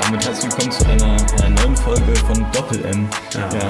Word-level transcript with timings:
Damit 0.00 0.26
herzlich 0.26 0.50
willkommen 0.50 0.72
zu 0.72 0.88
einer, 0.88 1.16
einer 1.44 1.60
neuen 1.60 1.76
Folge 1.76 2.16
von 2.16 2.44
Doppel 2.50 2.84
M. 2.84 3.08
Ja. 3.32 3.40
ja. 3.40 3.68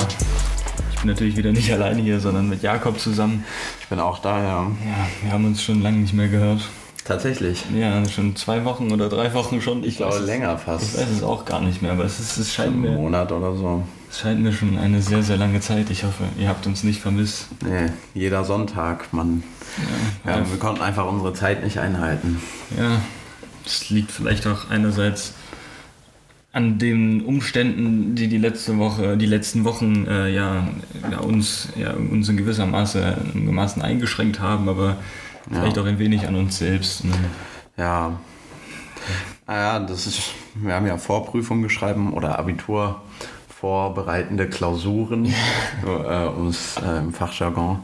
Ich 0.91 0.99
bin 1.01 1.11
natürlich 1.11 1.37
wieder 1.37 1.53
nicht 1.53 1.71
alleine 1.71 2.01
hier, 2.01 2.19
sondern 2.19 2.49
mit 2.49 2.63
Jakob 2.63 2.99
zusammen. 2.99 3.45
Ich 3.81 3.89
bin 3.89 4.01
auch 4.01 4.21
da, 4.21 4.39
ja. 4.43 4.63
Ja, 4.63 4.71
wir 5.23 5.33
haben 5.33 5.45
uns 5.45 5.63
schon 5.63 5.83
lange 5.83 5.99
nicht 5.99 6.15
mehr 6.15 6.29
gehört. 6.29 6.63
Tatsächlich. 7.07 7.63
Ja, 7.73 8.07
schon 8.09 8.35
zwei 8.35 8.65
Wochen 8.65 8.91
oder 8.91 9.09
drei 9.09 9.33
Wochen 9.33 9.61
schon. 9.61 9.85
Ich 9.85 9.99
glaube 9.99 10.15
weiß 10.15 10.21
es- 10.23 10.27
länger 10.27 10.55
Ich 10.57 10.63
fast. 10.63 10.99
weiß 10.99 11.09
es 11.11 11.23
auch 11.23 11.45
gar 11.45 11.61
nicht 11.61 11.81
mehr, 11.81 11.93
aber 11.93 12.05
es, 12.05 12.19
ist, 12.19 12.37
es, 12.37 12.53
scheint 12.53 12.77
mir, 12.81 12.91
Monat 12.91 13.31
oder 13.31 13.55
so. 13.55 13.85
es 14.11 14.19
scheint 14.21 14.41
mir 14.43 14.53
schon 14.53 14.77
eine 14.77 15.01
sehr, 15.01 15.23
sehr 15.23 15.37
lange 15.37 15.61
Zeit. 15.61 15.89
Ich 15.91 16.03
hoffe, 16.03 16.25
ihr 16.39 16.49
habt 16.49 16.67
uns 16.67 16.83
nicht 16.83 17.01
vermisst. 17.01 17.47
Nee, 17.65 17.93
jeder 18.15 18.45
Sonntag, 18.45 19.13
Mann. 19.13 19.45
Ja, 20.25 20.39
wir 20.51 20.59
konnten 20.59 20.83
einfach 20.83 21.07
unsere 21.07 21.33
Zeit 21.33 21.63
nicht 21.63 21.79
einhalten. 21.79 22.43
Ja, 22.77 23.01
das 23.63 23.89
liegt 23.91 24.11
vielleicht 24.11 24.47
auch 24.49 24.69
einerseits 24.71 25.35
an 26.53 26.79
den 26.79 27.21
Umständen, 27.23 28.15
die 28.15 28.29
die 28.29 28.39
letzte 28.39 28.79
Woche, 28.79 29.17
die 29.19 29.27
letzten 29.27 29.65
Wochen 29.65 30.07
äh, 30.09 30.29
ja, 30.35 30.67
ja, 31.11 31.19
uns, 31.19 31.69
ja, 31.77 31.93
uns 31.93 32.29
in 32.31 32.37
gewisser 32.39 32.65
Maße, 32.67 33.17
in 33.35 33.55
Maßen 33.55 33.83
eingeschränkt 33.83 34.41
haben, 34.41 34.69
aber 34.69 34.97
vielleicht 35.51 35.79
auch 35.79 35.87
ein 35.87 35.99
wenig 35.99 36.27
an 36.27 36.35
uns 36.37 36.59
selbst. 36.59 37.05
Ne? 37.05 37.13
Ja. 37.77 38.13
Naja, 39.47 39.79
das 39.81 40.07
ist. 40.07 40.23
Wir 40.55 40.75
haben 40.75 40.87
ja 40.87 40.97
Vorprüfungen 40.99 41.63
geschrieben 41.63 42.13
oder 42.13 42.39
Abitur 42.39 43.03
vorbereitende 43.61 44.49
Klausuren, 44.49 45.27
äh, 45.87 46.27
um 46.27 46.49
es 46.49 46.77
äh, 46.79 46.99
im 46.99 47.13
Fachjargon 47.13 47.81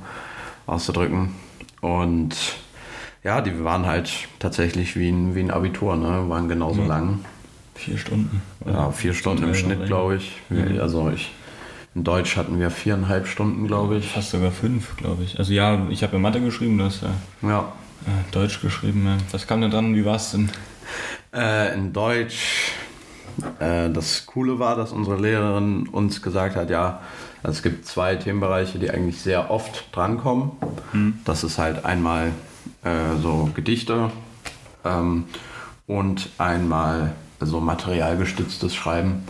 auszudrücken. 0.67 1.35
Und 1.81 2.37
ja, 3.25 3.41
die 3.41 3.65
waren 3.65 3.87
halt 3.87 4.11
tatsächlich 4.39 4.97
wie 4.97 5.09
ein, 5.09 5.35
wie 5.35 5.41
ein 5.41 5.51
Abitur, 5.51 5.97
ne? 5.97 6.29
Waren 6.29 6.49
genauso 6.49 6.83
lang. 6.85 7.21
Vier 7.75 7.97
Stunden. 7.99 8.43
Ja, 8.67 8.91
vier 8.93 9.15
Stunden 9.15 9.45
im 9.45 9.55
Schnitt, 9.55 9.87
glaube 9.87 10.17
ich. 10.17 10.33
Wir- 10.51 10.83
Also 10.83 11.11
ich. 11.11 11.33
In 11.95 12.05
Deutsch 12.05 12.37
hatten 12.37 12.59
wir 12.59 12.71
viereinhalb 12.71 13.27
Stunden, 13.27 13.67
glaube 13.67 13.97
ich. 13.99 14.09
Fast 14.09 14.31
sogar 14.31 14.51
fünf, 14.51 14.97
glaube 14.97 15.25
ich. 15.25 15.39
Also 15.39 15.53
ja, 15.53 15.87
ich 15.91 16.03
habe 16.03 16.15
ja 16.15 16.19
Mathe 16.19 16.41
geschrieben, 16.41 16.79
du 16.79 16.85
hast 16.85 17.03
ja 17.03 17.11
Ja. 17.47 17.73
äh, 18.07 18.33
Deutsch 18.33 18.61
geschrieben. 18.63 19.05
Ja. 19.07 19.19
Was 19.31 19.47
kam 19.47 19.61
denn 19.61 19.71
dran? 19.71 19.95
Wie 19.95 20.05
war 20.05 20.17
es 20.17 20.31
denn? 20.31 20.49
Äh, 21.35 21.75
in 21.75 21.93
Deutsch, 21.93 22.73
äh, 23.59 23.91
das 23.91 24.25
Coole 24.27 24.59
war, 24.59 24.75
dass 24.77 24.93
unsere 24.93 25.21
Lehrerin 25.21 25.87
uns 25.89 26.23
gesagt 26.23 26.57
hat, 26.57 26.71
ja, 26.71 27.01
es 27.43 27.63
gibt 27.63 27.87
zwei 27.87 28.17
Themenbereiche, 28.17 28.79
die 28.79 28.91
eigentlich 28.91 29.21
sehr 29.21 29.51
oft 29.51 29.95
drankommen. 29.95 30.53
Das 31.25 31.43
ist 31.45 31.59
halt 31.59 31.85
einmal 31.85 32.29
äh, 32.85 33.17
so 33.21 33.51
Gedichte 33.55 34.11
ähm, 34.85 35.25
und 35.87 36.29
einmal 36.39 37.13
so 37.45 37.61
materialgestütztes 37.61 38.75
Schreiben. 38.75 39.25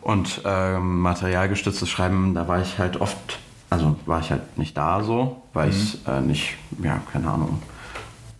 Und 0.00 0.42
ähm, 0.44 1.00
materialgestütztes 1.00 1.88
Schreiben, 1.88 2.34
da 2.34 2.48
war 2.48 2.60
ich 2.60 2.78
halt 2.78 3.00
oft, 3.00 3.38
also 3.70 3.96
war 4.06 4.20
ich 4.20 4.30
halt 4.30 4.58
nicht 4.58 4.76
da 4.76 5.02
so, 5.02 5.42
weil 5.52 5.70
ich 5.70 5.98
äh, 6.06 6.20
nicht, 6.20 6.56
ja, 6.82 7.00
keine 7.12 7.30
Ahnung, 7.30 7.62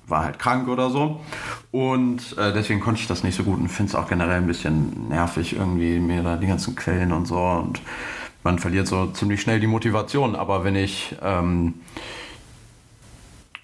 war 0.06 0.25
halt 0.25 0.39
krank 0.39 0.69
oder 0.69 0.91
so. 0.91 1.20
Und 1.70 2.36
äh, 2.39 2.53
deswegen 2.53 2.81
konnte 2.81 3.00
ich 3.00 3.06
das 3.06 3.25
nicht 3.25 3.36
so 3.36 3.42
gut 3.42 3.58
und 3.58 3.69
finde 3.69 3.91
es 3.91 3.94
auch 3.94 4.08
generell 4.08 4.36
ein 4.36 4.47
bisschen 4.47 5.08
nervig, 5.08 5.56
irgendwie 5.56 5.98
mir 5.98 6.22
da 6.22 6.36
die 6.36 6.47
ganzen 6.47 6.77
Quellen 6.77 7.12
und 7.12 7.27
so. 7.27 7.41
Und 7.41 7.81
man 8.42 8.59
verliert 8.59 8.86
so 8.86 9.06
ziemlich 9.09 9.41
schnell 9.41 9.61
die 9.61 9.66
Motivation. 9.66 10.36
Aber 10.36 10.64
wenn 10.64 10.77
ich 10.77 11.16
ähm, 11.22 11.75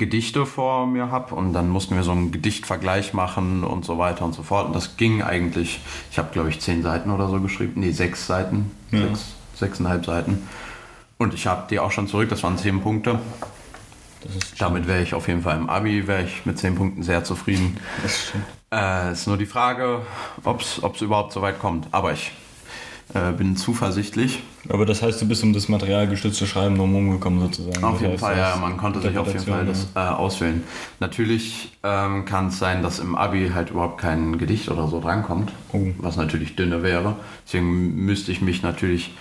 Gedichte 0.00 0.46
vor 0.46 0.86
mir 0.86 1.10
habe 1.12 1.34
und 1.34 1.52
dann 1.52 1.68
mussten 1.68 1.94
wir 1.94 2.02
so 2.02 2.10
einen 2.10 2.32
Gedichtvergleich 2.32 3.12
machen 3.12 3.62
und 3.62 3.84
so 3.84 3.98
weiter 3.98 4.24
und 4.24 4.32
so 4.34 4.42
fort. 4.42 4.66
Und 4.66 4.74
das 4.74 4.96
ging 4.96 5.22
eigentlich, 5.22 5.80
ich 6.10 6.18
habe 6.18 6.30
glaube 6.32 6.48
ich 6.48 6.58
zehn 6.58 6.82
Seiten 6.82 7.10
oder 7.10 7.28
so 7.28 7.38
geschrieben, 7.38 7.74
nee, 7.76 7.92
sechs 7.92 8.26
Seiten, 8.26 8.70
Ja. 8.90 9.00
sechs, 9.06 9.34
sechseinhalb 9.54 10.04
Seiten. 10.06 10.48
Und 11.18 11.34
ich 11.34 11.46
habe 11.46 11.66
die 11.68 11.78
auch 11.78 11.92
schon 11.92 12.08
zurück, 12.08 12.30
das 12.30 12.42
waren 12.42 12.56
zehn 12.56 12.80
Punkte. 12.80 13.20
Damit 14.58 14.86
wäre 14.86 15.02
ich 15.02 15.14
auf 15.14 15.28
jeden 15.28 15.42
Fall 15.42 15.56
im 15.56 15.68
Abi, 15.68 16.06
wäre 16.06 16.24
ich 16.24 16.44
mit 16.44 16.58
10 16.58 16.74
Punkten 16.74 17.02
sehr 17.02 17.24
zufrieden. 17.24 17.78
Das 18.02 18.12
ist. 18.14 18.32
Äh, 18.72 19.12
ist 19.12 19.26
nur 19.26 19.36
die 19.36 19.46
Frage, 19.46 20.02
ob 20.44 20.60
es 20.60 21.00
überhaupt 21.00 21.32
so 21.32 21.42
weit 21.42 21.58
kommt. 21.58 21.88
Aber 21.90 22.12
ich 22.12 22.32
äh, 23.14 23.32
bin 23.32 23.56
zuversichtlich. 23.56 24.40
Aber 24.68 24.86
das 24.86 25.02
heißt, 25.02 25.20
du 25.20 25.26
bist 25.26 25.42
um 25.42 25.52
das 25.52 25.68
materialgestützte 25.68 26.46
Schreiben 26.46 26.76
drum 26.76 27.10
gekommen 27.10 27.40
sozusagen. 27.40 27.82
Auf 27.84 27.94
Das 27.94 28.00
jeden 28.02 28.12
heißt, 28.12 28.20
Fall, 28.22 28.36
ja, 28.38 28.56
man 28.60 28.76
konnte 28.76 29.00
sich 29.00 29.16
auf 29.18 29.26
jeden 29.26 29.40
Fall 29.40 29.66
das 29.66 29.88
äh, 29.94 29.98
auswählen. 29.98 30.62
Natürlich 31.00 31.72
ähm, 31.82 32.24
kann 32.24 32.48
es 32.48 32.58
sein, 32.58 32.82
dass 32.82 32.98
im 32.98 33.14
Abi 33.14 33.50
halt 33.54 33.70
überhaupt 33.70 33.98
kein 34.00 34.38
Gedicht 34.38 34.68
oder 34.68 34.86
so 34.88 35.00
drankommt, 35.00 35.50
Oh. 35.72 35.86
was 35.98 36.16
natürlich 36.16 36.56
dünne 36.56 36.82
wäre. 36.82 37.16
Deswegen 37.46 38.04
müsste 38.04 38.32
ich 38.32 38.40
mich 38.42 38.62
natürlich 38.62 39.14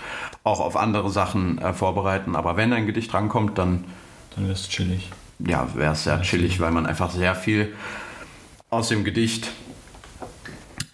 auch 0.43 0.59
auf 0.59 0.75
andere 0.77 1.09
Sachen 1.09 1.57
äh, 1.59 1.73
vorbereiten. 1.73 2.35
Aber 2.35 2.57
wenn 2.57 2.73
ein 2.73 2.85
Gedicht 2.85 3.11
drankommt, 3.11 3.57
dann. 3.57 3.85
Dann 4.35 4.47
wär's 4.47 4.67
chillig. 4.69 5.09
ja, 5.39 5.67
wäre 5.73 5.93
es 5.93 6.03
sehr 6.03 6.21
chillig, 6.21 6.59
weil 6.59 6.71
man 6.71 6.85
einfach 6.85 7.11
sehr 7.11 7.33
viel 7.35 7.73
aus 8.69 8.89
dem 8.89 9.03
Gedicht, 9.03 9.49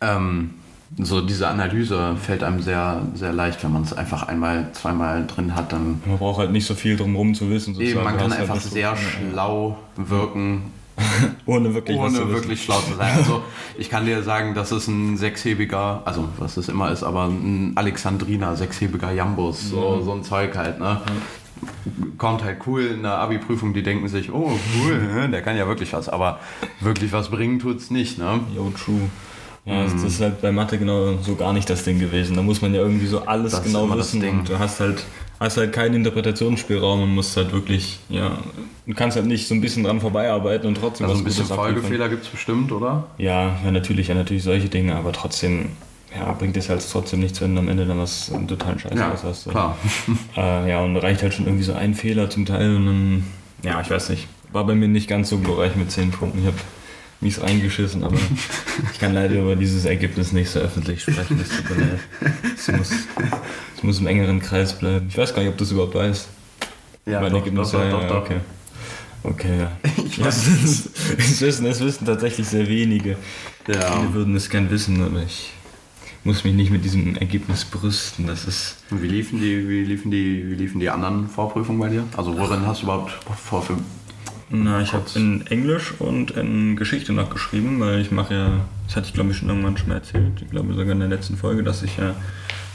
ähm, 0.01 0.51
so 0.97 1.21
diese 1.21 1.47
Analyse 1.47 2.15
fällt 2.15 2.43
einem 2.43 2.61
sehr, 2.61 3.01
sehr 3.15 3.33
leicht, 3.33 3.63
wenn 3.63 3.73
man 3.73 3.83
es 3.83 3.93
einfach 3.93 4.23
einmal, 4.23 4.69
zweimal 4.73 5.27
drin 5.27 5.55
hat, 5.55 5.73
dann 5.73 6.01
Man 6.05 6.17
braucht 6.17 6.39
halt 6.39 6.51
nicht 6.51 6.65
so 6.65 6.73
viel 6.73 6.95
drumherum 6.95 7.33
zu 7.33 7.49
wissen. 7.49 7.79
eben, 7.79 8.03
man 8.03 8.17
kann 8.17 8.31
halt 8.31 8.41
einfach 8.41 8.55
eine 8.55 8.61
sehr 8.61 8.95
schlau 8.95 9.77
wirken. 9.97 10.71
Ohne 11.45 11.73
wirklich 11.73 11.97
ohne 11.97 12.29
wirklich 12.29 12.63
schlau 12.63 12.79
zu 12.79 12.93
sein. 12.95 13.17
Also 13.17 13.43
ich 13.77 13.89
kann 13.89 14.05
dir 14.05 14.23
sagen, 14.23 14.53
das 14.53 14.71
ist 14.71 14.87
ein 14.87 15.17
sechshebiger, 15.17 16.01
also 16.05 16.29
was 16.37 16.55
es 16.55 16.69
immer 16.69 16.89
ist, 16.89 17.03
aber 17.03 17.25
ein 17.25 17.73
Alexandriner, 17.75 18.55
sechshebiger 18.55 19.11
Jambus, 19.11 19.69
so, 19.69 20.01
so 20.01 20.13
ein 20.13 20.23
Zeug 20.23 20.55
halt, 20.55 20.79
ne? 20.79 21.01
Kommt 22.17 22.45
halt 22.45 22.59
cool 22.65 22.85
in 22.85 23.03
der 23.03 23.17
Abi-Prüfung, 23.17 23.73
die 23.73 23.83
denken 23.83 24.07
sich, 24.07 24.31
oh 24.31 24.57
cool, 24.77 24.97
ne, 24.97 25.29
der 25.29 25.41
kann 25.41 25.57
ja 25.57 25.67
wirklich 25.67 25.91
was, 25.91 26.07
aber 26.07 26.39
wirklich 26.79 27.11
was 27.11 27.29
bringen 27.29 27.59
tut's 27.59 27.91
nicht, 27.91 28.17
ne? 28.17 28.39
Yo, 28.55 28.69
true. 28.69 29.09
Ja, 29.65 29.83
das 29.83 29.93
ist 30.03 30.21
halt 30.21 30.41
bei 30.41 30.51
Mathe 30.51 30.77
genau 30.77 31.17
so 31.23 31.35
gar 31.35 31.51
nicht 31.51 31.67
das 31.69 31.83
Ding 31.83 31.97
gewesen. 31.99 32.35
Da 32.35 32.43
muss 32.43 32.61
man 32.61 32.73
ja 32.75 32.81
irgendwie 32.81 33.07
so 33.07 33.21
alles 33.25 33.51
Das 33.51 33.63
genau 33.63 33.89
wissen 33.95 34.23
und 34.23 34.47
du 34.47 34.59
hast 34.59 34.79
halt, 34.79 35.03
hast 35.39 35.57
halt 35.57 35.73
keinen 35.73 35.95
Interpretationsspielraum 35.95 37.01
und 37.01 37.15
musst 37.15 37.35
halt 37.35 37.51
wirklich, 37.51 37.99
ja, 38.09 38.37
du 38.85 38.93
kannst 38.93 39.17
halt 39.17 39.25
nicht 39.25 39.47
so 39.47 39.55
ein 39.55 39.61
bisschen 39.61 39.83
dran 39.83 39.99
vorbeiarbeiten 39.99 40.67
und 40.67 40.77
trotzdem 40.77 41.05
Also 41.07 41.15
was 41.15 41.21
ein 41.21 41.25
bisschen 41.25 41.43
Gutes. 41.45 41.55
Folgefehler 41.55 42.09
gibt's 42.09 42.27
bestimmt, 42.27 42.71
oder? 42.71 43.07
Ja, 43.17 43.57
ja, 43.65 43.71
natürlich, 43.71 44.09
ja, 44.09 44.13
natürlich 44.15 44.43
solche 44.43 44.69
Dinge, 44.69 44.95
aber 44.95 45.11
trotzdem, 45.13 45.69
ja, 46.15 46.31
bringt 46.33 46.55
es 46.57 46.69
halt 46.69 46.85
trotzdem 46.91 47.21
nichts, 47.21 47.41
wenn 47.41 47.55
du 47.55 47.61
am 47.61 47.67
Ende 47.67 47.87
dann 47.87 47.97
was 47.97 48.31
einen 48.31 48.47
totalen 48.47 48.77
Scheiß 48.77 48.93
Ja, 48.95 49.09
raus 49.09 49.21
hast. 49.23 49.49
klar. 49.49 49.75
Äh, 50.37 50.69
ja, 50.69 50.81
und 50.81 50.95
reicht 50.97 51.23
halt 51.23 51.33
schon 51.33 51.45
irgendwie 51.45 51.63
so 51.63 51.73
ein 51.73 51.95
Fehler 51.95 52.29
zum 52.29 52.45
Teil 52.45 52.75
und 52.75 52.85
dann, 52.85 53.23
ja, 53.63 53.81
ich 53.81 53.89
weiß 53.89 54.09
nicht, 54.09 54.27
war 54.51 54.63
bei 54.65 54.75
mir 54.75 54.87
nicht 54.87 55.07
ganz 55.07 55.29
so 55.29 55.39
glorreich 55.39 55.75
mit 55.75 55.89
10 55.91 56.11
Punkten. 56.11 56.39
Ich 56.39 56.45
habe 56.45 56.57
mies 57.21 57.41
reingeschissen, 57.41 58.03
aber 58.03 58.17
ich 58.91 58.99
kann 58.99 59.13
leider 59.13 59.35
über 59.35 59.55
dieses 59.55 59.85
Ergebnis 59.85 60.31
nicht 60.31 60.49
so 60.49 60.59
öffentlich 60.59 61.01
sprechen. 61.01 61.39
Das 61.39 61.49
tut 61.49 61.77
mir 61.77 61.85
leid. 61.85 61.99
Es 62.57 62.71
muss, 62.71 62.91
es 63.77 63.83
muss 63.83 63.99
im 63.99 64.07
engeren 64.07 64.39
Kreis 64.39 64.77
bleiben. 64.77 65.07
Ich 65.09 65.17
weiß 65.17 65.33
gar 65.33 65.41
nicht, 65.41 65.51
ob 65.51 65.57
du 65.57 65.63
es 65.63 65.71
überhaupt 65.71 65.95
weißt. 65.95 66.27
Ja, 67.05 67.21
Mein 67.21 67.31
doch, 67.31 67.39
Ergebnis, 67.39 67.71
doch, 67.71 67.89
doch, 67.89 68.01
ja, 68.01 68.07
doch. 68.07 68.21
Okay. 68.21 68.37
Okay, 69.23 69.59
ja. 69.59 69.71
Ich 70.05 70.23
weiß. 70.23 70.47
es, 70.47 70.89
es, 71.17 71.41
wissen, 71.41 71.65
es 71.65 71.79
wissen 71.79 72.05
tatsächlich 72.05 72.47
sehr 72.47 72.67
wenige. 72.67 73.17
Ja. 73.67 73.91
Viele 73.91 74.13
würden 74.13 74.35
es 74.35 74.49
gern 74.49 74.69
wissen, 74.69 75.01
aber 75.03 75.23
ich 75.23 75.51
muss 76.23 76.43
mich 76.43 76.53
nicht 76.53 76.71
mit 76.71 76.85
diesem 76.85 77.15
Ergebnis 77.15 77.65
brüsten. 77.65 78.27
Das 78.27 78.45
ist. 78.45 78.77
Und 78.91 79.01
wie 79.01 79.07
liefen 79.07 79.39
die, 79.39 79.67
wie 79.67 79.83
liefen 79.83 80.11
die, 80.11 80.49
wie 80.49 80.55
liefen 80.55 80.79
die 80.79 80.89
anderen 80.89 81.27
Vorprüfungen 81.27 81.79
bei 81.79 81.89
dir? 81.89 82.03
Also 82.17 82.37
worin 82.37 82.65
hast 82.65 82.81
du 82.81 82.85
überhaupt 82.85 83.11
vor 83.11 83.63
Na, 84.49 84.81
ich 84.81 84.93
habe 84.93 85.05
in 85.15 85.45
Englisch 85.47 85.93
und 85.99 86.31
in 86.31 86.75
Geschichte 86.75 87.13
noch 87.13 87.29
geschrieben, 87.31 87.79
weil 87.79 87.99
ich 87.99 88.11
mache 88.11 88.33
ja, 88.33 88.51
das 88.87 88.95
hatte 88.95 89.07
ich 89.07 89.13
glaube 89.13 89.31
ich 89.31 89.37
schon 89.37 89.49
irgendwann 89.49 89.75
schon 89.77 89.87
mal 89.89 89.95
erzählt, 89.95 90.33
ich 90.41 90.49
glaube 90.49 90.73
sogar 90.73 90.91
in 90.91 90.99
der 90.99 91.09
letzten 91.09 91.35
Folge, 91.35 91.63
dass 91.63 91.81
ich 91.81 91.97
ja 91.97 92.11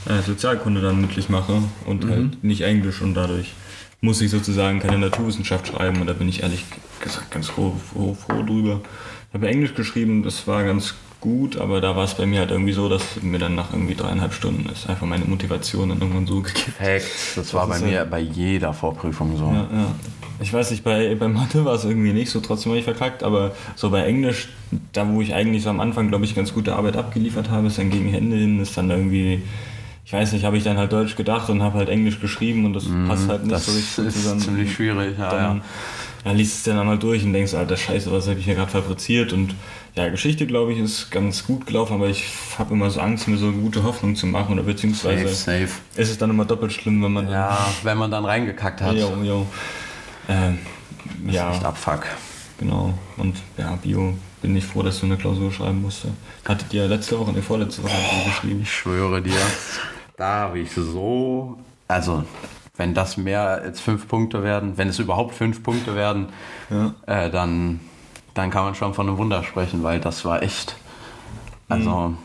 äh, 0.07 0.21
Sozialkunde 0.21 0.81
dann 0.81 0.99
mündlich 0.99 1.29
mache 1.29 1.61
und 1.85 2.05
halt 2.09 2.43
nicht 2.43 2.61
Englisch 2.61 3.01
und 3.01 3.13
dadurch 3.13 3.53
muss 4.01 4.19
ich 4.19 4.31
sozusagen 4.31 4.79
keine 4.79 4.97
Naturwissenschaft 4.97 5.67
schreiben 5.67 6.01
und 6.01 6.07
da 6.07 6.13
bin 6.13 6.27
ich 6.27 6.43
ehrlich 6.43 6.65
gesagt 7.01 7.31
ganz 7.31 7.47
froh, 7.47 7.75
froh, 7.93 8.15
froh 8.15 8.43
drüber. 8.43 8.81
Ich 9.29 9.33
habe 9.35 9.47
Englisch 9.47 9.73
geschrieben, 9.75 10.23
das 10.23 10.47
war 10.47 10.63
ganz 10.65 10.95
gut, 11.21 11.55
aber 11.55 11.79
da 11.81 11.95
war 11.95 12.03
es 12.03 12.15
bei 12.15 12.25
mir 12.25 12.39
halt 12.39 12.51
irgendwie 12.51 12.73
so, 12.73 12.89
dass 12.89 13.21
mir 13.21 13.37
dann 13.37 13.53
nach 13.55 13.71
irgendwie 13.71 13.93
dreieinhalb 13.95 14.33
Stunden 14.33 14.67
ist 14.69 14.89
einfach 14.89 15.05
meine 15.05 15.23
Motivation 15.25 15.89
dann 15.89 16.01
irgendwann 16.01 16.25
so 16.27 16.41
gekippt. 16.41 16.77
Perfekt. 16.79 17.07
Das 17.37 17.53
war 17.53 17.67
bei 17.67 17.79
mir 17.79 17.91
ja- 17.91 18.03
bei 18.03 18.19
jeder 18.19 18.73
Vorprüfung 18.73 19.37
so. 19.37 19.45
Ja, 19.45 19.69
ja. 19.71 19.95
Ich 20.41 20.51
weiß 20.51 20.71
nicht, 20.71 20.83
bei, 20.83 21.13
bei 21.15 21.27
Mathe 21.27 21.65
war 21.65 21.75
es 21.75 21.85
irgendwie 21.85 22.13
nicht 22.13 22.31
so, 22.31 22.39
trotzdem 22.39 22.71
habe 22.71 22.79
ich 22.79 22.85
verkackt, 22.85 23.23
aber 23.23 23.51
so 23.75 23.89
bei 23.91 24.03
Englisch, 24.05 24.49
da 24.93 25.07
wo 25.07 25.21
ich 25.21 25.33
eigentlich 25.33 25.63
so 25.63 25.69
am 25.69 25.79
Anfang, 25.79 26.09
glaube 26.09 26.25
ich, 26.25 26.35
ganz 26.35 26.53
gute 26.53 26.75
Arbeit 26.75 26.97
abgeliefert 26.97 27.49
habe, 27.49 27.67
ist 27.67 27.77
dann 27.77 27.89
gegen 27.91 28.13
Ende 28.13 28.37
hin, 28.37 28.59
ist 28.59 28.75
dann 28.77 28.89
irgendwie, 28.89 29.43
ich 30.05 30.13
weiß 30.13 30.31
nicht, 30.33 30.43
habe 30.43 30.57
ich 30.57 30.63
dann 30.63 30.77
halt 30.77 30.91
Deutsch 30.91 31.15
gedacht 31.15 31.49
und 31.49 31.61
habe 31.61 31.77
halt 31.77 31.89
Englisch 31.89 32.19
geschrieben 32.19 32.65
und 32.65 32.73
das 32.73 32.85
passt 33.07 33.27
halt 33.29 33.43
nicht. 33.43 33.53
Das 33.53 33.65
so 33.67 33.71
richtig 33.73 34.05
ist 34.05 34.23
zusammen. 34.23 34.39
ziemlich 34.41 34.73
schwierig, 34.73 35.17
ja, 35.19 35.29
dann, 35.29 35.57
ja. 35.57 35.63
dann 36.23 36.37
liest 36.37 36.57
es 36.57 36.63
dann 36.63 36.79
einmal 36.79 36.97
durch 36.97 37.23
und 37.23 37.33
denkst, 37.33 37.53
alter 37.53 37.77
Scheiße, 37.77 38.11
was 38.11 38.27
habe 38.27 38.39
ich 38.39 38.45
hier 38.45 38.55
gerade 38.55 38.71
fabriziert 38.71 39.33
und 39.33 39.53
ja, 39.93 40.07
Geschichte, 40.07 40.47
glaube 40.47 40.71
ich, 40.71 40.79
ist 40.79 41.11
ganz 41.11 41.45
gut 41.45 41.65
gelaufen, 41.67 41.93
aber 41.95 42.07
ich 42.07 42.23
habe 42.57 42.73
immer 42.73 42.89
so 42.89 43.01
Angst, 43.01 43.27
mir 43.27 43.35
so 43.37 43.51
gute 43.51 43.83
Hoffnung 43.83 44.15
zu 44.15 44.25
machen 44.25 44.53
oder 44.53 44.63
beziehungsweise 44.63 45.27
Safe, 45.27 45.67
safe. 45.67 45.81
ist 45.97 46.09
es 46.09 46.17
dann 46.17 46.29
immer 46.29 46.45
doppelt 46.45 46.71
schlimm, 46.71 47.03
wenn 47.03 47.11
man 47.11 47.25
dann, 47.25 47.33
Ja, 47.33 47.67
wenn 47.83 47.97
man 47.97 48.09
dann 48.09 48.23
reingekackt 48.23 48.81
hat. 48.81 48.95
jo, 48.95 49.11
jo. 49.21 49.45
Ähm, 50.29 50.59
ist 51.27 51.33
ja, 51.35 51.51
echt 51.51 51.63
Abfuck. 51.63 52.05
genau. 52.59 52.93
Und 53.17 53.35
ja, 53.57 53.75
Bio 53.81 54.13
bin 54.41 54.55
ich 54.55 54.65
froh, 54.65 54.81
dass 54.83 54.99
du 54.99 55.05
eine 55.05 55.17
Klausur 55.17 55.51
schreiben 55.51 55.81
musst. 55.81 56.05
Hattet 56.47 56.73
ihr 56.73 56.87
letzte 56.87 57.19
Woche, 57.19 57.31
ne, 57.31 57.41
vorletzte 57.41 57.83
Woche 57.83 57.91
ihr 57.93 58.25
geschrieben? 58.31 58.61
Ich 58.63 58.71
schwöre 58.73 59.21
dir, 59.21 59.35
da 60.17 60.33
habe 60.41 60.59
ich 60.59 60.71
so. 60.71 61.57
Also, 61.87 62.23
wenn 62.77 62.93
das 62.93 63.17
mehr 63.17 63.41
als 63.41 63.79
fünf 63.81 64.07
Punkte 64.07 64.43
werden, 64.43 64.77
wenn 64.77 64.87
es 64.87 64.97
überhaupt 64.99 65.35
fünf 65.35 65.61
Punkte 65.61 65.95
werden, 65.95 66.27
Ja. 66.69 66.93
äh, 67.05 67.29
dann, 67.29 67.79
dann 68.33 68.49
kann 68.49 68.63
man 68.63 68.75
schon 68.75 68.93
von 68.93 69.07
einem 69.07 69.17
Wunder 69.17 69.43
sprechen, 69.43 69.83
weil 69.83 69.99
das 69.99 70.23
war 70.25 70.41
echt. 70.41 70.75
Also, 71.69 72.15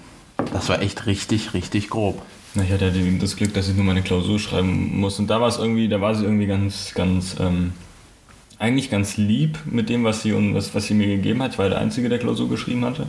das 0.53 0.69
war 0.69 0.81
echt 0.83 1.07
richtig, 1.07 1.53
richtig 1.55 1.89
grob. 1.91 2.21
Na, 2.55 2.63
ich 2.63 2.73
hatte 2.73 2.89
ja 2.89 3.19
das 3.21 3.37
Glück, 3.37 3.53
dass 3.55 3.69
ich 3.69 3.75
nur 3.77 3.85
meine 3.85 4.03
Klausur 4.03 4.39
schreiben 4.39 4.99
muss. 4.99 5.19
Und 5.19 5.29
da 5.29 5.41
war 5.41 5.49
es 5.49 5.59
irgendwie, 5.59 5.89
da 5.89 6.01
war 6.01 6.15
sie 6.15 6.25
irgendwie 6.25 6.47
ganz, 6.47 6.93
ganz, 6.95 7.37
ähm, 7.39 7.73
eigentlich 8.59 8.91
ganz 8.91 9.17
lieb 9.17 9.59
mit 9.67 9.89
dem, 9.89 10.05
was 10.05 10.23
sie, 10.23 10.35
was, 10.55 10.75
was 10.75 10.87
sie 10.87 10.95
mir 10.95 11.09
gegeben 11.09 11.43
hat. 11.43 11.53
Ich 11.53 11.59
war 11.59 11.69
der 11.69 11.79
Einzige, 11.79 12.09
der 12.09 12.19
Klausur 12.19 12.49
geschrieben 12.49 12.85
hatte. 12.85 13.07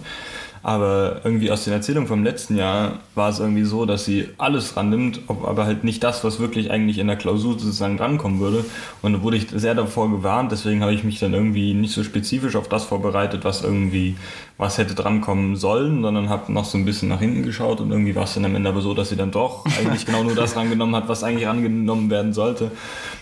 Aber 0.63 1.21
irgendwie 1.23 1.51
aus 1.51 1.63
den 1.63 1.73
Erzählungen 1.73 2.07
vom 2.07 2.23
letzten 2.23 2.57
Jahr 2.57 2.99
war 3.15 3.29
es 3.29 3.39
irgendwie 3.39 3.63
so, 3.63 3.85
dass 3.85 4.05
sie 4.05 4.29
alles 4.37 4.75
rannimmt, 4.75 5.21
aber 5.27 5.65
halt 5.65 5.83
nicht 5.83 6.03
das, 6.03 6.23
was 6.23 6.39
wirklich 6.39 6.71
eigentlich 6.71 6.97
in 6.97 7.07
der 7.07 7.15
Klausur 7.15 7.53
sozusagen 7.53 7.97
drankommen 7.97 8.39
würde. 8.39 8.65
Und 9.01 9.13
da 9.13 9.21
wurde 9.21 9.37
ich 9.37 9.47
sehr 9.49 9.75
davor 9.75 10.09
gewarnt, 10.11 10.51
deswegen 10.51 10.81
habe 10.81 10.93
ich 10.93 11.03
mich 11.03 11.19
dann 11.19 11.33
irgendwie 11.33 11.73
nicht 11.73 11.93
so 11.93 12.03
spezifisch 12.03 12.55
auf 12.55 12.67
das 12.67 12.83
vorbereitet, 12.83 13.45
was 13.45 13.63
irgendwie, 13.63 14.17
was 14.59 14.79
hätte 14.79 14.95
drankommen 14.95 15.55
sollen, 15.55 16.01
sondern 16.01 16.29
habe 16.29 16.51
noch 16.51 16.65
so 16.65 16.79
ein 16.79 16.85
bisschen 16.85 17.09
nach 17.09 17.19
hinten 17.19 17.43
geschaut 17.43 17.79
und 17.79 17.91
irgendwie 17.91 18.15
war 18.15 18.23
es 18.23 18.33
dann 18.33 18.43
am 18.45 18.55
Ende 18.55 18.69
aber 18.69 18.81
so, 18.81 18.95
dass 18.95 19.09
sie 19.09 19.15
dann 19.15 19.29
doch 19.29 19.65
eigentlich 19.79 20.05
genau 20.05 20.23
nur 20.23 20.33
das 20.33 20.55
rangenommen 20.55 20.95
hat, 20.95 21.07
was 21.07 21.23
eigentlich 21.23 21.47
rangenommen 21.47 22.09
werden 22.09 22.33
sollte. 22.33 22.71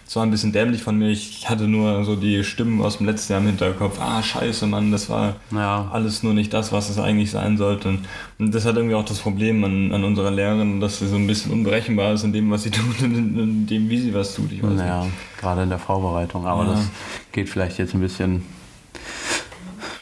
Es 0.07 0.15
war 0.15 0.23
ein 0.23 0.31
bisschen 0.31 0.51
dämlich 0.53 0.81
von 0.83 0.97
mir. 0.97 1.09
Ich 1.09 1.49
hatte 1.49 1.67
nur 1.67 2.05
so 2.05 2.15
die 2.15 2.43
Stimmen 2.43 2.81
aus 2.81 2.97
dem 2.99 3.07
letzten 3.07 3.33
Jahr 3.33 3.41
im 3.41 3.47
Hinterkopf. 3.47 3.99
Ah, 3.99 4.21
scheiße, 4.23 4.65
Mann, 4.67 4.91
das 4.91 5.09
war 5.09 5.35
Ja. 5.51 5.89
alles 5.91 6.23
nur 6.23 6.33
nicht 6.33 6.53
das, 6.53 6.71
was 6.71 6.89
es 6.89 6.99
eigentlich 6.99 7.31
sein 7.31 7.57
sollte. 7.57 7.89
Und- 7.89 8.53
das 8.53 8.65
hat 8.65 8.75
irgendwie 8.75 8.95
auch 8.95 9.03
das 9.05 9.17
Problem 9.19 9.63
an, 9.63 9.91
an 9.91 10.03
unserer 10.03 10.29
Lehrerin, 10.31 10.79
dass 10.79 10.99
sie 10.99 11.07
so 11.07 11.15
ein 11.15 11.25
bisschen 11.27 11.51
unberechenbar 11.51 12.13
ist 12.13 12.23
in 12.23 12.31
dem, 12.33 12.49
was 12.51 12.63
sie 12.63 12.69
tut 12.71 13.01
und 13.01 13.13
in, 13.15 13.65
dem, 13.67 13.89
wie 13.89 13.97
sie 13.99 14.13
was 14.13 14.35
tut. 14.35 14.51
Ich 14.51 14.61
weiß 14.63 14.71
Naja, 14.73 15.07
gerade 15.39 15.63
in 15.63 15.69
der 15.69 15.79
Vorbereitung. 15.79 16.45
Aber 16.45 16.63
Ja. 16.65 16.71
das 16.73 16.87
geht 17.31 17.49
vielleicht 17.49 17.77
jetzt 17.79 17.93
ein 17.93 17.99
bisschen. 18.01 18.43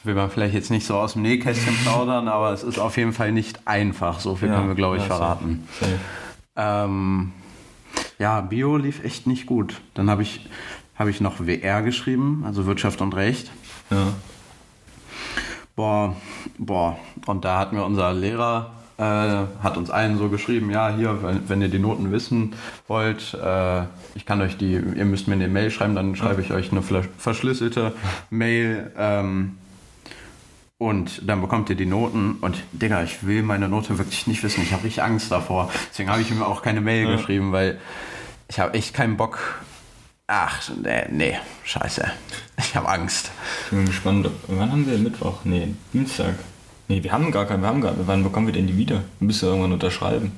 Will 0.04 0.16
man 0.16 0.30
vielleicht 0.30 0.54
jetzt 0.54 0.70
nicht 0.70 0.86
so 0.86 0.96
aus 0.96 1.14
dem 1.14 1.22
Nähkästchen 1.22 1.76
plaudern, 1.84 2.28
aber 2.28 2.52
es 2.52 2.64
ist 2.64 2.78
auf 2.78 2.98
jeden 2.98 3.14
Fall 3.14 3.32
nicht 3.32 3.68
einfach. 3.68 4.20
So 4.20 4.36
viel 4.36 4.50
Ja, 4.50 4.56
können 4.56 4.68
wir, 4.68 4.76
glaube 4.76 4.98
ich, 4.98 5.04
ja, 5.04 5.08
verraten. 5.08 5.66
Ähm, 6.56 7.32
ja, 8.20 8.42
Bio 8.42 8.78
lief 8.78 9.04
echt 9.04 9.28
nicht 9.28 9.46
gut. 9.46 9.82
Dann 9.94 10.10
habe 10.10 10.22
ich, 10.22 10.48
hab 10.96 11.08
ich 11.08 11.22
noch 11.22 11.40
WR 11.40 11.82
geschrieben, 11.82 12.44
also 12.46 12.66
Wirtschaft 12.66 13.02
und 13.02 13.16
Recht. 13.16 13.50
Ja. 13.90 14.08
Boah, 15.76 16.16
boah. 16.58 16.98
Und 17.26 17.46
da 17.46 17.60
hat 17.60 17.74
mir 17.74 17.84
unser 17.84 18.14
Lehrer, 18.14 18.72
äh, 18.98 19.04
hat 19.64 19.78
uns 19.78 19.90
allen 19.90 20.18
so 20.18 20.30
geschrieben, 20.30 20.70
ja, 20.70 20.90
hier, 20.90 21.24
wenn, 21.24 21.50
wenn 21.50 21.62
ihr 21.62 21.70
die 21.70 21.80
Noten 21.80 22.12
wissen 22.12 22.54
wollt, 22.88 23.34
äh, 23.34 23.84
ich 24.16 24.26
kann 24.26 24.42
euch 24.42 24.58
die, 24.58 24.74
ihr 24.74 25.06
müsst 25.06 25.28
mir 25.28 25.34
eine 25.36 25.48
Mail 25.48 25.72
schreiben, 25.72 25.96
dann 25.96 26.16
schreibe 26.16 26.42
ich 26.42 26.52
euch 26.52 26.72
eine 26.72 26.84
verschlüsselte 27.18 27.94
Mail. 28.30 28.92
Ähm, 28.98 29.58
und 30.83 31.21
dann 31.27 31.41
bekommt 31.41 31.69
ihr 31.69 31.75
die 31.75 31.85
Noten 31.85 32.38
und 32.41 32.57
Digga, 32.74 33.03
ich 33.03 33.25
will 33.25 33.44
meine 33.44 33.68
Note 33.69 33.97
wirklich 33.97 34.27
nicht 34.27 34.44
wissen. 34.44 34.62
Ich 34.63 34.74
habe 34.74 34.83
richtig 34.83 35.03
Angst 35.03 35.31
davor. 35.31 35.71
Deswegen 35.91 36.09
habe 36.09 36.21
ich 36.21 36.30
ihm 36.31 36.44
auch 36.44 36.62
keine 36.62 36.81
Mail 36.81 37.06
Ja. 37.09 37.15
geschrieben, 37.15 37.51
weil 37.51 37.80
ich 38.50 38.59
habe 38.59 38.74
echt 38.74 38.94
keinen 38.94 39.18
Bock. 39.18 39.39
Ach, 40.27 40.62
nee, 40.81 41.06
nee, 41.12 41.38
scheiße. 41.63 42.06
Ich 42.57 42.75
habe 42.75 42.88
Angst. 42.89 43.31
Ich 43.65 43.69
bin 43.71 43.85
gespannt. 43.85 44.30
Wann 44.47 44.71
haben 44.71 44.88
wir 44.89 44.97
Mittwoch? 44.97 45.39
Nee, 45.44 45.74
Dienstag. 45.94 46.35
Nee, 46.88 47.01
wir 47.03 47.12
haben 47.12 47.31
gar 47.31 47.45
keinen. 47.45 47.62
Wir 47.62 47.68
haben 47.69 47.81
gar, 47.81 47.94
wann 48.06 48.24
bekommen 48.24 48.47
wir 48.47 48.53
denn 48.53 48.68
die 48.68 48.77
wieder? 48.77 49.03
Wir 49.19 49.25
müssen 49.27 49.45
ja 49.45 49.51
irgendwann 49.51 49.74
unterschreiben. 49.74 50.31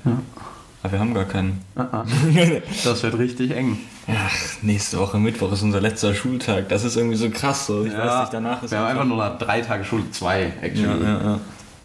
Aber 0.86 0.92
wir 0.92 1.00
haben 1.00 1.16
gar 1.16 1.26
keinen. 1.26 1.62
Das 2.84 3.02
wird 3.02 3.18
richtig 3.18 3.50
eng. 3.56 3.80
Ach, 4.08 4.62
nächste 4.62 5.00
Woche 5.00 5.18
Mittwoch 5.18 5.52
ist 5.52 5.64
unser 5.64 5.82
letzter 5.82 6.14
Schultag. 6.14 6.70
Das 6.70 6.84
ist 6.84 6.96
irgendwie 6.96 7.16
so 7.16 7.28
krass. 7.32 7.66
So. 7.66 7.86
Ich 7.86 7.92
weiß 7.98 8.20
nicht, 8.20 8.34
danach 8.34 8.62
ist 8.62 8.70
Wir 8.70 8.78
haben 8.78 8.86
einfach 8.86 9.06
nur 9.06 9.28
drei 9.40 9.62
Tage 9.62 9.84
Schule, 9.84 10.04
zwei, 10.12 10.42
ja, 10.44 10.50
actually. 10.62 11.04
ja, 11.04 11.22
ja. 11.24 11.40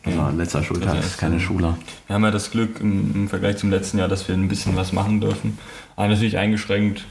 Also, 0.04 0.36
letzter 0.36 0.62
Schultag 0.62 0.96
Das 0.96 1.06
ist 1.06 1.18
keine. 1.18 1.40
Schule. 1.40 1.78
Wir 2.08 2.14
haben 2.14 2.24
ja 2.24 2.30
das 2.30 2.50
Glück 2.50 2.78
im, 2.80 3.14
im 3.14 3.28
Vergleich 3.30 3.56
zum 3.56 3.70
letzten 3.70 3.96
Jahr, 3.96 4.08
dass 4.08 4.28
wir 4.28 4.34
ein 4.34 4.48
bisschen 4.48 4.76
was 4.76 4.92
machen 4.92 5.22
dürfen. 5.22 5.58
Aber 5.96 6.08
natürlich 6.08 6.36
eingeschränkt 6.36 7.06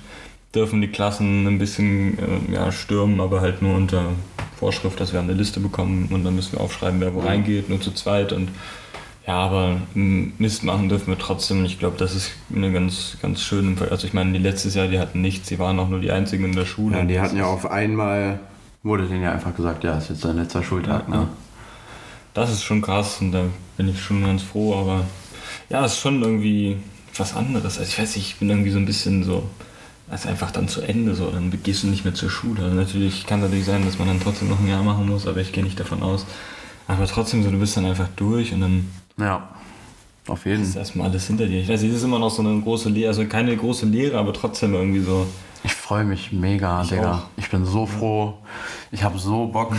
dürfen 0.53 0.81
die 0.81 0.89
Klassen 0.89 1.47
ein 1.47 1.57
bisschen 1.57 2.19
äh, 2.19 2.53
ja, 2.53 2.71
stürmen, 2.71 3.19
aber 3.19 3.41
halt 3.41 3.63
nur 3.63 3.75
unter 3.75 4.11
Vorschrift, 4.59 4.99
dass 4.99 5.11
wir 5.11 5.19
eine 5.19 5.33
Liste 5.33 5.59
bekommen 5.59 6.09
und 6.11 6.23
dann 6.23 6.35
müssen 6.35 6.51
wir 6.53 6.61
aufschreiben, 6.61 7.01
wer 7.01 7.15
wo 7.15 7.19
reingeht, 7.19 7.67
nur 7.69 7.81
zu 7.81 7.91
zweit 7.91 8.31
und 8.31 8.49
ja, 9.29 9.35
aber 9.35 9.79
m, 9.93 10.33
Mist 10.39 10.63
machen 10.63 10.89
dürfen 10.89 11.05
wir 11.11 11.19
trotzdem 11.19 11.59
und 11.59 11.65
ich 11.65 11.77
glaube, 11.77 11.97
das 11.99 12.15
ist 12.15 12.31
eine 12.51 12.71
ganz, 12.71 13.15
ganz 13.21 13.43
schöne, 13.43 13.75
also 13.91 14.07
ich 14.07 14.13
meine, 14.13 14.33
die 14.33 14.39
letztes 14.39 14.73
Jahr, 14.73 14.87
die 14.87 14.97
hatten 14.97 15.21
nichts, 15.21 15.49
die 15.49 15.59
waren 15.59 15.77
auch 15.79 15.87
nur 15.87 15.99
die 15.99 16.11
einzigen 16.11 16.45
in 16.45 16.55
der 16.55 16.65
Schule. 16.65 16.97
Ja, 16.97 17.05
die 17.05 17.19
hatten 17.19 17.37
ja 17.37 17.45
auf 17.45 17.69
einmal, 17.69 18.39
wurde 18.81 19.07
denen 19.07 19.21
ja 19.21 19.31
einfach 19.31 19.55
gesagt, 19.55 19.83
ja, 19.83 19.99
ist 19.99 20.09
jetzt 20.09 20.25
dein 20.25 20.37
letzter 20.37 20.63
Schultag, 20.63 21.03
Ja, 21.07 21.15
ne? 21.15 21.27
Das 22.33 22.51
ist 22.51 22.63
schon 22.63 22.81
krass 22.81 23.21
und 23.21 23.31
da 23.31 23.43
bin 23.77 23.87
ich 23.89 24.01
schon 24.01 24.23
ganz 24.23 24.41
froh, 24.41 24.73
aber 24.75 25.05
ja, 25.69 25.85
es 25.85 25.93
ist 25.93 25.99
schon 25.99 26.23
irgendwie 26.23 26.77
was 27.15 27.35
anderes. 27.35 27.77
Also 27.77 27.87
ich 27.87 27.99
weiß 27.99 28.15
nicht, 28.15 28.29
ich 28.29 28.37
bin 28.37 28.49
irgendwie 28.49 28.71
so 28.71 28.79
ein 28.79 28.85
bisschen 28.87 29.23
so, 29.23 29.43
ist 30.11 30.25
einfach 30.25 30.49
dann 30.49 30.67
zu 30.67 30.81
Ende 30.81 31.13
so, 31.13 31.29
dann 31.29 31.51
gehst 31.61 31.83
du 31.83 31.87
nicht 31.87 32.03
mehr 32.03 32.15
zur 32.15 32.31
Schule. 32.31 32.63
Also 32.63 32.75
natürlich 32.75 33.27
kann 33.27 33.41
natürlich 33.41 33.65
sein, 33.65 33.85
dass 33.85 33.99
man 33.99 34.07
dann 34.07 34.19
trotzdem 34.19 34.49
noch 34.49 34.59
ein 34.59 34.67
Jahr 34.67 34.81
machen 34.81 35.07
muss, 35.07 35.27
aber 35.27 35.39
ich 35.39 35.51
gehe 35.51 35.63
nicht 35.63 35.79
davon 35.79 36.01
aus. 36.01 36.25
Aber 36.87 37.05
trotzdem 37.05 37.43
so, 37.43 37.51
du 37.51 37.59
bist 37.59 37.77
dann 37.77 37.85
einfach 37.85 38.07
durch 38.15 38.53
und 38.53 38.61
dann 38.61 38.85
Ja, 39.19 39.49
auf 40.27 40.45
jeden 40.45 40.63
ist 40.63 40.73
Fall. 40.73 40.81
erstmal 40.81 41.09
alles 41.09 41.27
hinter 41.27 41.45
dir. 41.47 41.59
Ich 41.61 41.67
weiß 41.67 41.81
es 41.83 41.93
ist 41.95 42.03
immer 42.03 42.19
noch 42.19 42.29
so 42.29 42.41
eine 42.41 42.59
große 42.61 42.89
Lehre, 42.89 43.09
also 43.09 43.25
keine 43.25 43.55
große 43.55 43.85
Lehre, 43.85 44.17
aber 44.17 44.33
trotzdem 44.33 44.73
irgendwie 44.73 45.01
so. 45.01 45.27
Ich 45.63 45.73
freue 45.73 46.05
mich 46.05 46.31
mega, 46.31 46.83
Ich 46.83 46.89
Digga. 46.89 47.11
auch. 47.15 47.21
Ich 47.35 47.49
bin 47.49 47.65
so 47.65 47.85
froh. 47.85 48.35
Ich 48.91 49.03
habe 49.03 49.19
so 49.19 49.47
Bock, 49.47 49.75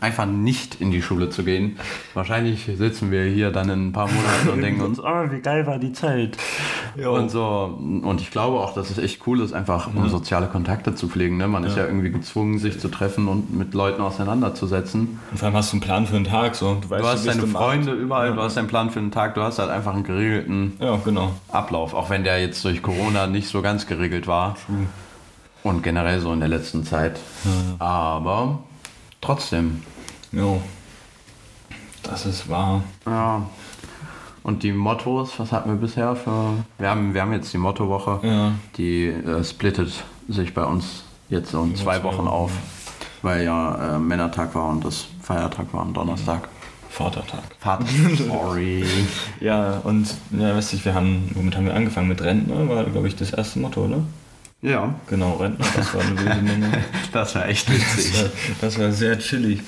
einfach 0.00 0.26
nicht 0.26 0.80
in 0.82 0.90
die 0.90 1.00
Schule 1.00 1.30
zu 1.30 1.44
gehen. 1.44 1.78
Wahrscheinlich 2.12 2.68
sitzen 2.76 3.10
wir 3.10 3.24
hier 3.24 3.50
dann 3.50 3.70
in 3.70 3.88
ein 3.88 3.92
paar 3.92 4.06
Monaten 4.06 4.48
und 4.50 4.60
denken 4.62 4.82
uns, 4.82 5.00
oh, 5.00 5.30
wie 5.30 5.40
geil 5.40 5.66
war 5.66 5.78
die 5.78 5.92
Zeit. 5.92 6.36
Und 6.96 7.30
so. 7.30 7.76
Und 8.02 8.20
ich 8.20 8.30
glaube 8.30 8.58
auch, 8.60 8.74
dass 8.74 8.90
es 8.90 8.98
echt 8.98 9.26
cool 9.26 9.40
ist, 9.40 9.52
einfach 9.52 9.88
um 9.92 10.08
soziale 10.08 10.46
Kontakte 10.46 10.94
zu 10.94 11.08
pflegen. 11.08 11.36
Ne? 11.36 11.48
Man 11.48 11.64
ist 11.64 11.76
ja 11.76 11.84
irgendwie 11.86 12.10
gezwungen, 12.10 12.58
sich 12.58 12.78
zu 12.78 12.88
treffen 12.88 13.26
und 13.28 13.52
mit 13.52 13.74
Leuten 13.74 14.00
auseinanderzusetzen. 14.00 15.18
Und 15.30 15.38
vor 15.38 15.46
allem 15.46 15.56
hast 15.56 15.72
du 15.72 15.76
einen 15.76 15.80
Plan 15.82 16.06
für 16.06 16.14
den 16.14 16.24
Tag. 16.24 16.54
So. 16.54 16.76
Du, 16.80 16.90
weißt, 16.90 17.02
Du 17.02 17.08
hast 17.08 17.24
bist 17.24 17.38
deine 17.38 17.48
Freunde 17.48 17.92
acht. 17.92 17.98
überall, 17.98 18.32
du 18.34 18.40
hast 18.40 18.56
deinen 18.56 18.68
Plan 18.68 18.90
für 18.90 19.00
den 19.00 19.10
Tag, 19.10 19.34
du 19.34 19.42
hast 19.42 19.58
halt 19.58 19.70
einfach 19.70 19.94
einen 19.94 20.04
geregelten 20.04 20.74
Ja, 20.80 20.96
genau. 21.04 21.30
Ablauf, 21.48 21.94
auch 21.94 22.10
wenn 22.10 22.22
der 22.24 22.40
jetzt 22.40 22.64
durch 22.64 22.82
Corona 22.82 23.26
nicht 23.26 23.48
so 23.48 23.60
ganz 23.62 23.86
geregelt 23.86 24.26
war. 24.26 24.56
Und 25.62 25.82
generell 25.82 26.20
so 26.20 26.32
in 26.32 26.40
der 26.40 26.48
letzten 26.48 26.84
Zeit. 26.84 27.18
Aber 27.78 28.60
trotzdem. 29.20 29.82
Jo. 30.30 30.60
Das 32.02 32.26
ist 32.26 32.48
wahr. 32.50 32.82
Ja. 33.06 33.42
Und 34.44 34.62
die 34.62 34.72
Mottos, 34.72 35.38
was 35.38 35.52
hatten 35.52 35.70
wir 35.70 35.76
bisher 35.76 36.14
für. 36.14 36.52
Wir 36.78 36.90
haben, 36.90 37.14
wir 37.14 37.22
haben 37.22 37.32
jetzt 37.32 37.52
die 37.54 37.58
Mottowoche. 37.58 38.20
Ja. 38.22 38.52
Die 38.76 39.06
äh, 39.06 39.42
splittet 39.42 40.04
sich 40.28 40.52
bei 40.52 40.64
uns 40.64 41.04
jetzt 41.30 41.50
so 41.50 41.62
in 41.64 41.74
zwei 41.74 42.02
Wochen 42.04 42.28
auf. 42.28 42.52
Weil 43.22 43.44
ja 43.44 43.96
äh, 43.96 43.98
Männertag 43.98 44.54
war 44.54 44.68
und 44.68 44.84
das 44.84 45.06
Feiertag 45.22 45.72
war 45.72 45.80
am 45.80 45.94
Donnerstag. 45.94 46.46
Vatertag. 46.90 47.42
Vater, 47.58 47.86
sorry. 48.18 48.84
Ja, 49.40 49.80
und 49.82 50.14
ja, 50.30 50.54
weißt 50.54 50.74
du, 50.74 50.84
wir 50.84 50.94
haben, 50.94 51.30
womit 51.34 51.56
haben 51.56 51.64
wir 51.64 51.74
angefangen? 51.74 52.08
Mit 52.08 52.20
Rentner 52.20 52.68
war, 52.68 52.84
glaube 52.84 53.08
ich, 53.08 53.16
das 53.16 53.32
erste 53.32 53.58
Motto, 53.58 53.86
oder? 53.86 54.02
Ja, 54.64 54.94
Genau, 55.10 55.32
Rentner, 55.34 55.66
das 55.76 55.92
war 55.94 56.00
eine 56.00 56.18
wilde 56.18 56.42
Nummer. 56.42 56.72
das 57.12 57.34
war 57.34 57.46
echt 57.48 57.68
Das 57.68 57.74
witzig. 57.76 58.22
war, 58.22 58.30
das 58.62 58.78
war 58.78 58.92
sehr 58.92 59.18
chillig. 59.18 59.60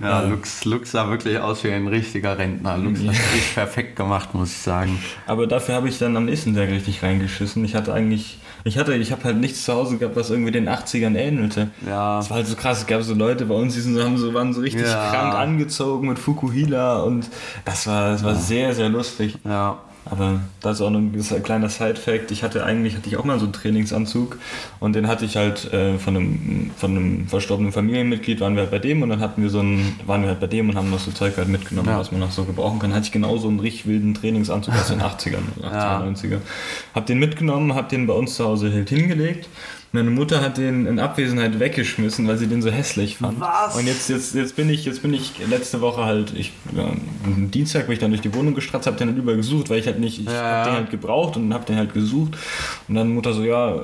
Ja, 0.00 0.20
Lux, 0.20 0.64
Lux 0.64 0.92
sah 0.92 1.08
wirklich 1.10 1.38
aus 1.40 1.64
wie 1.64 1.72
ein 1.72 1.88
richtiger 1.88 2.38
Rentner. 2.38 2.78
Lux 2.78 3.00
hat 3.00 3.08
richtig 3.08 3.54
perfekt 3.54 3.96
gemacht, 3.96 4.34
muss 4.34 4.50
ich 4.52 4.58
sagen. 4.58 5.00
Aber 5.26 5.48
dafür 5.48 5.74
habe 5.74 5.88
ich 5.88 5.98
dann 5.98 6.16
am 6.16 6.26
nächsten 6.26 6.54
Tag 6.54 6.68
richtig 6.68 7.02
reingeschissen. 7.02 7.64
Ich 7.64 7.74
hatte 7.74 7.92
eigentlich, 7.92 8.38
ich 8.62 8.78
hatte, 8.78 8.94
ich 8.94 9.10
habe 9.10 9.24
halt 9.24 9.38
nichts 9.38 9.64
zu 9.64 9.72
Hause 9.72 9.98
gehabt, 9.98 10.14
was 10.14 10.30
irgendwie 10.30 10.52
den 10.52 10.68
80ern 10.68 11.16
ähnelte. 11.16 11.70
Ja. 11.84 12.18
Das 12.18 12.30
war 12.30 12.36
halt 12.36 12.46
so 12.46 12.54
krass. 12.54 12.78
Es 12.82 12.86
gab 12.86 13.02
so 13.02 13.14
Leute 13.14 13.46
bei 13.46 13.54
uns, 13.56 13.74
die 13.74 13.80
sind 13.80 13.96
so, 13.96 14.04
haben 14.04 14.16
so, 14.16 14.32
waren 14.32 14.52
so 14.54 14.60
richtig 14.60 14.82
Ja. 14.86 15.10
krank 15.10 15.34
angezogen 15.34 16.06
mit 16.08 16.20
Fukuhila 16.20 17.00
und 17.02 17.28
das 17.64 17.88
war, 17.88 18.10
das 18.12 18.22
war 18.22 18.36
sehr, 18.36 18.72
sehr 18.76 18.88
lustig. 18.90 19.38
Ja, 19.44 19.78
Aber 20.08 20.40
das 20.60 20.76
ist 20.76 20.82
auch 20.82 20.90
noch 20.90 21.00
ein 21.00 21.42
kleiner 21.42 21.68
Side-Fact. 21.68 22.30
Ich 22.30 22.44
hatte 22.44 22.64
eigentlich 22.64 22.96
hatte 22.96 23.08
ich 23.08 23.16
auch 23.16 23.24
mal 23.24 23.38
so 23.38 23.46
einen 23.46 23.52
Trainingsanzug 23.52 24.38
und 24.78 24.94
den 24.94 25.08
hatte 25.08 25.24
ich 25.24 25.36
halt 25.36 25.72
äh, 25.72 25.98
von, 25.98 26.16
einem, 26.16 26.70
von 26.76 26.90
einem 26.92 27.26
verstorbenen 27.26 27.72
Familienmitglied, 27.72 28.40
waren 28.40 28.54
wir 28.54 28.62
halt 28.62 28.70
bei 28.70 28.78
dem 28.78 29.02
und 29.02 29.08
dann 29.08 29.20
hatten 29.20 29.42
wir 29.42 29.50
so 29.50 29.58
einen, 29.58 29.98
waren 30.06 30.22
wir 30.22 30.28
halt 30.28 30.40
bei 30.40 30.46
dem 30.46 30.70
und 30.70 30.76
haben 30.76 30.90
noch 30.90 31.00
so 31.00 31.10
Zeug 31.10 31.36
halt 31.36 31.48
mitgenommen, 31.48 31.88
ja. 31.88 31.98
was 31.98 32.12
man 32.12 32.20
noch 32.20 32.30
so 32.30 32.44
gebrauchen 32.44 32.78
kann. 32.78 32.94
Hatte 32.94 33.06
ich 33.06 33.12
genau 33.12 33.36
so 33.36 33.48
einen 33.48 33.58
richtig 33.58 33.86
wilden 33.86 34.14
Trainingsanzug 34.14 34.74
aus 34.74 34.88
den 34.88 35.00
80ern, 35.02 35.42
80er, 35.60 35.72
ja. 35.72 36.00
90er. 36.02 36.38
Hab 36.94 37.06
den 37.06 37.18
mitgenommen, 37.18 37.74
hab 37.74 37.88
den 37.88 38.06
bei 38.06 38.14
uns 38.14 38.36
zu 38.36 38.44
Hause 38.44 38.72
halt 38.72 38.88
hingelegt 38.88 39.48
meine 39.96 40.10
Mutter 40.10 40.42
hat 40.42 40.58
den 40.58 40.86
in 40.86 40.98
Abwesenheit 40.98 41.58
weggeschmissen, 41.58 42.28
weil 42.28 42.36
sie 42.36 42.46
den 42.46 42.60
so 42.60 42.70
hässlich 42.70 43.16
fand. 43.16 43.40
Was? 43.40 43.76
Und 43.76 43.86
jetzt, 43.86 44.10
jetzt, 44.10 44.34
jetzt 44.34 44.54
bin 44.54 44.68
ich, 44.68 44.84
jetzt 44.84 45.00
bin 45.00 45.14
ich 45.14 45.32
letzte 45.48 45.80
Woche 45.80 46.04
halt, 46.04 46.34
ich, 46.36 46.52
ja, 46.76 46.90
Dienstag 47.26 47.86
bin 47.86 47.94
ich 47.94 47.98
dann 47.98 48.10
durch 48.10 48.20
die 48.20 48.34
Wohnung 48.34 48.54
gestratzt, 48.54 48.86
habe 48.86 48.98
den 48.98 49.08
halt 49.08 49.16
überall 49.16 49.38
gesucht, 49.38 49.70
weil 49.70 49.78
ich 49.78 49.86
halt 49.86 49.98
nicht, 49.98 50.20
ich 50.20 50.26
ja. 50.26 50.32
habe 50.32 50.70
den 50.70 50.76
halt 50.76 50.90
gebraucht 50.90 51.38
und 51.38 51.54
habe 51.54 51.64
den 51.64 51.76
halt 51.76 51.94
gesucht. 51.94 52.36
Und 52.88 52.94
dann 52.94 53.14
Mutter 53.14 53.32
so, 53.32 53.42
ja, 53.42 53.80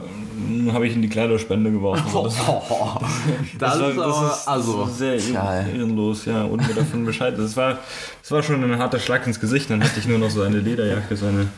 habe 0.72 0.86
ich 0.86 0.94
in 0.94 1.00
die 1.00 1.08
Kleiderspende 1.08 1.70
geworfen. 1.70 2.04
Oh, 2.14 2.24
das, 2.24 2.36
das, 3.58 3.78
das, 3.78 3.96
war, 3.96 4.06
das 4.06 4.40
ist 4.40 4.48
also 4.48 4.86
sehr 4.86 5.14
ehrenlos, 5.14 6.26
ja, 6.26 6.42
und 6.42 6.66
mir 6.66 6.74
davon 6.74 7.04
Bescheid. 7.06 7.34
Das 7.38 7.56
war, 7.56 7.78
das 8.20 8.30
war 8.30 8.42
schon 8.42 8.62
ein 8.62 8.78
harter 8.78 8.98
Schlag 8.98 9.26
ins 9.26 9.40
Gesicht. 9.40 9.70
Dann 9.70 9.82
hatte 9.82 9.98
ich 9.98 10.06
nur 10.06 10.18
noch 10.18 10.30
so 10.30 10.42
eine 10.42 10.58
Lederjacke, 10.58 11.16
so 11.16 11.26
eine. 11.26 11.48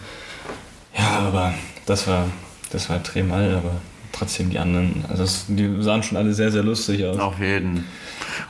Ja, 0.97 1.27
aber 1.27 1.55
das 1.87 2.07
war, 2.07 2.27
das 2.71 2.89
war 2.89 3.03
Tremal, 3.03 3.57
aber 3.57 3.73
trotzdem 4.15 4.51
die 4.51 4.59
anderen, 4.59 5.05
also 5.09 5.23
das, 5.23 5.47
die 5.49 5.83
sahen 5.83 6.03
schon 6.03 6.17
alle 6.17 6.33
sehr, 6.35 6.51
sehr 6.51 6.63
lustig 6.63 7.05
aus. 7.05 7.19
Auf 7.19 7.41
jeden. 7.41 7.85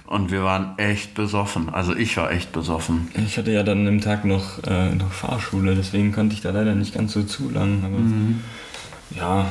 Und 0.07 0.31
wir 0.31 0.45
waren 0.45 0.79
echt 0.79 1.15
besoffen. 1.15 1.69
Also 1.73 1.95
ich 1.95 2.17
war 2.17 2.31
echt 2.31 2.53
besoffen. 2.53 3.09
Ich 3.27 3.39
hatte 3.39 3.51
ja 3.51 3.63
dann 3.63 3.87
im 3.87 4.01
Tag 4.01 4.25
noch, 4.25 4.63
äh, 4.65 4.95
noch 4.95 5.13
Fahrschule, 5.13 5.75
deswegen 5.75 6.13
konnte 6.13 6.35
ich 6.35 6.43
da 6.43 6.51
leider 6.51 6.75
nicht 6.75 6.95
ganz 6.95 7.13
so 7.13 7.23
zu 7.23 7.51
lang. 7.51 7.83
Aber 7.85 7.99
mhm. 7.99 8.41
ja, 9.11 9.47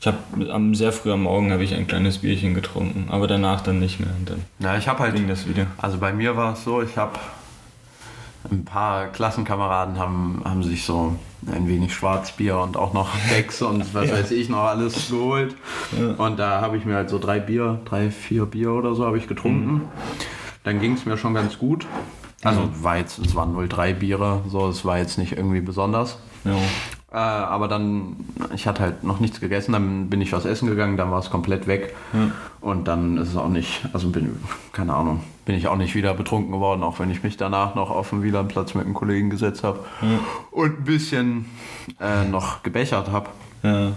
ich 0.00 0.06
habe 0.06 0.18
am 0.50 0.74
sehr 0.74 0.92
früh 0.92 1.12
am 1.12 1.22
Morgen 1.22 1.52
habe 1.52 1.64
ich 1.64 1.74
ein 1.74 1.86
kleines 1.86 2.18
Bierchen 2.18 2.54
getrunken, 2.54 3.08
aber 3.10 3.26
danach 3.26 3.60
dann 3.60 3.80
nicht 3.80 4.00
mehr. 4.00 4.10
Und 4.18 4.30
dann 4.30 4.44
ja, 4.58 4.76
ich 4.78 4.88
habe 4.88 5.00
halt 5.00 5.14
das 5.28 5.48
wieder. 5.48 5.66
Also 5.78 5.98
bei 5.98 6.12
mir 6.12 6.36
war 6.36 6.54
es 6.54 6.64
so, 6.64 6.82
ich 6.82 6.96
habe 6.96 7.18
ein 8.50 8.64
paar 8.64 9.08
Klassenkameraden 9.08 9.98
haben, 9.98 10.42
haben 10.44 10.62
sich 10.62 10.84
so 10.84 11.16
ein 11.46 11.68
wenig 11.68 11.94
Schwarzbier 11.94 12.58
und 12.58 12.76
auch 12.76 12.92
noch 12.92 13.10
Becks 13.30 13.62
und 13.62 13.94
was 13.94 14.08
ja. 14.08 14.14
weiß 14.14 14.30
ich 14.30 14.48
noch 14.48 14.64
alles 14.64 15.10
geholt. 15.10 15.54
Ja. 15.98 16.12
Und 16.24 16.38
da 16.38 16.60
habe 16.60 16.76
ich 16.76 16.84
mir 16.84 16.94
halt 16.94 17.10
so 17.10 17.18
drei 17.18 17.38
Bier, 17.40 17.80
drei, 17.84 18.10
vier 18.10 18.46
Bier 18.46 18.72
oder 18.72 18.94
so 18.94 19.04
habe 19.04 19.18
ich 19.18 19.26
getrunken. 19.26 19.72
Mhm. 19.72 19.82
Dann 20.64 20.80
ging 20.80 20.94
es 20.94 21.06
mir 21.06 21.16
schon 21.16 21.34
ganz 21.34 21.58
gut. 21.58 21.86
Also 22.42 22.60
mhm. 22.60 22.82
war 22.82 22.96
jetzt, 22.96 23.18
es 23.18 23.34
waren 23.34 23.54
wohl 23.54 23.68
drei 23.68 23.92
Biere, 23.92 24.42
so 24.48 24.68
es 24.68 24.84
war 24.84 24.98
jetzt 24.98 25.18
nicht 25.18 25.32
irgendwie 25.32 25.60
besonders. 25.60 26.18
Ja. 26.44 26.56
Äh, 27.12 27.16
aber 27.16 27.68
dann, 27.68 28.16
ich 28.54 28.66
hatte 28.66 28.82
halt 28.82 29.04
noch 29.04 29.20
nichts 29.20 29.40
gegessen, 29.40 29.72
dann 29.72 30.08
bin 30.08 30.20
ich 30.20 30.32
was 30.32 30.44
essen 30.44 30.68
gegangen, 30.68 30.96
dann 30.96 31.10
war 31.10 31.18
es 31.18 31.28
komplett 31.28 31.66
weg. 31.66 31.94
Und 32.60 32.86
dann 32.86 33.18
ist 33.18 33.30
es 33.30 33.36
auch 33.36 33.48
nicht, 33.48 33.86
also 33.92 34.08
bin, 34.10 34.36
keine 34.72 34.94
Ahnung, 34.94 35.20
bin 35.50 35.58
ich 35.58 35.66
auch 35.66 35.76
nicht 35.76 35.96
wieder 35.96 36.14
betrunken 36.14 36.52
geworden, 36.52 36.84
auch 36.84 37.00
wenn 37.00 37.10
ich 37.10 37.24
mich 37.24 37.36
danach 37.36 37.74
noch 37.74 37.90
auf 37.90 38.10
dem 38.10 38.22
WLAN-Platz 38.22 38.74
mit 38.74 38.84
einem 38.84 38.94
Kollegen 38.94 39.30
gesetzt 39.30 39.64
habe 39.64 39.80
ja. 40.00 40.20
und 40.52 40.78
ein 40.78 40.84
bisschen 40.84 41.46
äh, 42.00 42.22
noch 42.24 42.62
gebechert 42.62 43.10
habe. 43.10 43.30
Ja. 43.64 43.90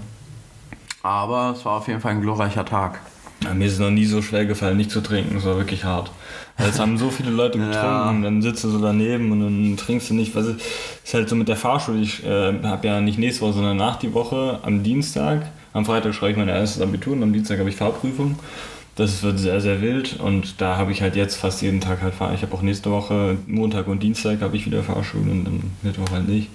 Aber 1.04 1.54
es 1.56 1.64
war 1.64 1.74
auf 1.74 1.88
jeden 1.88 2.02
Fall 2.02 2.14
ein 2.14 2.22
glorreicher 2.22 2.66
Tag. 2.66 3.02
Ja, 3.44 3.54
mir 3.54 3.68
ist 3.68 3.74
es 3.74 3.80
noch 3.80 3.92
nie 3.92 4.06
so 4.06 4.24
schwer 4.24 4.48
gefallen, 4.48 4.78
nicht 4.78 4.90
zu 4.90 5.02
trinken. 5.02 5.38
Es 5.38 5.46
war 5.46 5.56
wirklich 5.56 5.84
hart. 5.84 6.12
Weil 6.58 6.70
es 6.70 6.80
haben 6.80 6.98
so 6.98 7.12
viele 7.12 7.30
Leute 7.30 7.60
getrunken 7.60 7.78
ja. 7.78 8.10
und 8.10 8.24
dann 8.24 8.42
sitzt 8.42 8.64
du 8.64 8.70
so 8.70 8.82
daneben 8.82 9.32
und 9.32 9.42
dann 9.42 9.78
trinkst 9.78 10.10
du 10.10 10.16
nicht. 10.16 10.36
Was 10.36 10.48
ist 10.48 11.14
halt 11.14 11.30
so 11.30 11.36
mit 11.36 11.50
der 11.50 11.56
Fahrschule. 11.56 12.00
Ich 12.00 12.26
äh, 12.26 12.64
habe 12.64 12.88
ja 12.88 13.00
nicht 13.00 13.20
nächste 13.20 13.42
Woche, 13.42 13.54
sondern 13.54 13.78
nach 13.78 13.98
die 13.98 14.16
Woche 14.16 14.58
am 14.64 14.82
Dienstag. 14.82 15.52
Am 15.72 15.86
Freitag 15.86 16.16
schreibe 16.16 16.32
ich 16.32 16.38
mein 16.38 16.50
erstes 16.50 16.82
Abitur 16.82 17.14
und 17.14 17.22
am 17.22 17.32
Dienstag 17.32 17.60
habe 17.60 17.70
ich 17.70 17.76
Fahrprüfung. 17.76 18.40
Das 18.96 19.24
wird 19.24 19.40
sehr, 19.40 19.60
sehr 19.60 19.82
wild 19.82 20.20
und 20.20 20.62
da 20.62 20.78
habe 20.78 20.92
ich 20.92 21.02
halt 21.02 21.16
jetzt 21.16 21.36
fast 21.36 21.64
jeden 21.64 21.82
Tag 21.82 22.04
halt 22.04 22.14
Fahr. 22.14 22.34
Ich 22.36 22.44
habe 22.44 22.54
auch 22.54 22.62
nächste 22.62 22.92
Woche, 22.92 23.38
Montag 23.48 23.88
und 23.88 24.04
Dienstag 24.04 24.42
habe 24.42 24.56
ich 24.56 24.68
wieder 24.68 24.84
Fahrschule 24.84 25.32
und 25.32 25.46
dann 25.46 25.72
Mittwoch 25.82 26.12
halt 26.12 26.28
nicht. 26.28 26.50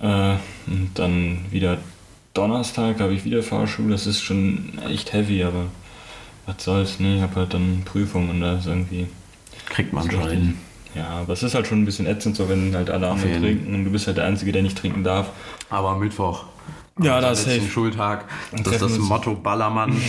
Äh, 0.00 0.34
und 0.66 0.90
dann 0.94 1.44
wieder 1.50 1.78
Donnerstag 2.34 3.00
habe 3.00 3.14
ich 3.14 3.24
wieder 3.24 3.44
Fahrschule. 3.44 3.90
Das 3.90 4.06
ist 4.08 4.22
schon 4.22 4.72
echt 4.90 5.12
heavy, 5.12 5.44
aber 5.44 5.66
was 6.46 6.64
soll's, 6.64 6.98
ne? 6.98 7.16
Ich 7.16 7.22
habe 7.22 7.36
halt 7.36 7.54
dann 7.54 7.82
Prüfungen 7.84 8.30
und 8.30 8.40
da 8.40 8.58
ist 8.58 8.66
irgendwie. 8.66 9.06
Kriegt 9.68 9.92
man 9.92 10.10
schon 10.10 10.28
hin. 10.28 10.58
Ja, 10.96 11.08
aber 11.08 11.34
es 11.34 11.42
ist 11.42 11.54
halt 11.54 11.66
schon 11.66 11.82
ein 11.82 11.84
bisschen 11.84 12.06
ätzend, 12.06 12.36
so 12.36 12.48
wenn 12.48 12.74
halt 12.74 12.90
alle 12.90 13.08
anderen 13.08 13.40
trinken 13.40 13.74
und 13.74 13.84
du 13.84 13.90
bist 13.90 14.06
halt 14.06 14.16
der 14.16 14.24
Einzige, 14.24 14.50
der 14.50 14.62
nicht 14.62 14.78
trinken 14.78 15.04
darf. 15.04 15.30
Aber 15.70 15.96
Mittwoch. 15.96 16.44
Ja, 17.00 17.20
das 17.20 17.46
ist. 17.46 17.70
Schultag. 17.70 18.24
Das 18.52 18.74
ist 18.74 18.82
das 18.82 18.98
Motto 18.98 19.34
Ballermann. 19.34 19.96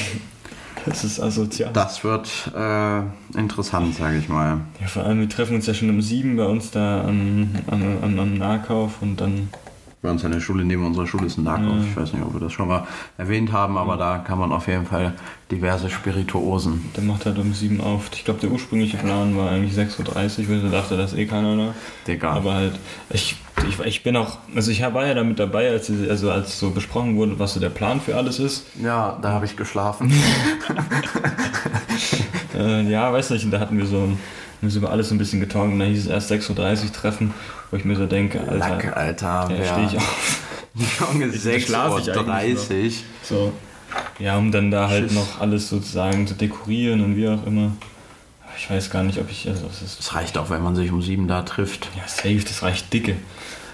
das 0.88 1.04
ist 1.04 1.20
asozial. 1.20 1.72
Das 1.74 2.04
wird 2.04 2.52
äh, 2.56 3.02
interessant, 3.38 3.96
sage 3.96 4.18
ich 4.18 4.30
mal. 4.30 4.62
Ja, 4.80 4.88
vor 4.88 5.04
allem, 5.04 5.20
wir 5.20 5.30
treffen 5.30 5.56
uns 5.56 5.68
ja 5.68 5.74
schon 5.74 5.90
um 5.90 6.02
sieben 6.02 6.38
bei 6.38 6.46
uns 6.46 6.72
da 6.72 7.04
am, 7.04 7.50
am, 7.68 7.98
am, 8.02 8.20
am 8.20 8.34
Nahkauf 8.38 9.02
und 9.02 9.20
dann 9.20 9.50
bei 10.02 10.12
uns 10.12 10.24
an 10.24 10.32
der 10.32 10.40
Schule, 10.40 10.64
neben 10.64 10.86
unserer 10.86 11.08
Schule 11.08 11.26
ist 11.26 11.38
ein 11.38 11.44
Nahkauf. 11.44 11.74
Mhm. 11.74 11.88
Ich 11.90 11.98
weiß 11.98 12.14
nicht, 12.14 12.24
ob 12.24 12.34
wir 12.34 12.40
das 12.40 12.54
schon 12.54 12.68
mal 12.68 12.86
erwähnt 13.18 13.52
haben, 13.52 13.78
aber 13.78 13.96
mhm. 13.96 14.00
da 14.00 14.18
kann 14.20 14.38
man 14.38 14.52
auf 14.52 14.68
jeden 14.68 14.86
Fall 14.86 15.14
diverse 15.52 15.90
Spirituosen. 15.90 16.86
Der 16.96 17.04
macht 17.04 17.26
halt 17.26 17.40
um 17.40 17.54
7 17.54 17.82
auf. 17.82 18.10
Ich 18.14 18.24
glaube, 18.24 18.40
der 18.40 18.52
ursprüngliche 18.52 18.98
Plan 18.98 19.36
war 19.36 19.50
eigentlich 19.50 19.74
6.30 19.74 20.44
Uhr, 20.44 20.50
weil 20.50 20.66
ich 20.66 20.72
dachte, 20.72 20.98
das 20.98 21.14
eh 21.14 21.26
keiner 21.26 21.58
da. 21.58 21.74
Digga. 22.06 22.32
Aber 22.32 22.54
halt, 22.54 22.74
ich, 23.10 23.38
ich, 23.68 23.80
ich 23.80 24.04
bin 24.04 24.16
auch, 24.18 24.38
also 24.56 24.70
ich 24.70 24.82
war 24.82 25.08
ja 25.08 25.16
damit 25.16 25.40
dabei, 25.40 25.70
als, 25.70 25.92
also 26.10 26.30
als 26.30 26.60
so 26.60 26.70
besprochen 26.70 27.16
wurde, 27.16 27.40
was 27.40 27.56
so 27.56 27.60
der 27.60 27.70
Plan 27.70 28.00
für 28.00 28.16
alles 28.16 28.40
ist. 28.40 28.68
Ja, 28.82 29.18
da 29.22 29.32
habe 29.32 29.46
ich 29.46 29.58
geschlafen. 29.58 30.14
äh, 32.56 32.84
ja, 32.84 33.12
weiß 33.12 33.32
nicht, 33.32 33.52
da 33.52 33.60
hatten 33.60 33.80
wir 33.80 33.88
so 33.88 33.98
ein 33.98 34.20
wir 34.62 34.70
sind 34.70 34.82
über 34.82 34.92
alles 34.92 35.10
so 35.10 35.16
ein 35.16 35.18
bisschen 35.18 35.40
getalkt 35.40 35.74
und 35.74 35.80
dann 35.80 35.90
hieß 35.90 36.06
es 36.06 36.08
erst 36.08 36.32
6.30 36.32 36.86
Uhr 36.86 36.94
treffen, 36.94 37.34
wo 37.70 37.78
ich 37.78 37.86
mir 37.86 37.96
so 37.96 38.06
denke, 38.06 38.40
Alter, 38.40 38.58
Lack, 38.58 38.98
Alter, 38.98 39.50
ja, 39.52 39.66
stehe 39.66 39.88
ich 39.88 39.98
auf. 39.98 40.42
Junge, 41.14 41.28
6.30 41.28 42.86
Uhr. 42.86 42.92
So. 43.24 43.54
Ja, 44.20 44.38
um 44.38 44.52
dann 44.52 44.72
da 44.72 44.90
halt 44.90 45.06
Schiss. 45.06 45.14
noch 45.14 45.40
alles 45.40 45.70
sozusagen 45.70 46.28
zu 46.28 46.34
dekorieren 46.34 47.04
und 47.04 47.16
wie 47.16 47.28
auch 47.28 47.46
immer. 47.46 47.72
Ich 48.58 48.70
weiß 48.70 48.90
gar 48.90 49.04
nicht, 49.04 49.20
ob 49.20 49.30
ich. 49.30 49.48
Also, 49.48 49.68
das, 49.68 49.82
ist 49.82 50.00
das 50.00 50.16
reicht 50.16 50.38
auch, 50.38 50.50
wenn 50.50 50.64
man 50.64 50.76
sich 50.76 50.92
um 50.92 51.02
sieben 51.02 51.28
da 51.28 51.44
trifft. 51.44 51.90
Ja, 51.96 52.08
safe, 52.08 52.42
das 52.44 52.64
reicht 52.64 52.92
dicke. 52.92 53.16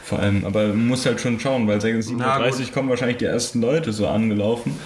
Vor 0.04 0.20
allem, 0.20 0.44
aber 0.44 0.68
man 0.68 0.88
muss 0.88 1.06
halt 1.06 1.22
schon 1.22 1.40
schauen, 1.40 1.68
weil 1.68 1.80
7.30 1.80 2.60
Uhr 2.60 2.72
kommen 2.74 2.90
wahrscheinlich 2.90 3.18
die 3.18 3.26
ersten 3.26 3.62
Leute 3.62 3.94
so 3.94 4.08
angelaufen. 4.08 4.78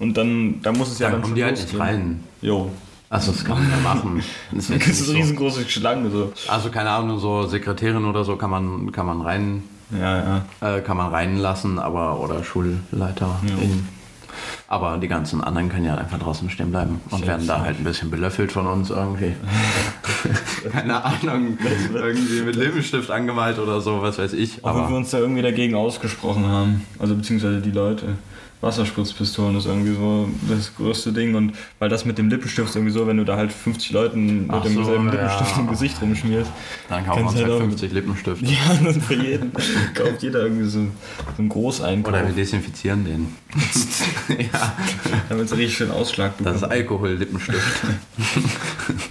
Und 0.00 0.16
dann, 0.16 0.60
da 0.62 0.72
muss 0.72 0.90
es 0.90 0.98
ja 0.98 1.06
dann, 1.06 1.12
dann 1.12 1.22
kommen 1.22 1.34
die 1.36 1.44
halt 1.44 1.56
nicht 1.56 1.78
rein. 1.78 2.24
Jo, 2.42 2.72
Achso, 3.14 3.30
das 3.30 3.44
kann 3.44 3.58
man 3.58 3.70
ja 3.70 3.76
machen. 3.76 4.24
Das 4.50 4.70
ist, 4.70 4.88
ist 4.88 5.08
eine 5.08 5.18
riesengroße 5.18 5.68
Schlange. 5.68 6.10
So. 6.10 6.32
Also 6.48 6.70
keine 6.70 6.90
Ahnung, 6.90 7.20
so 7.20 7.46
Sekretärin 7.46 8.06
oder 8.06 8.24
so 8.24 8.34
kann 8.34 8.50
man, 8.50 8.90
kann 8.90 9.06
man 9.06 9.20
rein. 9.20 9.62
Ja, 9.92 10.42
ja. 10.60 10.76
Äh, 10.76 10.80
kann 10.80 10.96
man 10.96 11.12
reinlassen, 11.12 11.78
aber 11.78 12.18
oder 12.18 12.42
Schulleiter. 12.42 13.40
Ja. 13.46 13.54
Aber 14.66 14.98
die 14.98 15.06
ganzen 15.06 15.44
anderen 15.44 15.68
können 15.68 15.84
ja 15.84 15.94
einfach 15.94 16.18
draußen 16.18 16.50
stehen 16.50 16.72
bleiben 16.72 17.00
und 17.10 17.18
Schön, 17.18 17.28
werden 17.28 17.46
da 17.46 17.60
halt 17.60 17.78
ein 17.78 17.84
bisschen 17.84 18.10
belöffelt 18.10 18.50
von 18.50 18.66
uns 18.66 18.90
irgendwie. 18.90 19.34
Keine 20.72 21.04
Ahnung, 21.04 21.56
irgendwie 21.94 22.42
mit 22.42 22.56
Lippenstift 22.56 23.12
angemalt 23.12 23.60
oder 23.60 23.80
so, 23.80 24.02
was 24.02 24.18
weiß 24.18 24.32
ich. 24.32 24.64
Aber 24.64 24.88
wir 24.88 24.96
uns 24.96 25.10
da 25.10 25.18
irgendwie 25.18 25.42
dagegen 25.42 25.76
ausgesprochen 25.76 26.48
haben. 26.48 26.84
Also 26.98 27.14
beziehungsweise 27.14 27.60
die 27.60 27.70
Leute. 27.70 28.16
Wasserspritzpistolen 28.64 29.56
ist 29.56 29.66
irgendwie 29.66 29.94
so 29.94 30.28
das 30.48 30.74
größte 30.74 31.12
Ding 31.12 31.34
und 31.34 31.52
weil 31.78 31.88
das 31.88 32.04
mit 32.04 32.18
dem 32.18 32.28
Lippenstift 32.28 32.74
irgendwie 32.74 32.92
so, 32.92 33.06
wenn 33.06 33.18
du 33.18 33.24
da 33.24 33.36
halt 33.36 33.52
50 33.52 33.92
Leuten 33.92 34.46
mit 34.46 34.64
demselben 34.64 35.06
so, 35.06 35.10
Lippenstift 35.10 35.50
ja. 35.52 35.60
im 35.60 35.68
Gesicht 35.68 36.02
rumschmierst. 36.02 36.50
Dann 36.88 37.06
kaufen 37.06 37.20
wir 37.20 37.26
uns 37.26 37.34
halt, 37.36 37.46
halt 37.46 37.58
50 37.60 37.92
Lippenstifte. 37.92 38.44
Ja, 38.54 38.74
dann 38.82 39.00
für 39.00 39.14
jeden 39.14 39.52
kauft 39.94 40.22
jeder 40.22 40.42
irgendwie 40.42 40.64
so, 40.64 40.80
so 40.80 40.88
einen 41.38 41.48
Großeinkauf. 41.48 42.12
Oder 42.12 42.26
wir 42.26 42.34
desinfizieren 42.34 43.04
den. 43.04 43.34
ja. 44.52 44.74
Damit 45.28 45.46
es 45.46 45.56
richtig 45.56 45.76
schön 45.76 45.90
Ausschlag 45.90 46.36
bekommt. 46.36 46.56
Das 46.56 46.62
ist 46.62 46.68
Alkohol-Lippenstift. 46.68 47.82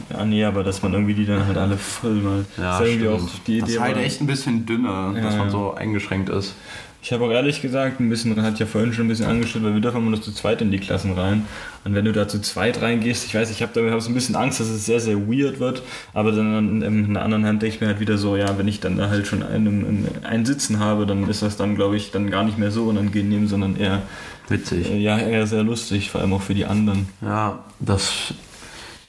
ja, 0.09 0.25
nee, 0.25 0.43
aber 0.43 0.63
dass 0.63 0.81
man 0.81 0.93
irgendwie 0.93 1.13
die 1.13 1.25
dann 1.25 1.45
halt 1.45 1.57
alle 1.57 1.77
voll 1.77 2.15
mal. 2.15 2.45
Ja, 2.57 2.79
das 2.79 2.87
ist 2.87 2.93
irgendwie 2.93 3.07
auch 3.09 3.29
die 3.45 3.57
Idee. 3.57 3.61
Das 3.61 3.69
ist 3.71 3.79
halt 3.79 3.97
echt 3.97 4.21
ein 4.21 4.27
bisschen 4.27 4.65
dünner, 4.65 5.13
ja, 5.15 5.21
dass 5.21 5.35
man 5.35 5.49
so 5.49 5.73
eingeschränkt 5.73 6.29
ist. 6.29 6.55
Ich 7.03 7.11
habe 7.11 7.25
auch 7.25 7.31
ehrlich 7.31 7.61
gesagt 7.61 7.99
ein 7.99 8.09
bisschen, 8.09 8.41
hat 8.41 8.59
ja 8.59 8.65
vorhin 8.65 8.93
schon 8.93 9.05
ein 9.05 9.09
bisschen 9.09 9.25
angestellt, 9.25 9.65
weil 9.65 9.73
wir 9.73 9.81
dürfen 9.81 9.97
immer 9.97 10.11
nur 10.11 10.21
zu 10.21 10.31
zweit 10.31 10.61
in 10.61 10.71
die 10.71 10.79
Klassen 10.79 11.11
rein. 11.11 11.45
Und 11.83 11.95
wenn 11.95 12.05
du 12.05 12.13
da 12.13 12.29
zu 12.29 12.39
zweit 12.39 12.81
reingehst, 12.81 13.25
ich 13.25 13.35
weiß, 13.35 13.51
ich 13.51 13.61
habe 13.61 13.73
da 13.73 13.91
hab 13.91 14.01
so 14.01 14.09
ein 14.09 14.13
bisschen 14.13 14.37
Angst, 14.37 14.61
dass 14.61 14.69
es 14.69 14.85
sehr, 14.85 15.01
sehr 15.01 15.17
weird 15.27 15.59
wird. 15.59 15.83
Aber 16.13 16.31
dann 16.31 16.81
in 16.81 17.13
der 17.13 17.21
anderen 17.21 17.45
Hand 17.45 17.61
denke 17.61 17.75
ich 17.75 17.81
mir 17.81 17.87
halt 17.87 17.99
wieder 17.99 18.17
so, 18.17 18.37
ja, 18.37 18.57
wenn 18.57 18.69
ich 18.69 18.79
dann 18.79 18.95
da 18.95 19.09
halt 19.09 19.27
schon 19.27 19.43
einen, 19.43 20.07
einen 20.23 20.45
Sitzen 20.45 20.79
habe, 20.79 21.05
dann 21.05 21.27
ist 21.27 21.41
das 21.41 21.57
dann, 21.57 21.75
glaube 21.75 21.97
ich, 21.97 22.11
dann 22.11 22.31
gar 22.31 22.45
nicht 22.45 22.57
mehr 22.57 22.71
so 22.71 22.85
unangenehm, 22.85 23.49
sondern 23.49 23.75
eher 23.75 24.03
witzig. 24.47 24.89
Äh, 24.89 24.99
ja, 24.99 25.17
eher 25.17 25.45
sehr 25.45 25.63
lustig, 25.63 26.09
vor 26.09 26.21
allem 26.21 26.31
auch 26.31 26.41
für 26.41 26.55
die 26.55 26.65
anderen. 26.65 27.09
Ja, 27.21 27.65
das 27.81 28.33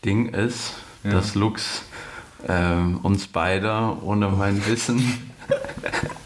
Ding 0.04 0.30
ist, 0.30 0.72
ja. 1.04 1.12
dass 1.12 1.36
Lux 1.36 1.84
äh, 2.48 2.74
uns 3.04 3.28
beide 3.28 3.96
ohne 4.02 4.30
mein 4.30 4.66
Wissen 4.66 5.30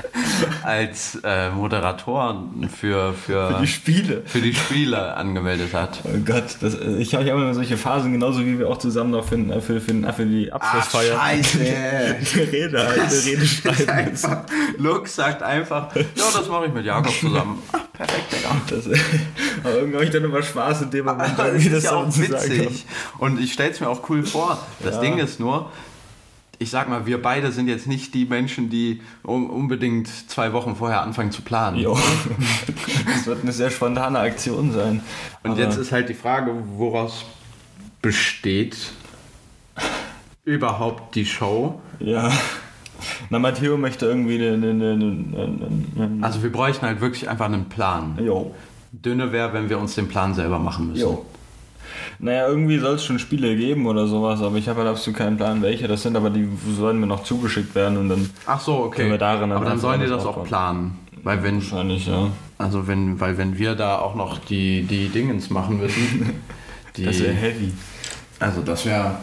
als 0.62 1.18
äh, 1.24 1.50
Moderator 1.50 2.44
für, 2.78 3.12
für, 3.14 3.48
für 3.52 3.58
die 3.60 3.66
Spiele. 3.66 4.22
Für 4.26 4.40
die 4.40 4.54
Spiele 4.54 5.16
angemeldet 5.16 5.74
hat. 5.74 6.00
Oh 6.04 6.16
Gott, 6.24 6.56
das, 6.60 6.74
ich 6.98 7.14
habe 7.14 7.24
ja 7.24 7.34
immer 7.34 7.52
solche 7.54 7.76
Phasen, 7.76 8.12
genauso 8.12 8.40
wie 8.40 8.58
wir 8.58 8.68
auch 8.68 8.78
zusammen 8.78 9.10
noch 9.10 9.24
für, 9.24 9.36
für, 9.60 9.80
für, 9.80 10.12
für 10.12 10.26
die 10.26 10.52
Abschlussfeier. 10.52 11.16
Ach, 11.18 11.28
scheiße! 11.30 11.58
die 12.34 12.40
Rede 12.40 12.78
halt, 12.86 12.98
Das- 12.98 13.24
die 13.24 13.30
Rede 13.34 13.46
schreiben. 13.46 14.18
Lux 14.78 15.14
sagt 15.16 15.42
einfach, 15.42 15.94
ja, 15.94 16.02
das 16.14 16.48
mache 16.48 16.66
ich 16.66 16.72
mit 16.72 16.84
Jakob 16.84 17.12
zusammen. 17.12 17.62
Ah, 17.72 17.80
perfekt, 17.92 18.32
Digga. 18.32 18.56
Das, 18.70 18.86
aber 19.64 19.74
irgendwie 19.74 19.94
habe 19.96 20.04
ich 20.04 20.10
dann 20.10 20.22
immer 20.24 20.40
Spaß 20.42 20.82
in 20.82 20.90
dem 20.90 21.04
Moment, 21.06 21.36
Das 21.36 21.46
irgendwie 21.48 21.68
ist 21.68 21.82
ja 21.84 21.90
so 21.90 21.96
auch 21.96 22.06
witzig. 22.16 22.86
Und 23.18 23.40
ich 23.40 23.52
stelle 23.52 23.70
es 23.72 23.80
mir 23.80 23.88
auch 23.88 24.08
cool 24.08 24.24
vor. 24.24 24.58
Das 24.84 24.94
Ja. 24.96 25.00
Ding 25.00 25.18
ist 25.18 25.40
nur, 25.40 25.70
ich 26.60 26.70
sag 26.70 26.88
mal, 26.88 27.06
wir 27.06 27.22
beide 27.22 27.52
sind 27.52 27.68
jetzt 27.68 27.86
nicht 27.86 28.14
die 28.14 28.24
Menschen, 28.24 28.68
die 28.70 29.00
unbedingt 29.22 30.08
zwei 30.30 30.52
Wochen 30.52 30.74
vorher 30.76 31.02
anfangen 31.02 31.30
zu 31.30 31.42
planen. 31.42 31.78
Jo. 31.78 31.98
Das 33.06 33.26
wird 33.26 33.42
eine 33.42 33.52
sehr 33.52 33.70
spontane 33.70 34.18
Aktion 34.20 34.72
sein. 34.72 35.02
Und 35.42 35.52
Aber- 35.52 35.60
jetzt 35.60 35.76
ist 35.76 35.92
halt 35.92 36.08
die 36.08 36.14
Frage, 36.14 36.52
woraus 36.76 37.24
besteht 38.02 38.76
überhaupt 40.44 41.14
die 41.14 41.26
Show? 41.26 41.80
Ja. 41.98 42.30
Na, 43.30 43.38
Matteo 43.38 43.76
möchte 43.76 44.06
irgendwie 44.06 44.38
Also 46.20 46.42
wir 46.42 46.50
bräuchten 46.52 46.86
halt 46.86 47.00
wirklich 47.00 47.28
einfach 47.28 47.46
einen 47.46 47.68
Plan. 47.68 48.18
jo. 48.20 48.54
Dünne 48.90 49.32
wäre, 49.32 49.52
wenn 49.52 49.68
wir 49.68 49.78
uns 49.78 49.94
den 49.96 50.08
Plan 50.08 50.34
selber 50.34 50.58
machen 50.58 50.88
müssen. 50.88 51.02
Jo. 51.02 51.26
Naja, 52.18 52.48
irgendwie 52.48 52.78
soll 52.78 52.94
es 52.94 53.04
schon 53.04 53.18
Spiele 53.18 53.56
geben 53.56 53.86
oder 53.86 54.06
sowas, 54.06 54.40
aber 54.42 54.56
ich 54.56 54.68
habe 54.68 54.80
halt 54.80 54.90
absolut 54.90 55.18
keinen 55.18 55.36
Plan, 55.36 55.62
welche 55.62 55.88
das 55.88 56.02
sind, 56.02 56.16
aber 56.16 56.30
die 56.30 56.48
sollen 56.76 56.98
mir 57.00 57.06
noch 57.06 57.24
zugeschickt 57.24 57.74
werden 57.74 57.98
und 57.98 58.08
dann 58.08 58.30
Ach 58.46 58.60
so, 58.60 58.78
okay. 58.84 58.98
Können 58.98 59.10
wir 59.12 59.18
darin 59.18 59.52
Aber 59.52 59.64
dann 59.64 59.78
sollen 59.78 60.00
die 60.00 60.06
das 60.06 60.24
auch 60.26 60.44
planen. 60.44 60.98
Weil 61.22 61.42
wenn, 61.42 61.56
wahrscheinlich, 61.56 62.06
ja. 62.06 62.30
also 62.58 62.86
wenn, 62.86 63.20
weil 63.20 63.36
wenn 63.38 63.58
wir 63.58 63.74
da 63.74 63.98
auch 63.98 64.14
noch 64.14 64.38
die, 64.38 64.82
die 64.82 65.08
Dingens 65.08 65.50
machen 65.50 65.78
müssen, 65.78 66.40
die, 66.96 67.04
Das 67.04 67.20
wäre 67.20 67.34
heavy. 67.34 67.72
also 68.38 68.62
das 68.62 68.86
wäre 68.86 69.16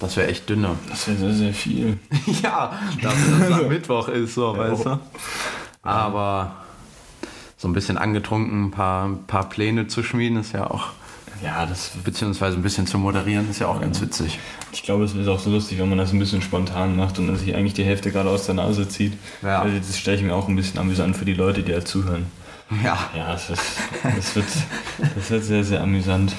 das 0.00 0.16
wäre 0.16 0.28
echt 0.28 0.48
dünne. 0.48 0.76
Das 0.88 1.06
wäre 1.06 1.18
sehr, 1.18 1.32
sehr 1.32 1.54
viel. 1.54 1.98
ja, 2.42 2.72
dafür, 3.02 3.38
dass 3.38 3.48
es 3.50 3.64
am 3.64 3.68
Mittwoch 3.68 4.08
ist, 4.08 4.34
so, 4.34 4.56
weißt 4.56 4.86
du. 4.86 4.98
Aber 5.82 6.56
so 7.58 7.68
ein 7.68 7.74
bisschen 7.74 7.98
angetrunken, 7.98 8.64
ein 8.64 8.70
paar, 8.70 9.04
ein 9.06 9.26
paar 9.26 9.50
Pläne 9.50 9.88
zu 9.88 10.02
schmieden, 10.02 10.38
ist 10.38 10.52
ja 10.52 10.70
auch, 10.70 10.88
Ja, 11.42 11.66
das. 11.66 11.92
beziehungsweise 12.04 12.56
ein 12.56 12.62
bisschen 12.62 12.86
zu 12.86 12.98
moderieren, 12.98 13.48
ist 13.50 13.60
ja 13.60 13.68
auch 13.68 13.80
ganz 13.80 14.00
witzig. 14.00 14.38
Ich 14.72 14.82
glaube, 14.82 15.04
es 15.04 15.14
ist 15.14 15.28
auch 15.28 15.38
so 15.38 15.50
lustig, 15.50 15.78
wenn 15.78 15.88
man 15.88 15.98
das 15.98 16.12
ein 16.12 16.18
bisschen 16.18 16.42
spontan 16.42 16.96
macht 16.96 17.18
und 17.18 17.26
dann 17.26 17.36
sich 17.36 17.54
eigentlich 17.54 17.74
die 17.74 17.84
Hälfte 17.84 18.10
gerade 18.10 18.28
aus 18.28 18.46
der 18.46 18.54
Nase 18.54 18.88
zieht. 18.88 19.14
Ja. 19.42 19.62
Also 19.62 19.76
das 19.76 19.98
stelle 19.98 20.16
ich 20.18 20.22
mir 20.22 20.34
auch 20.34 20.48
ein 20.48 20.56
bisschen 20.56 20.78
amüsant 20.78 21.16
für 21.16 21.24
die 21.24 21.34
Leute, 21.34 21.62
die 21.62 21.72
halt 21.72 21.88
zuhören. 21.88 22.26
Ja. 22.84 23.10
Ja, 23.16 23.34
es 23.34 23.50
ist, 23.50 23.62
das, 24.02 24.36
wird, 24.36 24.46
das 25.14 25.30
wird 25.30 25.44
sehr, 25.44 25.64
sehr 25.64 25.82
amüsant. 25.82 26.34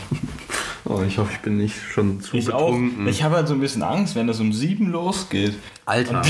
Oh, 0.85 1.01
ich 1.05 1.17
hoffe, 1.17 1.31
ich 1.33 1.39
bin 1.39 1.57
nicht 1.57 1.75
schon 1.91 2.21
zu 2.21 2.37
Ich 2.37 2.51
auch. 2.51 2.75
Ich 3.05 3.23
habe 3.23 3.35
halt 3.35 3.47
so 3.47 3.53
ein 3.53 3.59
bisschen 3.59 3.83
Angst, 3.83 4.15
wenn 4.15 4.27
das 4.27 4.39
um 4.39 4.53
sieben 4.53 4.91
losgeht. 4.91 5.55
Alter. 5.85 6.21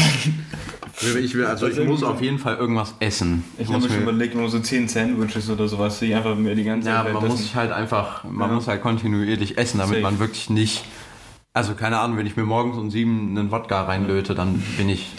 Ich 1.03 1.33
will, 1.35 1.45
also 1.45 1.67
ich 1.67 1.75
muss 1.77 2.01
irgendwie- 2.01 2.05
auf 2.05 2.21
jeden 2.21 2.39
Fall 2.39 2.57
irgendwas 2.57 2.93
essen. 2.99 3.43
Ich 3.57 3.67
muss 3.67 3.75
habe 3.77 3.87
mir 3.87 3.93
schon 3.93 4.03
überlegt, 4.03 4.35
nur 4.35 4.49
so 4.49 4.59
10 4.59 4.87
Sandwiches 4.87 5.49
oder 5.49 5.67
sowas, 5.67 5.99
die 5.99 6.05
ich 6.07 6.15
einfach 6.15 6.35
mir 6.35 6.55
die 6.55 6.63
ganze 6.63 6.89
Ja, 6.89 6.97
Zeit 7.03 7.05
man 7.13 7.23
währenddessen- 7.23 7.45
muss 7.45 7.55
halt 7.55 7.71
einfach, 7.71 8.23
man 8.23 8.49
Ja. 8.49 8.55
muss 8.55 8.67
halt 8.67 8.81
kontinuierlich 8.81 9.57
essen, 9.57 9.77
damit 9.79 9.95
Safe. 9.95 10.01
man 10.03 10.19
wirklich 10.19 10.49
nicht. 10.49 10.83
Also 11.53 11.73
keine 11.73 11.99
Ahnung, 11.99 12.17
wenn 12.17 12.25
ich 12.25 12.37
mir 12.37 12.45
morgens 12.45 12.77
um 12.77 12.89
sieben 12.89 13.37
einen 13.37 13.51
Wodka 13.51 13.81
reinlöte, 13.83 14.35
dann 14.35 14.63
bin 14.77 14.87
ich, 14.87 15.09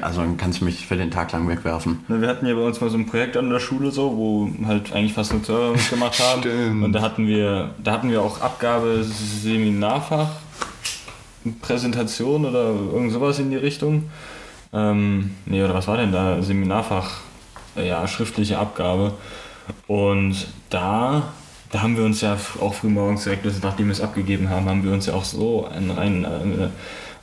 also 0.00 0.22
dann 0.22 0.38
kannst 0.38 0.62
du 0.62 0.64
mich 0.64 0.86
für 0.86 0.96
den 0.96 1.10
Tag 1.10 1.30
lang 1.32 1.46
wegwerfen. 1.46 1.98
Wir 2.08 2.26
hatten 2.26 2.46
ja 2.46 2.54
bei 2.54 2.62
uns 2.62 2.80
mal 2.80 2.88
so 2.88 2.96
ein 2.96 3.04
Projekt 3.04 3.36
an 3.36 3.50
der 3.50 3.60
Schule 3.60 3.90
so, 3.90 4.16
wo 4.16 4.66
halt 4.66 4.94
eigentlich 4.94 5.12
fast 5.12 5.34
nur 5.34 5.44
Server 5.44 5.72
mitgemacht 5.72 6.18
haben. 6.20 6.40
Stimmt. 6.40 6.84
Und 6.84 6.92
da 6.94 7.02
hatten 7.02 7.26
wir, 7.26 7.74
da 7.84 7.92
hatten 7.92 8.08
wir 8.10 8.22
auch 8.22 8.40
Abgabe 8.40 9.04
Seminarfach, 9.04 10.30
Präsentation 11.60 12.46
oder 12.46 12.68
irgend 12.70 13.12
sowas 13.12 13.38
in 13.38 13.50
die 13.50 13.56
Richtung. 13.56 14.04
Ähm, 14.74 15.30
nee, 15.46 15.62
oder 15.62 15.72
was 15.72 15.86
war 15.86 15.96
denn 15.96 16.10
da? 16.10 16.42
Seminarfach, 16.42 17.20
äh, 17.76 17.88
ja, 17.88 18.06
schriftliche 18.08 18.58
Abgabe. 18.58 19.14
Und 19.86 20.48
da, 20.68 21.22
da 21.70 21.82
haben 21.82 21.96
wir 21.96 22.04
uns 22.04 22.20
ja 22.20 22.36
auch 22.60 22.74
früh 22.74 22.88
morgens 22.88 23.24
direkt, 23.24 23.46
also 23.46 23.60
nachdem 23.62 23.86
wir 23.86 23.92
es 23.92 24.00
abgegeben 24.00 24.50
haben, 24.50 24.68
haben 24.68 24.84
wir 24.84 24.92
uns 24.92 25.06
ja 25.06 25.14
auch 25.14 25.24
so 25.24 25.66
einen 25.66 25.92
rein, 25.92 26.24
äh, 26.24 26.28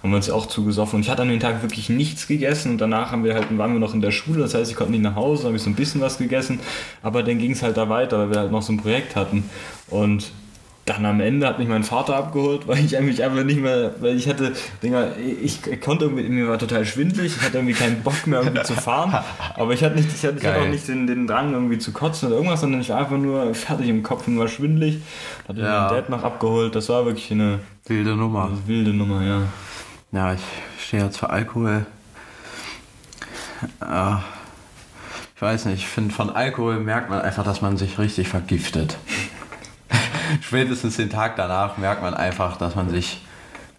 haben 0.02 0.10
wir 0.10 0.16
uns 0.16 0.30
auch 0.30 0.46
zugesoffen. 0.46 0.98
Und 0.98 1.02
ich 1.02 1.10
hatte 1.10 1.24
an 1.24 1.30
dem 1.30 1.42
Tag 1.42 1.62
wirklich 1.62 1.90
nichts 1.90 2.26
gegessen 2.26 2.72
und 2.72 2.78
danach 2.80 3.12
haben 3.12 3.26
wir 3.26 3.34
halt, 3.34 3.56
waren 3.58 3.74
wir 3.74 3.80
noch 3.80 3.94
in 3.94 4.02
der 4.02 4.12
Schule, 4.12 4.40
das 4.40 4.54
heißt, 4.54 4.72
ich 4.72 4.78
konnte 4.78 4.94
nicht 4.94 5.04
nach 5.04 5.16
Hause, 5.16 5.46
habe 5.46 5.58
ich 5.58 5.62
so 5.62 5.70
ein 5.70 5.76
bisschen 5.76 6.02
was 6.02 6.18
gegessen, 6.18 6.60
aber 7.04 7.22
dann 7.22 7.38
ging 7.38 7.52
es 7.52 7.62
halt 7.62 7.76
da 7.76 7.90
weiter, 7.90 8.18
weil 8.18 8.30
wir 8.32 8.40
halt 8.40 8.52
noch 8.52 8.62
so 8.62 8.72
ein 8.72 8.78
Projekt 8.78 9.16
hatten. 9.16 9.44
Und 9.90 10.32
dann 10.86 11.06
am 11.06 11.22
Ende 11.22 11.48
hat 11.48 11.60
mich 11.60 11.68
mein 11.68 11.84
Vater 11.84 12.16
abgeholt, 12.16 12.62
weil 12.68 12.84
ich 12.84 13.00
mich 13.00 13.24
einfach 13.24 13.44
nicht 13.44 13.60
mehr, 13.62 13.94
weil 14.00 14.16
ich 14.16 14.28
hatte, 14.28 14.54
Dinger, 14.82 15.10
ich, 15.18 15.66
ich 15.68 15.82
konnte 15.82 16.06
irgendwie, 16.06 16.24
mir 16.28 16.48
war 16.50 16.58
total 16.58 16.86
schwindelig, 16.86 17.36
ich 17.38 17.42
hatte 17.44 17.58
irgendwie 17.60 17.74
keinen 17.76 18.02
Bock 18.02 18.26
mehr 18.28 18.42
irgendwie 18.42 18.64
zu 18.64 18.74
fahren, 18.74 19.14
aber 19.56 19.74
ich 19.74 19.84
hatte 19.84 19.96
nicht, 19.96 20.10
ich 20.14 20.26
hatte, 20.26 20.38
ich 20.40 20.46
hatte 20.46 20.62
auch 20.62 20.68
nicht 20.68 20.88
den, 20.88 21.06
den 21.08 21.28
Drang 21.28 21.54
irgendwie 21.54 21.78
zu 21.78 21.92
kotzen 21.92 22.28
oder 22.30 22.38
irgendwas, 22.38 22.62
sondern 22.62 22.82
ich 22.82 22.90
war 22.90 22.98
einfach 22.98 23.18
nur 23.18 23.54
fertig 23.54 23.88
im 23.90 24.02
Kopf 24.04 24.28
und 24.28 24.40
war 24.40 24.48
schwindelig. 24.48 25.00
Hatte 25.48 25.62
Ja. 25.62 25.82
meinen 25.88 25.96
Dad 25.96 26.10
noch 26.10 26.24
abgeholt, 26.24 26.76
das 26.76 26.90
war 26.90 27.06
wirklich 27.06 27.32
eine, 27.32 27.60
Wilde 27.86 28.16
Nummer. 28.16 28.46
eine 28.46 28.68
wilde 28.68 28.92
Nummer, 28.94 29.24
ja. 29.24 29.42
Ja, 30.12 30.34
ich 30.34 30.42
stehe 30.84 31.04
jetzt 31.04 31.18
für 31.18 31.30
Alkohol. 31.30 31.86
Ich 35.36 35.42
weiß 35.42 35.66
nicht, 35.66 35.80
ich 35.80 35.88
finde, 35.88 36.14
von 36.14 36.30
Alkohol 36.30 36.80
merkt 36.80 37.10
man 37.10 37.22
einfach, 37.22 37.44
dass 37.44 37.62
man 37.62 37.78
sich 37.78 37.98
richtig 37.98 38.28
vergiftet. 38.28 38.98
Spätestens 40.42 40.98
den 40.98 41.10
Tag 41.10 41.36
danach 41.36 41.78
merkt 41.78 42.02
man 42.02 42.14
einfach, 42.14 42.58
dass 42.58 42.76
man 42.76 42.90
sich, 42.90 43.22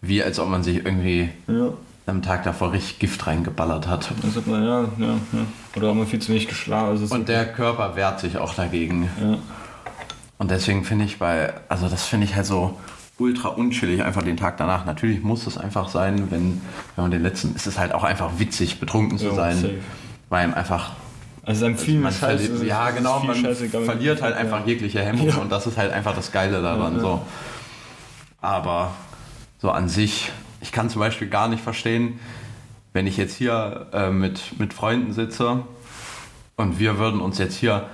wie 0.01 0.23
als 0.23 0.38
ob 0.38 0.49
man 0.49 0.62
sich 0.62 0.85
irgendwie 0.85 1.31
Ja, 1.47 1.69
am 2.07 2.23
Tag 2.23 2.45
davor 2.45 2.73
richtig 2.73 2.99
Gift 2.99 3.27
reingeballert 3.27 3.87
hat. 3.88 4.11
hat 4.11 4.47
man, 4.47 4.62
ja, 4.65 4.81
ja, 4.99 5.07
ja. 5.33 5.47
Oder 5.77 5.88
haben 5.88 5.99
wir 5.99 6.07
viel 6.07 6.19
zu 6.21 6.29
wenig 6.31 6.49
geschlafen. 6.49 6.88
Also 6.91 7.05
es- 7.05 7.11
Und 7.12 7.29
der 7.29 7.47
Körper 7.53 7.97
wehrt 7.97 8.21
sich 8.21 8.37
auch 8.38 8.55
dagegen. 8.55 9.09
ja. 9.21 9.38
Und 10.38 10.51
deswegen 10.51 10.83
finde 10.85 11.05
ich 11.05 11.21
bei, 11.21 11.53
also 11.69 11.88
das 11.88 12.05
finde 12.05 12.27
ich 12.27 12.35
halt 12.35 12.47
so 12.47 12.77
ultra 13.17 13.49
unchillig, 13.51 14.03
einfach 14.03 14.23
den 14.25 14.37
Tag 14.37 14.57
danach. 14.57 14.85
Natürlich 14.85 15.23
muss 15.23 15.47
es 15.47 15.57
einfach 15.57 15.88
sein, 15.88 16.33
wenn, 16.33 16.61
wenn 16.97 17.05
man 17.05 17.11
den 17.12 17.23
letzten, 17.23 17.53
es 17.55 17.69
ist 17.69 17.79
halt 17.79 17.93
auch 17.93 18.03
einfach 18.03 18.31
witzig, 18.38 18.81
betrunken 18.81 19.19
zu 19.19 19.27
Ja, 19.27 19.35
sein. 19.37 19.55
safe. 19.57 19.75
Weil 20.31 20.53
einfach, 20.53 20.91
Also 21.45 21.65
einem 21.67 21.77
viel 21.77 21.99
man 21.99 22.13
Scheiße. 22.13 22.45
verliert, 22.47 22.67
ja 22.69 22.91
genau, 22.91 23.21
man 23.21 23.35
scheißegal, 23.37 23.85
verliert 23.85 24.23
halt 24.23 24.35
ja. 24.35 24.41
einfach 24.41 24.65
jegliche 24.67 25.01
Hemmung 25.01 25.29
Ja. 25.29 25.37
und 25.39 25.51
das 25.51 25.67
ist 25.67 25.77
halt 25.77 25.93
einfach 25.93 26.15
das 26.15 26.31
Geile 26.31 26.63
daran. 26.63 26.93
Ja, 26.93 26.99
ja. 26.99 27.03
So. 27.03 27.23
Aber 28.41 28.93
so 29.59 29.71
an 29.71 29.89
sich, 29.89 30.31
ich 30.61 30.73
kann 30.73 30.89
zum 30.89 31.01
Beispiel 31.01 31.29
gar 31.29 31.49
nicht 31.49 31.63
verstehen, 31.63 32.21
wenn 32.93 33.07
ich 33.07 33.17
jetzt 33.17 33.35
hier 33.37 33.87
äh, 33.93 34.11
mit, 34.11 34.59
mit 34.59 34.73
Freunden 34.75 35.13
sitze 35.13 35.63
und 36.57 36.79
wir 36.79 36.99
würden 36.99 37.21
uns 37.21 37.39
jetzt 37.39 37.57
hier 37.57 37.87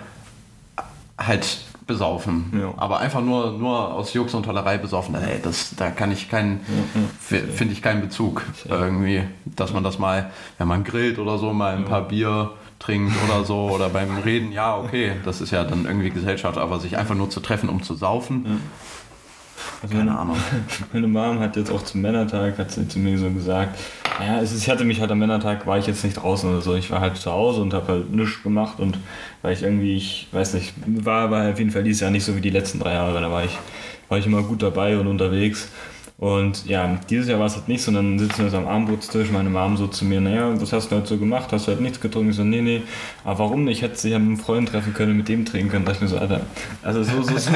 halt 1.16 1.58
besaufen. 1.86 2.52
Ja. 2.60 2.74
Aber 2.76 2.98
einfach 3.00 3.22
nur, 3.22 3.52
nur 3.52 3.94
aus 3.94 4.12
Jux 4.12 4.34
und 4.34 4.42
Tollerei 4.42 4.76
besaufen. 4.76 5.14
Ey, 5.14 5.40
das, 5.42 5.74
da 5.76 5.90
kann 5.90 6.12
ich 6.12 6.28
keinen, 6.28 6.60
f- 7.30 7.54
finde 7.56 7.72
ich 7.72 7.80
keinen 7.80 8.02
Bezug 8.02 8.44
irgendwie, 8.68 9.22
dass 9.46 9.72
man 9.72 9.82
das 9.84 9.98
mal, 9.98 10.30
wenn 10.58 10.68
man 10.68 10.84
grillt 10.84 11.18
oder 11.18 11.38
so, 11.38 11.52
mal 11.54 11.74
ein 11.76 11.86
paar 11.86 12.02
Bier 12.06 12.50
trinkt 12.78 13.14
oder 13.28 13.44
so 13.44 13.70
oder 13.70 13.88
beim 13.88 14.18
Reden, 14.18 14.52
ja, 14.52 14.76
okay, 14.76 15.12
das 15.24 15.40
ist 15.40 15.50
ja 15.50 15.64
dann 15.64 15.84
irgendwie 15.84 16.10
Gesellschaft, 16.10 16.58
aber 16.58 16.78
sich 16.78 16.96
einfach 16.96 17.14
nur 17.14 17.30
zu 17.30 17.40
treffen, 17.40 17.68
um 17.68 17.82
zu 17.82 17.94
saufen, 17.94 18.60
Also 19.82 19.94
keine 19.94 20.10
meine, 20.10 20.18
Ahnung. 20.18 20.36
meine 20.92 21.08
Mom 21.08 21.40
hat 21.40 21.56
jetzt 21.56 21.70
auch 21.70 21.82
zum 21.82 22.00
Männertag, 22.00 22.58
hat 22.58 22.70
sie 22.70 22.86
zu 22.88 22.98
mir 22.98 23.18
so 23.18 23.30
gesagt, 23.30 23.78
naja, 24.18 24.40
es 24.40 24.52
ist, 24.52 24.62
ich 24.62 24.70
hatte 24.70 24.84
mich 24.84 25.00
halt 25.00 25.10
am 25.10 25.18
Männertag, 25.18 25.66
war 25.66 25.78
ich 25.78 25.86
jetzt 25.86 26.04
nicht 26.04 26.14
draußen 26.14 26.50
oder 26.50 26.60
so, 26.60 26.74
ich 26.74 26.90
war 26.90 27.00
halt 27.00 27.16
zu 27.16 27.30
Hause 27.30 27.60
und 27.62 27.74
habe 27.74 27.88
halt 27.92 28.12
nichts 28.12 28.42
gemacht 28.42 28.80
und 28.80 28.98
weil 29.42 29.52
ich 29.52 29.62
irgendwie, 29.62 29.96
ich 29.96 30.28
weiß 30.32 30.54
nicht, 30.54 30.74
war 31.04 31.22
aber 31.22 31.50
auf 31.50 31.58
jeden 31.58 31.70
Fall 31.70 31.84
dieses 31.84 32.00
Jahr 32.00 32.10
nicht 32.10 32.24
so 32.24 32.36
wie 32.36 32.40
die 32.40 32.50
letzten 32.50 32.78
drei 32.80 32.94
Jahre, 32.94 33.20
da 33.20 33.30
war 33.30 33.44
ich, 33.44 33.56
war 34.08 34.18
ich 34.18 34.26
immer 34.26 34.42
gut 34.42 34.62
dabei 34.62 34.98
und 34.98 35.06
unterwegs. 35.06 35.68
Und 36.20 36.66
ja, 36.66 36.98
dieses 37.08 37.28
Jahr 37.28 37.38
war 37.38 37.46
es 37.46 37.54
halt 37.54 37.68
nicht 37.68 37.80
so, 37.80 37.90
und 37.92 37.94
dann 37.94 38.18
sitzen 38.18 38.42
wir 38.42 38.50
so 38.50 38.56
am 38.56 38.66
Abendbrotstisch, 38.66 39.30
meine 39.30 39.50
Mom 39.50 39.76
so 39.76 39.86
zu 39.86 40.04
mir, 40.04 40.20
naja, 40.20 40.60
was 40.60 40.72
hast 40.72 40.90
du 40.90 40.96
halt 40.96 41.06
so 41.06 41.16
gemacht? 41.16 41.52
Hast 41.52 41.68
du 41.68 41.70
halt 41.70 41.80
nichts 41.80 42.00
getrunken? 42.00 42.30
Ich 42.30 42.36
so, 42.36 42.42
nee, 42.42 42.60
nee, 42.60 42.82
aber 43.24 43.38
warum 43.38 43.62
nicht? 43.62 43.82
Hättest 43.82 44.02
du 44.02 44.08
dich 44.08 44.14
ja 44.14 44.18
mit 44.18 44.26
einem 44.26 44.36
Freund 44.36 44.68
treffen 44.68 44.94
können, 44.94 45.16
mit 45.16 45.28
dem 45.28 45.44
trinken 45.44 45.70
können. 45.70 45.84
Da 45.84 45.92
dachte 45.92 46.04
ich 46.04 46.10
mir 46.10 46.16
so, 46.18 46.20
Alter, 46.20 46.40
also 46.82 47.04
so, 47.04 47.22
so, 47.22 47.38
so, 47.38 47.50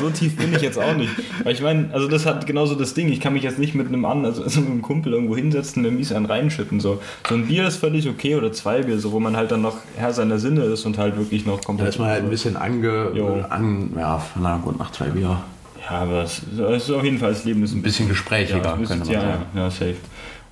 so, 0.00 0.10
tief 0.10 0.36
bin 0.36 0.52
ich 0.52 0.60
jetzt 0.60 0.76
auch 0.76 0.96
nicht. 0.96 1.12
Weil 1.44 1.54
ich 1.54 1.62
meine, 1.62 1.90
also 1.92 2.08
das 2.08 2.26
hat 2.26 2.48
genauso 2.48 2.74
das 2.74 2.94
Ding, 2.94 3.12
ich 3.12 3.20
kann 3.20 3.32
mich 3.32 3.44
jetzt 3.44 3.60
nicht 3.60 3.76
mit 3.76 3.86
einem 3.86 4.04
anderen, 4.04 4.34
also, 4.34 4.42
also 4.42 4.60
mit 4.60 4.70
einem 4.70 4.82
Kumpel 4.82 5.12
irgendwo 5.12 5.36
hinsetzen, 5.36 5.82
mir 5.82 5.92
mies 5.92 6.10
einen 6.10 6.26
reinschütten. 6.26 6.80
So. 6.80 7.00
so 7.28 7.34
ein 7.36 7.46
Bier 7.46 7.68
ist 7.68 7.76
völlig 7.76 8.08
okay 8.08 8.34
oder 8.34 8.52
zwei 8.52 8.82
Bier, 8.82 8.98
so 8.98 9.12
wo 9.12 9.20
man 9.20 9.36
halt 9.36 9.52
dann 9.52 9.62
noch 9.62 9.76
Herr 9.96 10.12
seiner 10.12 10.40
Sinne 10.40 10.62
ist 10.62 10.84
und 10.84 10.98
halt 10.98 11.16
wirklich 11.16 11.46
noch 11.46 11.60
Da 11.60 11.64
komplett. 11.64 11.90
ist 11.90 11.98
man 12.00 12.08
halt 12.08 12.24
ein 12.24 12.30
bisschen 12.30 12.56
ange, 12.56 13.46
an, 13.50 13.90
ja, 13.96 14.20
na 14.34 14.56
gut, 14.56 14.80
nach 14.80 14.90
zwei 14.90 15.06
Bier. 15.10 15.40
Ja, 15.82 15.90
aber 16.02 16.22
es 16.24 16.40
ist 16.40 16.90
auf 16.90 17.02
jeden 17.04 17.18
Fall, 17.18 17.32
das 17.32 17.44
Leben 17.44 17.62
ist 17.64 17.72
Ein 17.72 17.82
bisschen 17.82 18.08
gesprächiger, 18.08 18.62
ja, 18.62 18.74
ist- 18.76 18.88
könnte 18.88 19.04
man 19.06 19.12
ja, 19.14 19.20
sagen. 19.20 19.44
ja, 19.54 19.60
ja, 19.62 19.70
safe. 19.70 19.96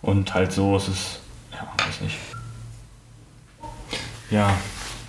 Und 0.03 0.33
halt 0.35 0.53
so 0.53 0.77
ist 0.77 0.89
es, 0.89 1.19
ja, 1.53 1.67
weiß 1.87 2.01
nicht. 2.03 2.17
ja, 4.31 4.57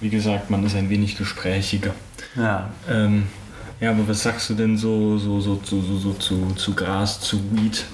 wie 0.01 0.10
gesagt, 0.10 0.49
man 0.49 0.63
ist 0.65 0.75
ein 0.75 0.89
wenig 0.89 1.17
gesprächiger. 1.17 1.93
Ja. 2.36 2.69
Ähm, 2.89 3.27
ja, 3.79 3.91
aber 3.91 4.08
was 4.08 4.23
sagst 4.23 4.49
du 4.49 4.55
denn 4.55 4.77
so, 4.77 5.17
so, 5.17 5.39
so, 5.39 5.60
so, 5.63 5.82
so, 5.82 5.97
so 5.97 6.13
zu, 6.13 6.53
zu 6.55 6.73
Gras, 6.75 7.19
zu 7.21 7.39
Weed, 7.53 7.86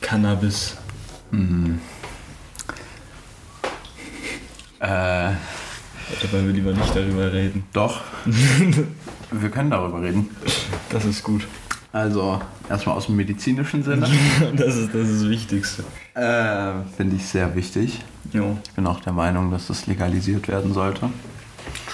Cannabis? 0.00 0.76
Äh, 4.80 4.86
Oder 4.86 6.32
wollen 6.32 6.46
wir 6.46 6.52
lieber 6.52 6.72
nicht 6.72 6.94
darüber 6.94 7.32
reden? 7.32 7.64
doch. 7.72 8.00
Wir 9.30 9.50
können 9.50 9.70
darüber 9.70 10.00
reden. 10.00 10.28
Das 10.94 11.04
ist 11.04 11.24
gut. 11.24 11.46
Also, 11.92 12.40
erstmal 12.70 12.96
aus 12.96 13.06
dem 13.06 13.16
medizinischen 13.16 13.82
Sinne. 13.82 14.08
Das 14.56 14.76
ist 14.76 14.94
das, 14.94 15.08
ist 15.08 15.22
das 15.22 15.28
Wichtigste. 15.28 15.82
äh, 16.14 16.72
Finde 16.96 17.16
ich 17.16 17.26
sehr 17.26 17.54
wichtig. 17.56 18.00
Jo, 18.32 18.56
Ich 18.64 18.70
bin 18.72 18.86
auch 18.86 19.00
der 19.00 19.12
Meinung, 19.12 19.50
dass 19.50 19.66
das 19.66 19.86
legalisiert 19.86 20.46
werden 20.48 20.72
sollte. 20.72 21.10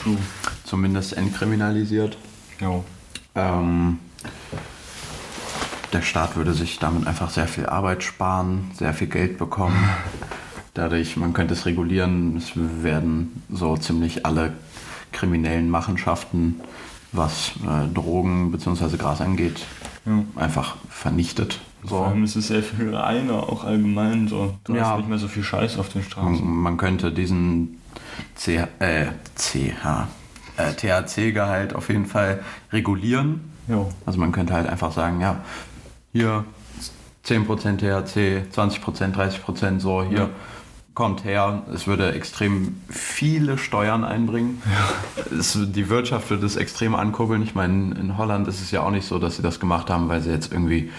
true. 0.03 0.17
Zumindest 0.65 1.17
entkriminalisiert. 1.17 2.17
Jo. 2.61 2.85
Ähm, 3.35 3.99
der 5.93 6.03
Staat 6.03 6.37
würde 6.37 6.53
sich 6.53 6.79
damit 6.79 7.07
einfach 7.07 7.31
sehr 7.31 7.49
viel 7.49 7.67
Arbeit 7.67 8.03
sparen, 8.03 8.71
sehr 8.75 8.93
viel 8.95 9.09
Geld 9.09 9.39
bekommen. 9.39 9.77
Dadurch, 10.75 11.17
man 11.17 11.33
könnte 11.33 11.55
es 11.55 11.65
regulieren, 11.67 12.37
es 12.37 12.53
werden 12.55 13.43
so 13.51 13.77
ziemlich 13.77 14.25
alle 14.25 14.53
kriminellen 15.13 15.69
Machenschaften, 15.71 16.61
was 17.13 17.53
äh, 17.67 17.93
Drogen 17.93 18.53
bzw. 18.53 18.97
Gras 18.97 19.21
angeht, 19.21 19.67
Ja. 20.07 20.23
einfach 20.37 20.77
vernichtet. 20.89 21.61
Vor 21.83 21.89
So. 21.99 22.05
allem 22.05 22.25
ist 22.25 22.37
es 22.37 22.49
sehr 22.49 22.63
viel 22.63 22.95
reiner, 22.95 23.35
auch 23.35 23.65
allgemein 23.65 24.29
so. 24.29 24.55
Du 24.65 24.75
Ja. 24.75 24.91
hast 24.91 24.99
nicht 24.99 25.09
mehr 25.09 25.19
so 25.19 25.29
viel 25.29 25.43
Scheiß 25.43 25.79
auf 25.79 25.89
den 25.89 26.03
Man, 26.03 26.11
Straßen. 26.11 26.47
man 26.63 26.77
könnte 26.77 27.11
diesen 27.13 27.81
C, 28.35 28.57
äh, 28.79 29.07
CH, 29.37 30.09
äh, 30.57 30.73
THC-Gehalt 30.75 31.75
auf 31.75 31.89
jeden 31.89 32.07
Fall 32.07 32.41
regulieren. 32.73 33.41
Jo. 33.67 33.91
Also 34.05 34.19
man 34.21 34.33
könnte 34.33 34.53
halt 34.53 34.69
einfach 34.69 34.93
sagen, 34.93 35.21
ja, 35.21 35.43
hier 36.13 36.45
10% 37.25 37.79
THC, 37.81 38.43
20%, 38.51 39.15
30% 39.17 39.81
so, 39.81 40.03
hier 40.03 40.19
Ja. 40.19 40.29
Kommt 41.01 41.25
her. 41.25 41.63
Es 41.75 41.87
würde 41.87 42.13
extrem 42.13 42.77
viele 42.91 43.57
Steuern 43.57 44.05
einbringen. 44.05 44.61
Es, 45.33 45.59
die 45.59 45.89
Wirtschaft 45.89 46.29
würde 46.29 46.45
es 46.45 46.57
extrem 46.57 46.95
ankurbeln. 46.95 47.43
Ich 47.43 47.55
meine, 47.55 47.95
in 47.99 48.19
Holland 48.19 48.47
ist 48.49 48.61
es 48.61 48.71
ja 48.71 48.83
auch 48.83 48.91
nicht 48.91 49.07
so, 49.07 49.19
dass 49.19 49.37
sie 49.37 49.43
das 49.43 49.59
gemacht 49.61 49.89
haben, 49.89 50.11
weil 50.11 50.21
sie 50.21 50.29
jetzt 50.31 50.53
irgendwie 50.53 50.91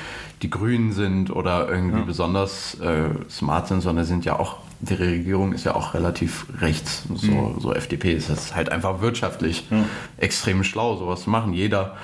die 0.42 0.50
Grünen 0.50 0.92
sind 0.92 1.30
oder 1.30 1.70
irgendwie 1.70 2.00
Ja. 2.00 2.06
besonders 2.06 2.80
äh, 2.80 3.10
smart 3.30 3.68
sind, 3.68 3.82
sondern 3.82 4.06
sind 4.06 4.26
ja 4.26 4.40
auch, 4.40 4.56
die 4.80 4.96
Regierung 4.96 5.54
ist 5.54 5.66
ja 5.66 5.76
auch 5.76 5.94
relativ 5.94 6.48
rechts. 6.62 7.04
So, 7.14 7.56
so 7.60 7.72
FDP 7.72 8.14
ist 8.14 8.28
das 8.32 8.56
halt 8.56 8.72
einfach 8.72 9.02
wirtschaftlich 9.02 9.68
Ja. 9.70 9.84
extrem 10.18 10.64
schlau, 10.64 10.96
sowas 10.98 11.22
zu 11.22 11.30
machen. 11.30 11.54
Jeder 11.54 11.96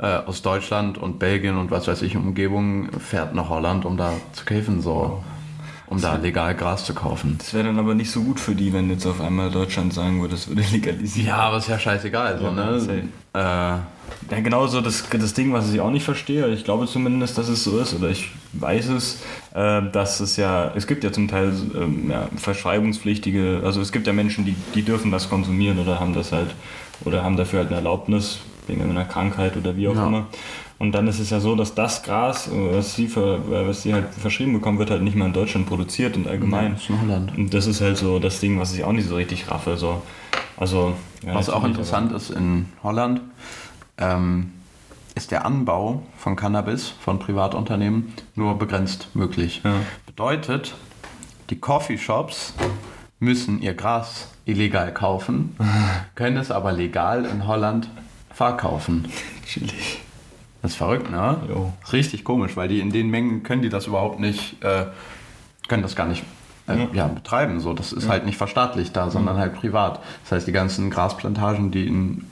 äh, 0.00 0.06
aus 0.26 0.42
Deutschland 0.42 0.98
und 0.98 1.20
Belgien 1.20 1.56
und 1.56 1.70
was 1.70 1.86
weiß 1.86 2.02
ich, 2.02 2.16
Umgebung 2.16 2.88
fährt 2.98 3.32
nach 3.36 3.48
Holland, 3.48 3.84
um 3.84 3.96
da 3.96 4.14
zu 4.32 4.44
käfen, 4.44 4.82
so, 4.82 5.22
um 5.90 6.00
da 6.00 6.16
legal 6.16 6.54
Gras 6.54 6.84
zu 6.84 6.94
kaufen. 6.94 7.36
Das 7.38 7.54
wäre 7.54 7.64
dann 7.64 7.78
aber 7.78 7.94
nicht 7.94 8.10
so 8.10 8.22
gut 8.22 8.38
für 8.40 8.54
die, 8.54 8.72
wenn 8.72 8.90
jetzt 8.90 9.06
auf 9.06 9.20
einmal 9.20 9.50
Deutschland 9.50 9.92
sagen 9.94 10.20
würde, 10.20 10.34
es 10.34 10.48
würde 10.48 10.62
legalisieren. 10.72 11.28
Ja, 11.28 11.36
aber 11.36 11.58
ist 11.58 11.68
ja 11.68 11.78
scheißegal, 11.78 12.38
so, 12.38 12.44
Ja, 12.44 12.50
ne? 12.52 13.08
Äh, 13.34 13.40
Ja, 14.30 14.40
genau 14.42 14.66
so 14.66 14.80
das, 14.80 15.04
das 15.08 15.34
Ding, 15.34 15.52
was 15.52 15.72
ich 15.72 15.80
auch 15.80 15.90
nicht 15.90 16.04
verstehe. 16.04 16.48
Ich 16.48 16.64
glaube 16.64 16.86
zumindest, 16.86 17.38
dass 17.38 17.48
es 17.48 17.62
so 17.64 17.78
ist, 17.78 17.94
oder 17.94 18.08
ich 18.10 18.30
weiß 18.54 18.88
es, 18.88 19.22
äh, 19.54 19.82
dass 19.92 20.20
es 20.20 20.36
ja, 20.36 20.72
es 20.74 20.86
gibt 20.86 21.04
ja 21.04 21.12
zum 21.12 21.28
Teil 21.28 21.52
ähm, 21.74 22.10
ja, 22.10 22.28
verschreibungspflichtige, 22.36 23.62
also 23.64 23.80
es 23.80 23.92
gibt 23.92 24.06
ja 24.06 24.12
Menschen, 24.12 24.44
die, 24.44 24.54
die 24.74 24.82
dürfen 24.82 25.10
das 25.10 25.28
konsumieren 25.28 25.78
oder 25.78 26.00
haben 26.00 26.14
das 26.14 26.32
halt, 26.32 26.54
oder 27.04 27.22
haben 27.22 27.36
dafür 27.36 27.60
halt 27.60 27.68
eine 27.68 27.76
Erlaubnis, 27.76 28.40
wegen 28.66 28.82
einer 28.82 29.04
Krankheit 29.04 29.56
oder 29.56 29.76
wie 29.76 29.88
auch 29.88 29.94
Ja. 29.94 30.06
immer. 30.06 30.26
Und 30.78 30.92
dann 30.92 31.08
ist 31.08 31.18
es 31.18 31.30
ja 31.30 31.40
so, 31.40 31.56
dass 31.56 31.74
das 31.74 32.02
Gras, 32.04 32.46
äh, 32.46 32.76
was 32.76 32.94
sie, 32.94 33.08
ver, 33.08 33.38
äh, 33.50 33.66
was 33.66 33.82
sie 33.82 33.92
halt 33.92 34.14
verschrieben 34.14 34.52
bekommen, 34.52 34.78
wird 34.78 34.90
halt 34.90 35.02
nicht 35.02 35.16
mal 35.16 35.26
in 35.26 35.32
Deutschland 35.32 35.66
produziert 35.66 36.16
und 36.16 36.28
allgemein. 36.28 36.74
das 36.74 36.82
ist 36.82 36.90
in 36.90 37.00
Holland. 37.00 37.36
Und 37.36 37.54
das 37.54 37.66
ist 37.66 37.80
halt 37.80 37.96
so 37.96 38.18
das 38.18 38.40
Ding, 38.40 38.60
was 38.60 38.74
ich 38.74 38.84
auch 38.84 38.92
nicht 38.92 39.08
so 39.08 39.16
richtig 39.16 39.50
raffe. 39.50 39.76
So. 39.76 40.02
Also, 40.56 40.94
ja, 41.24 41.34
Was 41.34 41.48
auch 41.48 41.62
natürlich, 41.62 41.78
interessant 41.78 42.12
ist 42.12 42.30
in 42.30 42.66
Holland, 42.82 43.20
ähm, 43.98 44.52
ist 45.16 45.32
der 45.32 45.44
Anbau 45.44 46.02
von 46.16 46.36
Cannabis 46.36 46.88
von 47.00 47.18
Privatunternehmen 47.18 48.12
nur 48.36 48.56
begrenzt 48.56 49.08
möglich. 49.14 49.62
Ja. 49.64 49.74
Bedeutet, 50.06 50.74
die 51.50 51.58
Coffeeshops 51.58 52.54
müssen 53.18 53.60
ihr 53.60 53.74
Gras 53.74 54.28
illegal 54.44 54.94
kaufen, 54.94 55.56
können 56.14 56.36
es 56.36 56.52
aber 56.52 56.70
legal 56.70 57.24
in 57.24 57.48
Holland 57.48 57.90
verkaufen. 58.30 59.06
Aber 59.06 59.46
chillig. 59.46 60.02
Das 60.68 60.74
ist 60.74 60.78
verrückt, 60.78 61.10
ne? 61.10 61.40
Jo. 61.48 61.72
Richtig 61.94 62.24
komisch, 62.24 62.54
weil 62.54 62.68
die 62.68 62.80
in 62.80 62.90
den 62.90 63.08
Mengen 63.08 63.42
können 63.42 63.62
die 63.62 63.70
das 63.70 63.86
überhaupt 63.86 64.20
nicht, 64.20 64.62
äh, 64.62 64.84
können 65.66 65.82
das 65.82 65.96
gar 65.96 66.06
nicht 66.06 66.24
äh, 66.68 66.76
Ja. 66.78 66.88
ja. 66.92 67.06
betreiben. 67.06 67.58
So, 67.60 67.72
das 67.72 67.90
ist 67.94 68.06
halt 68.06 68.26
nicht 68.26 68.36
verstaatlicht 68.36 68.94
da, 68.94 69.08
sondern 69.10 69.38
halt 69.38 69.54
privat. 69.54 70.02
Das 70.24 70.32
heißt, 70.32 70.46
die 70.46 70.52
ganzen 70.52 70.90
Grasplantagen, 70.90 71.70
die 71.70 71.86
in 71.86 72.26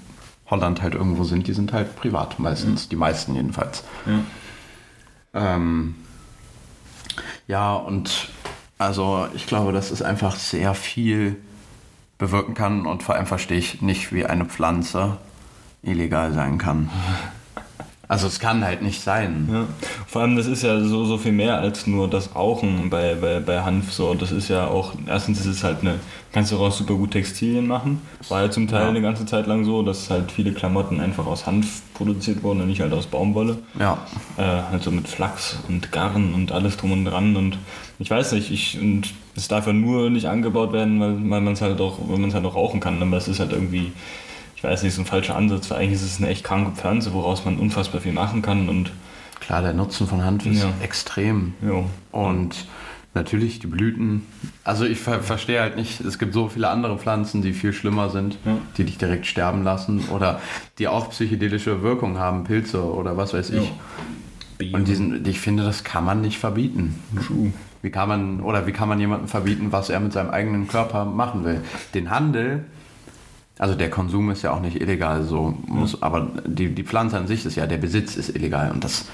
Holland 0.51 0.83
halt 0.83 0.95
irgendwo 0.95 1.25
sind, 1.25 1.47
die 1.47 1.55
sind 1.55 1.73
halt 1.73 1.97
privat 1.97 2.39
meistens, 2.39 2.91
die 2.91 2.97
meisten 2.97 3.35
jedenfalls. 3.35 3.85
Ja. 4.05 5.55
Ähm, 5.55 5.95
ja, 7.47 7.73
und 7.73 8.29
also 8.77 9.29
ich 9.35 9.47
glaube, 9.47 9.73
dass 9.73 9.91
es 9.91 10.03
einfach 10.03 10.37
sehr 10.37 10.75
viel 10.75 11.37
bewirken 12.19 12.53
kann 12.53 12.85
und 12.85 13.03
vor 13.03 13.15
allem 13.15 13.27
verstehe 13.27 13.57
ich 13.57 13.81
nicht, 13.81 14.13
wie 14.13 14.27
eine 14.27 14.45
Pflanze 14.45 15.17
illegal 15.83 16.35
sein 16.35 16.59
kann. 16.59 16.91
Also 18.09 18.29
es 18.29 18.39
kann 18.39 18.65
halt 18.65 18.83
nicht 18.83 19.01
sein. 19.01 19.49
Ja. 19.53 19.65
Vor 20.07 20.23
allem, 20.23 20.37
das 20.37 20.47
ist 20.47 20.63
ja 20.63 20.81
so, 20.81 21.05
so 21.05 21.19
viel 21.19 21.33
mehr 21.33 21.59
als 21.59 21.87
nur 21.89 22.09
das 22.09 22.35
Rauchen 22.37 22.89
bei, 22.89 23.17
bei, 23.17 23.41
bei 23.41 23.63
Hanf. 23.63 23.93
So. 23.93 24.15
Das 24.15 24.31
ist 24.31 24.49
ja 24.49 24.69
auch, 24.69 24.93
erstens 25.07 25.41
ist 25.41 25.47
es 25.47 25.65
halt 25.65 25.79
eine, 25.81 25.95
kannst 26.33 26.53
du 26.53 26.57
daraus 26.57 26.79
super 26.79 26.95
gut 26.95 27.11
Textilien 27.11 27.67
machen. 27.67 28.01
War 28.29 28.43
ja 28.43 28.51
zum 28.51 28.69
Teil 28.69 28.83
Ja. 28.83 28.89
eine 28.91 29.03
ganze 29.03 29.27
Zeit 29.27 29.47
lang 29.49 29.65
so, 29.65 29.83
dass 29.83 30.09
halt 30.09 30.31
viele 30.31 30.53
Klamotten 30.53 31.01
einfach 31.01 31.27
aus 31.27 31.47
Hanf 31.47 31.83
produziert 31.95 32.43
wurden 32.45 32.61
und 32.61 32.69
nicht 32.69 32.81
halt 32.81 32.93
aus 32.93 33.07
Baumwolle. 33.07 33.59
Ja, 33.79 33.99
Äh, 34.39 34.43
also 34.43 34.91
mit 34.93 35.09
Flachs 35.09 35.59
und 35.69 35.91
Garn 35.91 36.33
und 36.35 36.53
alles 36.53 36.77
drum 36.77 36.93
und 36.93 37.07
dran. 37.07 37.35
Und 37.35 37.59
ich 37.99 38.11
weiß 38.11 38.33
nicht, 38.33 38.53
ich, 38.53 38.79
und 38.81 39.15
es 39.35 39.49
darf 39.49 39.67
ja 39.67 39.73
nur 39.73 40.11
nicht 40.11 40.27
angebaut 40.27 40.73
werden, 40.73 41.01
weil, 41.01 41.15
weil 41.31 41.41
man 41.41 41.55
es 41.55 41.61
halt 41.61 41.81
auch, 41.81 41.99
weil 42.07 42.19
man 42.19 42.29
es 42.29 42.35
halt 42.37 42.45
auch 42.45 42.55
rauchen 42.55 42.79
kann. 42.79 43.03
Aber 43.03 43.17
es 43.17 43.27
ist 43.27 43.41
halt 43.41 43.53
irgendwie, 43.53 43.91
ich 44.57 44.65
weiß 44.65 44.83
nicht, 44.83 44.95
so 44.95 45.03
ein 45.03 45.07
falscher 45.07 45.37
Ansatz, 45.37 45.71
weil 45.71 45.79
eigentlich 45.79 45.95
ist 45.95 46.03
es 46.03 46.19
eine 46.19 46.29
echt 46.29 46.45
kranke 46.45 46.73
Pflanze, 46.73 47.13
woraus 47.13 47.45
man 47.45 47.59
unfassbar 47.59 48.01
viel 48.01 48.13
machen 48.13 48.43
kann. 48.43 48.69
Und 48.69 48.91
klar, 49.41 49.63
der 49.63 49.75
Nutzen 49.75 50.07
von 50.07 50.25
Hanf 50.25 50.47
ist 50.47 50.63
Ja. 50.63 50.71
extrem. 50.83 51.53
jo, 51.63 51.85
Und 52.13 52.67
natürlich 53.15 53.59
die 53.61 53.67
Blüten. 53.67 54.27
Also 54.65 54.85
ich 54.85 54.99
ver 54.99 55.21
verstehe 55.23 55.61
halt 55.61 55.77
nicht, 55.77 56.01
es 56.01 56.19
gibt 56.19 56.35
so 56.35 56.49
viele 56.49 56.69
andere 56.69 56.99
Pflanzen, 56.99 57.41
die 57.43 57.53
viel 57.53 57.73
schlimmer 57.73 58.11
sind, 58.11 58.39
Ja. 58.45 58.57
die 58.77 58.85
dich 58.85 58.99
direkt 58.99 59.27
sterben 59.27 59.63
lassen 59.63 60.05
oder 60.11 60.41
die 60.79 60.89
auch 60.89 61.11
psychedelische 61.11 61.83
Wirkung 61.83 62.19
haben, 62.19 62.45
Pilze 62.45 62.83
oder 62.85 63.17
was 63.17 63.33
weiß 63.35 63.51
ich. 63.51 63.73
Und 64.73 64.89
diesen, 64.89 65.27
ich 65.27 65.39
finde, 65.41 65.65
das 65.65 65.85
kann 65.85 66.05
man 66.05 66.23
nicht 66.23 66.39
verbieten. 66.39 66.95
True. 67.27 67.53
Wie 67.83 67.91
kann 67.91 68.09
man, 68.09 68.41
oder 68.41 68.67
wie 68.67 68.73
kann 68.73 68.89
man 68.89 68.99
jemandem 68.99 69.29
verbieten, 69.29 69.69
was 69.71 69.91
er 69.91 70.01
mit 70.01 70.13
seinem 70.15 70.31
eigenen 70.31 70.67
Körper 70.67 71.05
machen 71.05 71.45
will? 71.45 71.61
Den 71.95 72.11
Handel, 72.11 72.65
also 73.59 73.75
der 73.75 73.91
Konsum 73.91 74.31
ist 74.31 74.43
ja 74.43 74.53
auch 74.53 74.61
nicht 74.61 74.81
illegal, 74.81 75.23
so 75.25 75.57
muss, 75.67 76.03
aber 76.03 76.29
die, 76.47 76.75
die 76.75 76.85
Pflanze 76.85 77.17
an 77.17 77.27
sich 77.27 77.47
ist 77.47 77.57
ja, 77.57 77.67
der 77.67 77.79
Besitz 77.79 78.17
ist 78.17 78.35
illegal 78.35 78.71
und 78.71 78.85
das 78.85 79.07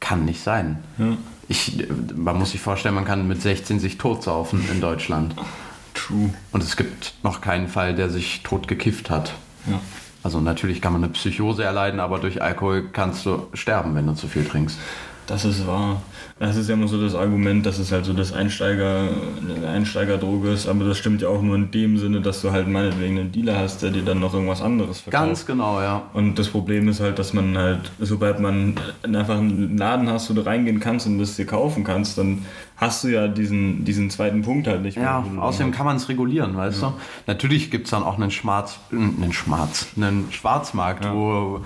kann 0.00 0.24
nicht 0.24 0.42
sein. 0.42 0.82
Ja. 0.98 1.16
Ich, 1.48 1.86
man 2.14 2.38
muss 2.38 2.52
sich 2.52 2.60
vorstellen, 2.60 2.94
man 2.94 3.04
kann 3.04 3.28
mit 3.28 3.42
16 3.42 3.80
sich 3.80 3.98
totsaufen 3.98 4.66
in 4.70 4.80
Deutschland. 4.80 5.34
True. 5.94 6.30
Und 6.50 6.62
es 6.62 6.76
gibt 6.76 7.14
noch 7.22 7.40
keinen 7.40 7.68
Fall, 7.68 7.94
der 7.94 8.10
sich 8.10 8.42
tot 8.42 8.68
gekifft 8.68 9.10
hat. 9.10 9.34
Ja. 9.66 9.80
Also 10.22 10.40
natürlich 10.40 10.80
kann 10.80 10.94
man 10.94 11.04
eine 11.04 11.12
Psychose 11.12 11.64
erleiden, 11.64 12.00
aber 12.00 12.18
durch 12.18 12.42
Alkohol 12.42 12.88
kannst 12.90 13.26
du 13.26 13.46
sterben, 13.52 13.94
wenn 13.94 14.06
du 14.06 14.14
zu 14.14 14.26
viel 14.26 14.44
trinkst. 14.44 14.78
Das 15.26 15.44
ist 15.44 15.66
wahr. 15.66 16.02
Das 16.38 16.56
ist 16.56 16.68
ja 16.68 16.74
immer 16.74 16.88
so 16.88 17.00
das 17.00 17.14
Argument, 17.14 17.64
dass 17.64 17.78
es 17.78 17.92
halt 17.92 18.04
so 18.04 18.12
das 18.12 18.32
Einsteiger, 18.32 19.08
eine 19.56 19.68
Einsteigerdroge 19.68 20.50
ist, 20.50 20.66
aber 20.66 20.84
das 20.84 20.98
stimmt 20.98 21.22
ja 21.22 21.28
auch 21.28 21.40
nur 21.40 21.54
in 21.54 21.70
dem 21.70 21.96
Sinne, 21.96 22.20
dass 22.20 22.42
du 22.42 22.50
halt 22.50 22.66
meinetwegen 22.66 23.18
einen 23.18 23.30
Dealer 23.30 23.56
hast, 23.56 23.82
der 23.82 23.90
dir 23.90 24.02
dann 24.02 24.18
noch 24.18 24.34
irgendwas 24.34 24.60
anderes 24.60 25.00
verkauft. 25.00 25.24
Ganz 25.24 25.46
genau, 25.46 25.80
ja. 25.80 26.02
Und 26.12 26.36
das 26.38 26.48
Problem 26.48 26.88
ist 26.88 27.00
halt, 27.00 27.20
dass 27.20 27.34
man 27.34 27.56
halt, 27.56 27.92
sobald 28.00 28.40
man 28.40 28.74
einfach 29.04 29.38
einen 29.38 29.78
Laden 29.78 30.08
hast, 30.10 30.28
wo 30.28 30.34
du 30.34 30.44
reingehen 30.44 30.80
kannst 30.80 31.06
und 31.06 31.20
das 31.20 31.36
dir 31.36 31.46
kaufen 31.46 31.84
kannst, 31.84 32.18
dann 32.18 32.44
hast 32.76 33.04
du 33.04 33.08
ja 33.08 33.28
diesen, 33.28 33.84
diesen 33.84 34.10
zweiten 34.10 34.42
Punkt 34.42 34.66
halt 34.66 34.82
nicht 34.82 34.96
Ja, 34.96 35.20
mehr. 35.20 35.30
dann 35.30 35.38
außerdem 35.38 35.66
halt- 35.68 35.76
kann 35.76 35.86
man 35.86 35.96
es 35.96 36.08
regulieren, 36.08 36.56
weißt 36.56 36.82
du? 36.82 36.92
Natürlich 37.26 37.70
gibt 37.70 37.86
es 37.86 37.90
dann 37.92 38.02
auch 38.02 38.16
einen 38.18 38.30
Schwarz, 38.30 38.78
einen 38.92 39.32
Schwarz, 39.32 39.86
einen 39.96 40.28
Schwarzmarkt, 40.32 41.08
wo, 41.12 41.60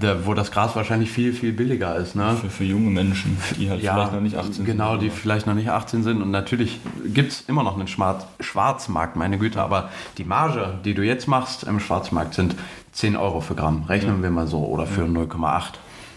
der, 0.00 0.26
wo 0.26 0.34
das 0.34 0.50
Gras 0.52 0.74
wahrscheinlich 0.76 1.10
viel, 1.10 1.32
viel 1.32 1.52
billiger 1.52 1.96
ist. 1.96 2.14
Ne? 2.16 2.36
Für, 2.40 2.50
für 2.50 2.64
junge 2.64 2.90
Menschen, 2.90 3.36
die 3.58 3.68
halt 3.70 3.82
Ja, 3.82 3.94
vielleicht 3.94 4.12
noch 4.12 4.20
nicht 4.20 4.36
18 4.36 4.52
sind. 4.52 4.64
Genau, 4.64 4.96
die 4.96 5.10
vielleicht 5.10 5.46
noch 5.46 5.54
nicht 5.54 5.68
18 5.70 6.02
sind. 6.02 6.22
Und 6.22 6.30
natürlich 6.30 6.80
gibt 7.06 7.32
es 7.32 7.40
immer 7.42 7.62
noch 7.62 7.76
einen 7.76 7.88
Schwarz 7.88 8.24
Schwarzmarkt, 8.40 9.16
meine 9.16 9.38
Güte. 9.38 9.60
Aber 9.60 9.90
die 10.18 10.24
Marge, 10.24 10.78
die 10.84 10.94
du 10.94 11.02
jetzt 11.02 11.26
machst 11.28 11.64
im 11.64 11.80
Schwarzmarkt, 11.80 12.34
sind 12.34 12.54
10 12.92 13.16
Euro 13.16 13.40
für 13.40 13.54
Gramm. 13.54 13.84
Rechnen 13.88 14.22
wir 14.22 14.30
mal 14.30 14.46
so. 14.46 14.64
Oder 14.64 14.86
für 14.86 15.02
0,8. 15.04 15.74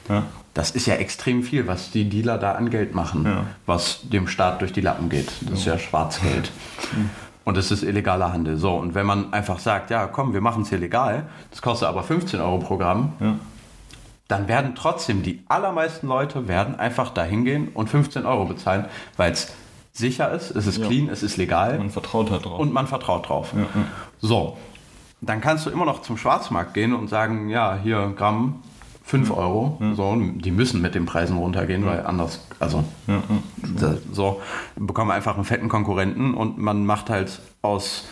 Ja. 0.09 0.23
Das 0.57 0.71
ist 0.71 0.87
ja 0.87 0.95
extrem 0.95 1.43
viel, 1.43 1.67
was 1.67 1.91
die 1.91 2.09
Dealer 2.09 2.39
da 2.39 2.53
an 2.53 2.71
Geld 2.71 2.95
machen, 2.95 3.25
Ja. 3.25 3.43
was 3.67 3.99
dem 4.09 4.27
Staat 4.27 4.59
durch 4.61 4.73
die 4.73 4.81
Lappen 4.81 5.07
geht. 5.07 5.31
Das 5.41 5.59
ist 5.59 5.65
ja 5.65 5.77
Schwarzgeld. 5.77 6.51
Und 7.45 7.57
es 7.57 7.69
ist 7.69 7.83
illegaler 7.83 8.33
Handel. 8.33 8.57
So, 8.57 8.73
und 8.73 8.95
wenn 8.95 9.05
man 9.05 9.31
einfach 9.33 9.59
sagt, 9.59 9.91
ja, 9.91 10.07
komm, 10.07 10.33
wir 10.33 10.41
machen 10.41 10.63
es 10.63 10.69
hier 10.69 10.79
legal, 10.79 11.27
das 11.51 11.61
kostet 11.61 11.87
aber 11.87 12.01
15 12.01 12.41
Euro 12.41 12.57
pro 12.57 12.77
Gramm, 12.77 13.13
Ja. 13.19 13.35
dann 14.27 14.47
werden 14.47 14.73
trotzdem 14.73 15.21
die 15.21 15.43
allermeisten 15.47 16.07
Leute 16.07 16.47
werden 16.47 16.73
einfach 16.79 17.11
da 17.11 17.23
hingehen 17.23 17.67
und 17.75 17.87
15 17.91 18.25
Euro 18.25 18.45
bezahlen, 18.45 18.85
weil 19.15 19.33
es 19.33 19.53
sicher 19.93 20.31
ist, 20.31 20.49
es 20.49 20.65
ist 20.65 20.79
Ja. 20.79 20.87
clean, 20.87 21.07
es 21.07 21.21
ist 21.21 21.37
legal 21.37 21.77
Man 21.77 21.91
vertraut 21.91 22.31
halt 22.31 22.45
drauf. 22.45 22.59
und 22.59 22.73
man 22.73 22.87
vertraut 22.87 23.29
drauf. 23.29 23.53
ja. 23.55 23.67
So, 24.21 24.57
dann 25.21 25.39
kannst 25.39 25.67
du 25.67 25.69
immer 25.69 25.85
noch 25.85 26.01
zum 26.01 26.17
Schwarzmarkt 26.17 26.73
gehen 26.73 26.93
und 26.95 27.09
sagen, 27.09 27.47
ja, 27.47 27.77
hier 27.81 28.11
Gramm 28.17 28.63
5 29.07 29.31
Euro. 29.31 29.81
So, 29.95 30.15
die 30.17 30.51
müssen 30.51 30.81
mit 30.81 30.93
den 30.93 31.05
Preisen 31.05 31.37
runtergehen, 31.37 31.85
weil 31.85 32.05
anders, 32.05 32.45
also 32.59 32.83
Ja, 33.07 33.13
ja. 33.15 33.21
da- 33.79 33.97
so 34.11 34.41
bekommen 34.75 35.09
wir 35.11 35.13
einfach 35.15 35.35
einen 35.35 35.45
fetten 35.45 35.69
Konkurrenten 35.69 36.33
und 36.33 36.57
man 36.57 36.85
macht 36.85 37.09
halt 37.09 37.39
aus, 37.61 38.03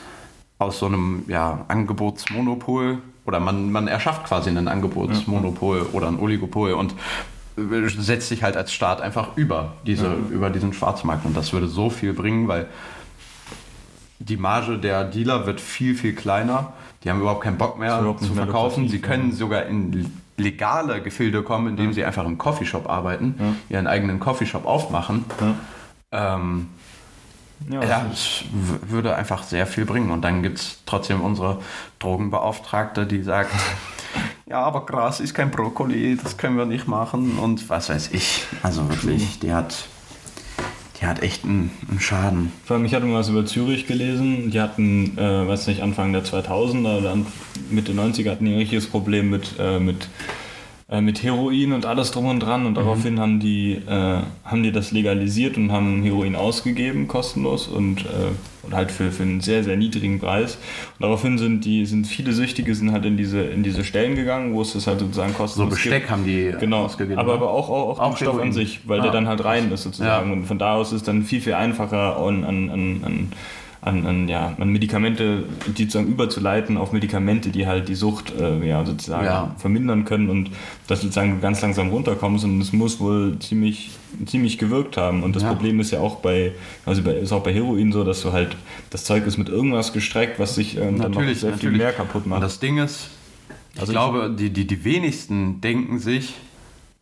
aus 0.58 0.79
so 0.79 0.86
einem 0.86 1.23
ja, 1.27 1.65
Angebotsmonopol 1.67 2.99
oder 3.25 3.41
man, 3.41 3.73
man 3.73 3.89
erschafft 3.89 4.23
quasi 4.25 4.49
ein 4.49 4.67
Angebotsmonopol 4.69 5.81
oder 5.91 6.08
ein 6.08 6.17
Oligopol 6.17 6.71
und 6.71 6.95
setzt 7.58 8.29
sich 8.29 8.41
halt 8.43 8.55
als 8.55 8.71
Staat 8.71 9.01
einfach 9.01 9.36
über, 9.36 9.73
diese, 9.86 10.13
über 10.31 10.49
diesen 10.49 10.71
Schwarzmarkt 10.71 11.25
und 11.25 11.36
das 11.36 11.51
würde 11.51 11.67
so 11.67 11.89
viel 11.89 12.13
bringen, 12.13 12.47
weil 12.47 12.67
die 14.19 14.38
Marge 14.38 14.77
der 14.77 15.03
Dealer 15.03 15.45
wird 15.45 15.60
viel, 15.60 15.93
viel 15.93 16.13
kleiner. 16.15 16.71
Die 17.03 17.10
haben 17.10 17.19
überhaupt 17.19 17.41
keinen 17.43 17.58
Bock 17.58 17.77
mehr 17.77 18.01
zu 18.21 18.34
verkaufen. 18.34 18.88
Sie 18.88 18.99
können 18.99 19.34
sogar 19.34 19.65
in 19.65 19.91
legale 20.38 21.02
Gefilde 21.02 21.43
kommen, 21.43 21.67
indem 21.67 21.93
sie 21.93 22.04
einfach 22.04 22.26
im 22.26 22.38
Coffeeshop 22.38 22.89
arbeiten, 22.89 23.58
ihren 23.69 23.88
eigenen 23.88 24.19
Coffeeshop 24.19 24.65
aufmachen. 24.65 25.26
Ähm, 26.12 26.67
Ja, 27.71 27.82
ja, 27.84 28.06
es 28.12 28.43
würde 28.52 29.15
einfach 29.15 29.43
sehr 29.43 29.65
viel 29.65 29.86
bringen. 29.86 30.12
Und 30.12 30.24
dann 30.24 30.43
gibt 30.43 30.60
es 30.60 30.84
trotzdem 30.86 31.21
unsere 31.21 31.60
Drogenbeauftragte, 32.00 33.06
die 33.06 33.24
sagt, 33.24 33.52
ja, 34.45 34.62
aber 34.62 34.86
Gras 34.86 35.21
ist 35.21 35.34
kein 35.34 35.52
Brokkoli, 35.52 36.17
das 36.21 36.36
können 36.38 36.58
wir 36.58 36.65
nicht 36.65 36.88
machen 36.88 37.38
und 37.39 37.69
was 37.69 37.88
weiß 37.89 38.10
ich. 38.12 38.45
Also 38.62 38.89
wirklich, 38.89 39.39
die 39.39 39.54
hat, 39.54 39.86
die 40.99 41.05
hat 41.05 41.21
echt 41.21 41.43
einen, 41.43 41.71
einen 41.89 41.99
Schaden. 41.99 42.51
Vor 42.63 42.75
allem, 42.75 42.86
ich 42.86 42.93
hatte 42.93 43.05
mal 43.05 43.19
was 43.19 43.29
über 43.29 43.45
Zürich 43.45 43.88
gelesen. 43.88 44.51
Die 44.51 44.62
hatten, 44.62 45.17
äh, 45.17 45.47
weiß 45.47 45.67
nicht, 45.67 45.81
Anfang 45.81 46.13
der 46.13 46.23
2000er 46.23 46.99
oder 46.99 47.17
Mitte 47.69 47.91
90er 47.91 48.31
hatten 48.31 48.45
die 48.45 48.53
ein 48.53 48.58
richtiges 48.58 48.88
Problem 48.88 49.29
mit, 49.29 49.55
äh, 49.60 49.79
mit, 49.79 50.08
äh, 50.89 51.01
mit 51.01 51.21
Heroin 51.21 51.73
und 51.73 51.86
alles 51.86 52.12
drum 52.12 52.27
und 52.27 52.39
dran. 52.39 52.65
Und 52.65 52.75
daraufhin 52.75 53.19
haben 53.19 53.39
die, 53.39 53.73
äh, 53.73 54.21
haben 54.45 54.63
die 54.63 54.71
das 54.71 54.91
legalisiert 54.91 55.58
und 55.58 55.71
haben 55.71 56.01
Heroin 56.03 56.36
ausgegeben, 56.36 57.08
kostenlos 57.08 57.67
und, 57.67 58.05
äh, 58.05 58.31
und 58.65 58.73
halt 58.75 58.91
für, 58.91 59.12
für 59.12 59.23
einen 59.23 59.41
sehr, 59.41 59.63
sehr 59.63 59.78
niedrigen 59.78 60.19
Preis. 60.19 60.56
Und 60.97 61.04
daraufhin 61.04 61.38
sind 61.38 61.65
die, 61.65 61.86
sind 61.86 62.06
viele 62.08 62.34
Süchtige 62.34 62.73
sind 62.75 62.91
halt 62.91 63.06
in 63.06 63.17
diese, 63.17 63.41
in 63.41 63.63
diese 63.63 63.84
Stellen 63.84 64.15
gegangen, 64.15 64.54
wo 64.54 64.62
es 64.62 64.73
das 64.73 64.88
halt 64.88 64.99
sozusagen 64.99 65.32
So 65.34 65.38
kostenlos 65.38 65.73
Besteck 65.75 66.01
gibt. 66.04 66.12
haben 66.12 66.25
die 66.25 66.54
Genau, 66.60 66.86
ausgegeben. 66.86 67.19
aber, 67.19 67.34
ne? 67.34 67.38
aber 67.39 67.51
auch, 67.51 67.69
auch, 67.69 67.89
auch, 67.89 67.99
Auch 67.99 68.15
den 68.17 68.25
Stoff 68.28 68.41
an 68.41 68.51
sich, 68.54 68.82
weil 68.88 68.99
Ah, 68.99 69.04
der 69.04 69.12
dann 69.12 69.28
halt 69.28 69.43
rein 69.43 69.71
ist 69.71 69.84
sozusagen. 69.84 70.30
Ja. 70.30 70.34
Und 70.34 70.45
von 70.45 70.58
da 70.60 70.75
aus 70.75 70.91
ist 70.93 71.08
dann 71.08 71.23
viel, 71.23 71.41
viel 71.41 71.54
einfacher 71.54 72.17
an, 72.17 72.43
an, 72.43 72.69
an, 72.69 73.01
an, 73.04 73.32
an, 73.86 74.06
an, 74.06 74.28
ja, 74.28 74.56
an 74.60 74.69
Medikamente, 74.69 75.43
die 75.78 75.84
sozusagen 75.84 76.08
überzuleiten 76.08 76.76
auf 76.78 76.91
Medikamente, 76.91 77.50
die 77.50 77.67
halt 77.67 77.88
die 77.88 77.95
Sucht 77.95 78.34
äh, 78.39 78.67
ja, 78.67 78.84
sozusagen 78.86 79.26
Ja. 79.26 79.56
vermindern 79.58 80.04
können 80.06 80.30
und 80.30 80.50
das 80.88 81.02
sozusagen 81.02 81.39
ganz 81.39 81.62
langsam 81.62 81.89
runterkommst 81.89 82.43
und 82.45 82.60
es 82.60 82.74
muss 82.74 83.00
wohl 83.00 83.38
ziemlich, 83.39 83.91
ziemlich 84.26 84.58
gewirkt 84.58 84.98
haben. 84.98 85.24
Und 85.24 85.36
das 85.36 85.43
Ja. 85.43 85.50
Problem 85.54 85.80
ist 85.80 85.91
ja 85.91 86.00
auch 86.00 86.15
bei, 86.17 86.54
also 86.86 87.02
bei, 87.04 87.12
ist 87.13 87.32
auch 87.32 87.43
bei 87.43 87.54
Heroin 87.54 87.91
so, 87.91 88.04
dass 88.04 88.21
du 88.21 88.34
halt, 88.34 88.58
das 88.89 89.04
Zeug 89.06 89.26
ist 89.28 89.38
mit 89.38 89.50
irgendwas 89.50 89.93
gestreckt, 89.93 90.39
was 90.39 90.56
sich 90.56 90.76
ähm, 90.78 90.98
dann 91.00 91.12
noch 91.12 91.19
Natürlich, 91.19 91.39
sehr 91.41 91.54
viel 91.54 91.71
mehr 91.71 91.93
kaputt 91.93 92.24
Und 92.26 92.30
macht. 92.32 92.43
das 92.43 92.60
Ding 92.60 92.78
ist, 92.80 93.10
ich 93.76 93.80
Also 93.82 93.91
ich- 93.91 93.95
glaube, 93.95 94.36
die, 94.38 94.50
die, 94.50 94.65
die 94.65 94.84
wenigsten 94.84 95.62
denken 95.62 96.00
sich, 96.00 96.34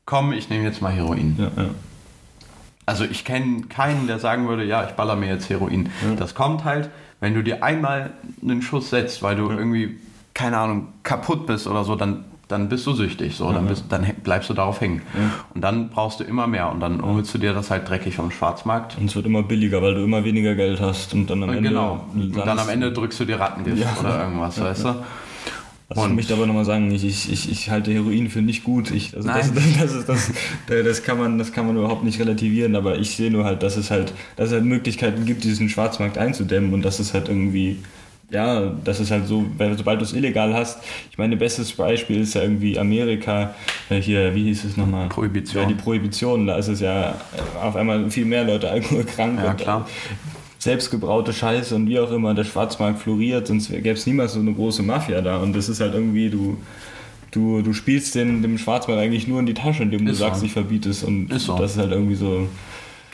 komm, 0.05 0.33
ich 0.33 0.49
nehme 0.49 0.63
jetzt 0.65 0.81
mal 0.81 0.91
Heroin. 0.91 1.35
ja, 1.39 1.51
ja. 1.63 1.69
Also 2.85 3.05
ich 3.05 3.23
kenne 3.25 3.63
keinen, 3.69 4.07
der 4.07 4.19
sagen 4.19 4.47
würde, 4.47 4.63
ja, 4.65 4.83
ich 4.85 4.91
baller 4.91 5.15
mir 5.15 5.27
jetzt 5.29 5.49
Heroin. 5.49 5.89
Das 6.17 6.35
kommt 6.35 6.63
halt, 6.65 6.89
wenn 7.19 7.33
du 7.33 7.41
dir 7.43 7.63
einmal 7.63 8.11
einen 8.41 8.61
Schuss 8.61 8.89
setzt, 8.89 9.23
weil 9.23 9.35
du 9.37 9.49
irgendwie, 9.49 9.97
keine 10.33 10.57
Ahnung, 10.57 10.87
kaputt 11.03 11.45
bist 11.47 11.67
oder 11.67 11.85
so, 11.85 11.95
dann, 11.95 12.25
dann 12.49 12.67
bist 12.67 12.85
du 12.85 12.91
süchtig. 12.93 13.35
So, 13.37 13.51
dann, 13.53 13.67
bist, 13.67 13.85
dann 13.89 14.05
bleibst 14.23 14.49
du 14.49 14.53
darauf 14.53 14.81
hängen. 14.81 15.01
Und 15.53 15.61
dann 15.61 15.89
brauchst 15.89 16.19
du 16.19 16.25
immer 16.25 16.45
mehr 16.47 16.69
und 16.71 16.81
dann 16.81 17.01
holst 17.01 17.33
du 17.33 17.37
dir 17.37 17.53
das 17.53 17.71
halt 17.71 17.87
dreckig 17.87 18.15
vom 18.17 18.31
Schwarzmarkt. 18.31 18.97
Und 18.97 19.05
es 19.05 19.15
wird 19.15 19.25
immer 19.25 19.43
billiger, 19.43 19.81
weil 19.81 19.95
du 19.95 20.03
immer 20.03 20.25
weniger 20.25 20.55
Geld 20.55 20.81
hast 20.81 21.13
und 21.13 21.29
dann 21.29 21.41
am 21.43 21.49
Ende. 21.51 21.69
genau. 21.69 22.05
Und 22.13 22.35
dann 22.35 22.59
am 22.59 22.67
Ende 22.69 22.91
drückst 22.91 23.21
du 23.21 23.25
dir 23.25 23.39
Rattengift 23.39 23.77
Ja. 23.81 23.93
oder 23.99 24.23
irgendwas, 24.23 24.59
weißt 24.59 24.85
du? 24.85 24.95
Also 25.95 26.09
ich 26.09 26.15
möchte 26.15 26.33
aber 26.33 26.45
nochmal 26.45 26.65
sagen, 26.65 26.91
ich, 26.91 27.03
ich, 27.05 27.31
ich, 27.31 27.51
ich 27.51 27.69
halte 27.69 27.93
Heroin 27.93 28.29
für 28.29 28.41
nicht 28.41 28.63
gut. 28.63 28.91
Ich, 28.91 29.15
also 29.15 29.27
das, 29.27 29.53
Nein. 29.53 29.75
das, 29.79 29.93
ist, 29.93 30.09
das, 30.09 30.31
das, 30.67 31.03
kann 31.03 31.17
man, 31.17 31.37
das 31.37 31.51
kann 31.51 31.67
man 31.67 31.77
überhaupt 31.77 32.03
nicht 32.03 32.19
relativieren, 32.19 32.75
aber 32.75 32.97
ich 32.97 33.15
sehe 33.15 33.31
nur 33.31 33.45
halt, 33.45 33.63
dass 33.63 33.77
es 33.77 33.91
halt, 33.91 34.13
dass 34.35 34.47
es 34.47 34.53
halt 34.53 34.65
Möglichkeiten 34.65 35.25
gibt, 35.25 35.43
diesen 35.43 35.69
Schwarzmarkt 35.69 36.17
einzudämmen 36.17 36.73
und 36.73 36.83
dass 36.83 36.99
es 36.99 37.13
halt 37.13 37.29
irgendwie, 37.29 37.77
ja, 38.29 38.71
das 38.83 38.99
ist 38.99 39.11
halt 39.11 39.27
so, 39.27 39.45
weil 39.57 39.77
sobald 39.77 39.99
du 39.99 40.05
es 40.05 40.13
illegal 40.13 40.53
hast, 40.53 40.79
ich 41.11 41.17
meine, 41.17 41.37
bestes 41.37 41.71
Beispiel 41.73 42.21
ist 42.21 42.33
ja 42.33 42.41
irgendwie 42.41 42.79
Amerika, 42.79 43.53
äh, 43.89 44.01
hier, 44.01 44.33
wie 44.33 44.43
hieß 44.45 44.63
es 44.63 44.77
nochmal? 44.77 45.09
Prohibition. 45.09 45.63
Ja, 45.63 45.69
die 45.69 45.75
Prohibition, 45.75 46.47
da 46.47 46.57
ist 46.57 46.67
es 46.67 46.79
ja 46.79 47.11
äh, 47.11 47.13
auf 47.61 47.75
einmal 47.75 48.09
viel 48.09 48.25
mehr 48.25 48.43
Leute 48.43 48.69
alkoholkrank 48.71 49.39
Ja, 49.39 49.51
und 49.51 49.57
klar. 49.57 49.87
Selbstgebraute 50.63 51.33
Scheiße 51.33 51.75
und 51.75 51.87
wie 51.87 51.99
auch 51.99 52.11
immer 52.11 52.33
der 52.33 52.43
Schwarzmarkt 52.45 52.99
floriert, 52.99 53.47
sonst 53.47 53.69
gäbe 53.69 53.91
es 53.91 54.05
niemals 54.07 54.33
so 54.33 54.39
eine 54.39 54.53
große 54.53 54.81
Mafia 54.83 55.21
da. 55.21 55.37
Und 55.37 55.53
das 55.55 55.69
ist 55.69 55.81
halt 55.81 55.93
irgendwie, 55.93 56.29
du, 56.29 56.57
du, 57.31 57.61
du 57.61 57.73
spielst 57.73 58.15
den, 58.15 58.41
dem 58.41 58.57
Schwarzmarkt 58.57 59.01
eigentlich 59.01 59.27
nur 59.27 59.39
in 59.39 59.45
die 59.45 59.53
Tasche, 59.53 59.83
indem 59.83 60.05
du 60.05 60.11
Ist 60.11 60.19
so. 60.19 60.25
sagst, 60.25 60.43
ich 60.43 60.53
verbietest. 60.53 61.03
Und 61.03 61.31
Ist 61.31 61.45
so. 61.45 61.57
das 61.57 61.71
ist 61.73 61.77
halt 61.77 61.91
irgendwie 61.91 62.15
so 62.15 62.47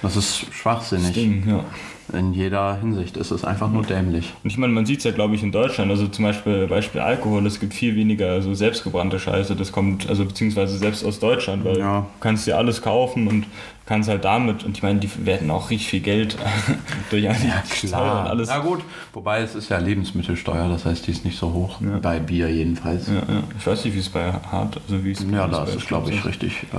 Das 0.02 0.16
ist 0.16 0.46
das 0.48 0.56
schwachsinnig. 0.56 1.14
Ding, 1.14 1.44
ja. 1.48 1.66
In 2.12 2.34
jeder 2.34 2.80
Hinsicht 2.80 3.18
ist 3.18 3.30
es 3.30 3.44
einfach 3.44 3.72
nur 3.72 3.84
dämlich. 3.84 4.34
Und 4.44 4.50
ich 4.50 4.58
meine, 4.58 4.74
man 4.74 4.84
sieht 4.88 4.98
es 4.98 5.04
ja, 5.04 5.12
glaube 5.12 5.36
ich, 5.36 5.44
in 5.44 5.52
Deutschland. 5.52 5.92
Also 5.92 6.08
zum 6.08 6.26
Beispiel 6.26 6.66
Beispiel 6.66 7.02
Alkohol, 7.02 7.46
es 7.46 7.60
gibt 7.60 7.74
viel 7.76 7.96
weniger 7.96 8.42
so 8.42 8.56
selbstgebrannte 8.56 9.20
Scheiße. 9.20 9.56
Das 9.56 9.72
kommt, 9.72 10.10
also 10.10 10.26
beziehungsweise 10.26 10.78
selbst 10.80 11.06
aus 11.06 11.20
Deutschland, 11.20 11.66
weil 11.66 11.78
Ja. 11.78 12.00
du 12.02 12.06
kannst 12.20 12.48
dir 12.48 12.58
alles 12.58 12.82
kaufen 12.82 13.28
und 13.28 13.46
kannst 13.90 14.08
halt 14.08 14.24
damit, 14.24 14.64
und 14.64 14.78
ich 14.78 14.84
meine, 14.84 15.00
die 15.00 15.10
werden 15.26 15.50
auch 15.50 15.72
richtig 15.72 15.90
viel 15.90 16.00
Geld 16.00 16.38
durch 17.10 17.24
die 17.24 17.88
Steuern 17.88 18.20
und 18.20 18.28
alles. 18.28 18.48
Na 18.48 18.60
gut, 18.60 18.82
wobei 19.14 19.42
es 19.42 19.56
ist 19.56 19.70
ja 19.70 19.80
Lebensmittelsteuer, 19.80 20.70
das 20.70 20.86
heißt, 20.86 21.08
die 21.08 21.12
ist 21.12 21.26
nicht 21.26 21.40
so 21.40 21.52
hoch. 21.52 21.80
Bei 22.02 22.20
Bier 22.20 22.50
jedenfalls. 22.50 23.08
Ja, 23.08 23.16
ja. 23.16 23.44
Ich 23.58 23.66
weiß 23.66 23.84
nicht, 23.86 23.96
wie 23.96 24.00
es 24.00 24.10
bei 24.10 24.32
Hart, 24.32 24.80
also 24.88 25.04
wie 25.04 25.12
es 25.12 25.26
Ja, 25.32 25.48
da 25.48 25.64
ist 25.64 25.76
es, 25.76 25.88
glaube 25.88 26.12
ich, 26.12 26.24
richtig. 26.24 26.68
Äh, 26.72 26.78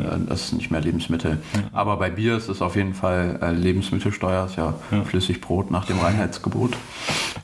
äh, 0.00 0.18
Das 0.28 0.44
ist 0.44 0.52
nicht 0.52 0.70
mehr 0.70 0.80
Lebensmittel. 0.80 1.38
Aber 1.72 1.96
bei 1.96 2.10
Bier 2.10 2.36
ist 2.36 2.48
es 2.48 2.62
auf 2.62 2.76
jeden 2.76 2.94
Fall 2.94 3.40
äh, 3.42 3.50
Lebensmittelsteuer, 3.50 4.46
ist 4.46 4.56
ja, 4.56 4.74
Flüssigbrot 5.04 5.72
nach 5.72 5.84
dem 5.84 5.98
Reinheitsgebot. 5.98 6.74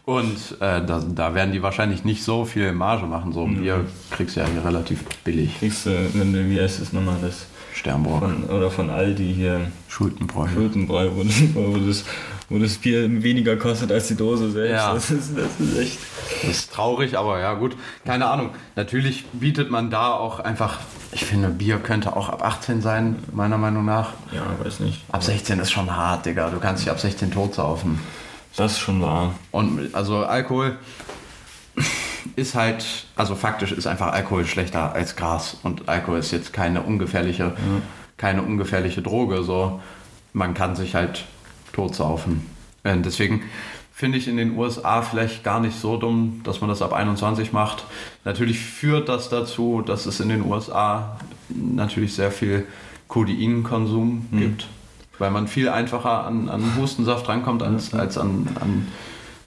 Und 0.04 0.36
äh, 0.60 0.84
da, 0.84 1.02
da 1.14 1.34
werden 1.34 1.52
die 1.52 1.62
wahrscheinlich 1.62 2.04
nicht 2.04 2.22
so 2.22 2.44
viel 2.44 2.72
Marge 2.72 3.06
machen. 3.06 3.32
So 3.32 3.46
Bier 3.46 3.84
kriegst 4.12 4.36
du 4.36 4.40
ja 4.40 4.46
hier 4.46 4.64
relativ 4.64 5.02
billig. 5.24 5.58
Kriegst 5.58 5.86
du, 5.86 5.90
wenn 6.14 6.32
du, 6.32 6.48
wie 6.48 6.60
heißt 6.60 6.80
es 6.80 6.92
nochmal, 6.92 7.16
das 7.20 7.46
Sternburg, 7.74 8.20
von, 8.20 8.44
oder 8.44 8.70
von 8.70 8.90
Aldi 8.90 9.34
hier, 9.34 9.60
Schultenbräu. 9.88 10.48
Schultenbräu, 10.48 11.10
wo, 11.14 11.24
wo, 11.54 11.78
das, 11.78 12.04
wo 12.48 12.58
das 12.58 12.76
Bier 12.76 13.22
weniger 13.22 13.56
kostet 13.56 13.90
als 13.90 14.08
die 14.08 14.14
Dose 14.14 14.50
selbst. 14.50 14.72
Ja. 14.72 14.94
Das, 14.94 15.10
ist, 15.10 15.36
das 15.36 15.58
ist 15.58 15.78
echt. 15.78 15.98
Das 16.42 16.50
ist 16.50 16.72
traurig, 16.72 17.16
aber 17.16 17.40
ja 17.40 17.54
gut. 17.54 17.76
Keine 18.04 18.26
Ahnung. 18.26 18.50
Natürlich 18.76 19.24
bietet 19.32 19.70
man 19.70 19.90
da 19.90 20.12
auch 20.12 20.40
einfach, 20.40 20.78
ich 21.12 21.24
finde, 21.24 21.48
Bier 21.48 21.78
könnte 21.78 22.14
auch 22.16 22.28
ab 22.28 22.44
18 22.44 22.82
sein, 22.82 23.16
meiner 23.32 23.58
Meinung 23.58 23.84
nach. 23.84 24.12
Ja, 24.32 24.42
weiß 24.62 24.80
nicht. 24.80 25.04
Ab 25.10 25.22
16 25.22 25.58
ist 25.58 25.70
schon 25.70 25.94
hart, 25.94 26.26
Digga. 26.26 26.50
Du 26.50 26.58
kannst 26.58 26.82
dich 26.82 26.90
ab 26.90 27.00
16 27.00 27.30
tot 27.30 27.54
saufen. 27.54 28.00
Das 28.56 28.72
ist 28.72 28.80
schon 28.80 29.00
wahr. 29.00 29.34
Und 29.50 29.94
also 29.94 30.18
Alkohol 30.18 30.76
ist 32.36 32.54
halt, 32.54 32.84
also 33.16 33.34
faktisch 33.34 33.72
ist 33.72 33.86
einfach 33.86 34.12
Alkohol 34.12 34.46
schlechter 34.46 34.92
als 34.92 35.16
Gras. 35.16 35.56
Und 35.62 35.88
Alkohol 35.88 36.18
ist 36.18 36.30
jetzt 36.30 36.52
keine 36.52 36.82
ungefährliche, 36.82 37.52
keine 38.16 38.42
ungefährliche 38.42 39.02
Droge. 39.02 39.42
So, 39.42 39.80
man 40.32 40.54
kann 40.54 40.76
sich 40.76 40.94
halt 40.94 41.24
totsaufen. 41.72 42.46
Und 42.84 43.06
deswegen, 43.06 43.42
finde 43.92 44.18
ich 44.18 44.26
in 44.26 44.36
den 44.36 44.56
USA 44.56 45.02
vielleicht 45.02 45.44
gar 45.44 45.60
nicht 45.60 45.78
so 45.78 45.96
dumm, 45.96 46.40
dass 46.44 46.60
man 46.60 46.68
das 46.68 46.82
ab 46.82 46.92
21 46.92 47.52
macht. 47.52 47.84
Natürlich 48.24 48.58
führt 48.58 49.08
das 49.08 49.28
dazu, 49.28 49.82
dass 49.82 50.06
es 50.06 50.18
in 50.18 50.28
den 50.28 50.44
USA 50.44 51.18
natürlich 51.48 52.14
sehr 52.14 52.32
viel 52.32 52.66
Codeinkonsum 53.06 54.26
mhm. 54.30 54.38
gibt, 54.38 54.66
weil 55.18 55.30
man 55.30 55.46
viel 55.46 55.68
einfacher 55.68 56.24
an, 56.24 56.48
an 56.48 56.76
Hustensaft 56.76 57.28
rankommt 57.28 57.62
als, 57.62 57.94
als 57.94 58.18
an, 58.18 58.48
an 58.60 58.88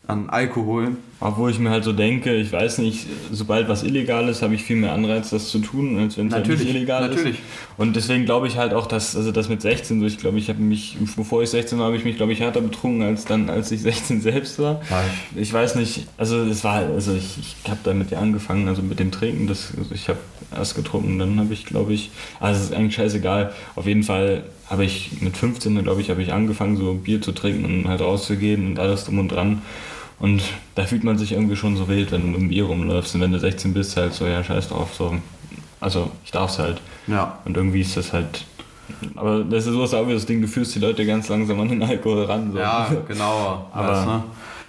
an 0.08 0.30
Alkohol. 0.30 0.98
Obwohl 1.22 1.50
ich 1.50 1.60
mir 1.60 1.70
halt 1.70 1.86
so 1.86 1.94
denke, 1.94 2.36
ich 2.36 2.52
weiß 2.52 2.80
nicht, 2.80 3.08
sobald 3.32 3.70
was 3.70 3.84
illegal 3.84 4.28
ist, 4.28 4.42
habe 4.42 4.54
ich 4.54 4.64
viel 4.64 4.76
mehr 4.76 4.92
Anreiz, 4.92 5.30
das 5.30 5.48
zu 5.48 5.60
tun, 5.60 5.98
als 5.98 6.18
wenn 6.18 6.28
es 6.28 6.34
halt 6.34 6.48
nicht 6.48 6.68
illegal 6.68 7.08
natürlich. 7.08 7.36
ist. 7.36 7.44
Und 7.78 7.96
deswegen 7.96 8.26
glaube 8.26 8.48
ich 8.48 8.58
halt 8.58 8.74
auch, 8.74 8.86
dass, 8.86 9.16
also 9.16 9.32
das 9.32 9.48
mit 9.48 9.62
16, 9.62 10.02
so 10.02 10.06
ich 10.06 10.18
glaube, 10.18 10.38
ich 10.38 10.50
habe 10.50 10.62
mich, 10.62 10.98
bevor 11.16 11.42
ich 11.42 11.50
16 11.50 11.80
war, 11.80 11.86
habe 11.86 11.96
ich 11.96 12.04
mich, 12.04 12.18
glaube 12.18 12.34
ich, 12.34 12.42
härter 12.42 12.60
betrunken, 12.60 13.02
als 13.04 13.24
dann, 13.24 13.50
als 13.50 13.72
ich 13.72 13.82
16 13.82 14.22
selbst 14.22 14.60
war. 14.60 14.82
Ja. 14.90 15.04
Ich 15.36 15.54
weiß 15.54 15.76
nicht, 15.76 16.06
also 16.18 16.44
es 16.44 16.66
war, 16.66 16.80
also 16.80 17.14
ich, 17.14 17.38
ich 17.40 17.70
habe 17.70 17.80
damit 17.84 18.12
ja 18.12 18.20
angefangen, 18.20 18.68
also 18.68 18.82
mit 18.82 19.00
dem 19.00 19.12
Trinken, 19.12 19.48
das, 19.48 19.72
also 19.78 19.96
ich 19.96 20.10
habe 20.10 20.20
erst 20.54 20.76
getrunken, 20.76 21.18
dann 21.18 21.40
habe 21.40 21.54
ich, 21.54 21.66
glaube 21.66 21.94
ich, 21.94 22.12
also 22.42 22.60
es 22.60 22.68
ist 22.68 22.74
eigentlich 22.74 22.96
scheißegal, 22.96 23.54
auf 23.76 23.88
jeden 23.88 24.04
Fall 24.04 24.44
habe 24.68 24.84
ich 24.84 25.22
mit 25.22 25.38
15, 25.38 25.82
glaube 25.84 26.02
ich, 26.02 26.10
habe 26.10 26.22
ich 26.22 26.34
angefangen, 26.34 26.76
so 26.76 26.94
Bier 26.94 27.22
zu 27.22 27.32
trinken 27.32 27.66
und 27.66 27.88
halt 27.88 28.02
rauszugehen 28.02 28.68
und 28.68 28.80
alles 28.80 29.06
drum 29.06 29.20
und 29.20 29.30
dran. 29.30 29.62
Und 30.20 30.42
da 30.76 30.86
fühlt 30.86 31.04
man 31.04 31.18
sich 31.18 31.34
irgendwie 31.34 31.56
schon 31.56 31.76
so 31.76 31.88
wild, 31.88 32.12
wenn 32.12 32.22
du 32.22 32.28
mit 32.28 32.40
dem 32.40 32.50
Bier 32.50 32.66
rumläufst. 32.66 33.16
Und 33.16 33.22
wenn 33.22 33.32
du 33.32 33.40
16 33.40 33.74
bist, 33.74 33.98
halt 33.98 34.14
so, 34.14 34.26
ja, 34.26 34.44
scheiß 34.44 34.70
drauf. 34.70 34.94
So. 34.96 35.16
Also, 35.82 36.12
ich 36.24 36.32
darf 36.32 36.52
es 36.52 36.60
halt. 36.60 36.82
Ja. 37.08 37.40
Und 37.46 37.58
irgendwie 37.58 37.82
ist 37.82 37.98
das 37.98 38.14
halt. 38.14 38.46
Aber 39.16 39.44
das 39.44 39.66
ist 39.66 39.74
sowas 39.74 39.94
auch 39.94 40.08
wie 40.08 40.14
das 40.14 40.26
Ding, 40.26 40.42
du 40.42 40.48
führst 40.48 40.76
die 40.76 40.80
Leute 40.80 41.06
ganz 41.06 41.28
langsam 41.28 41.60
an 41.60 41.70
den 41.70 41.84
Alkohol 41.84 42.26
ran. 42.26 42.52
So. 42.52 42.60
Ja, 42.60 42.90
genau. 43.08 43.70
Aber, 43.74 43.88
das, 43.88 44.06
ne? 44.06 44.24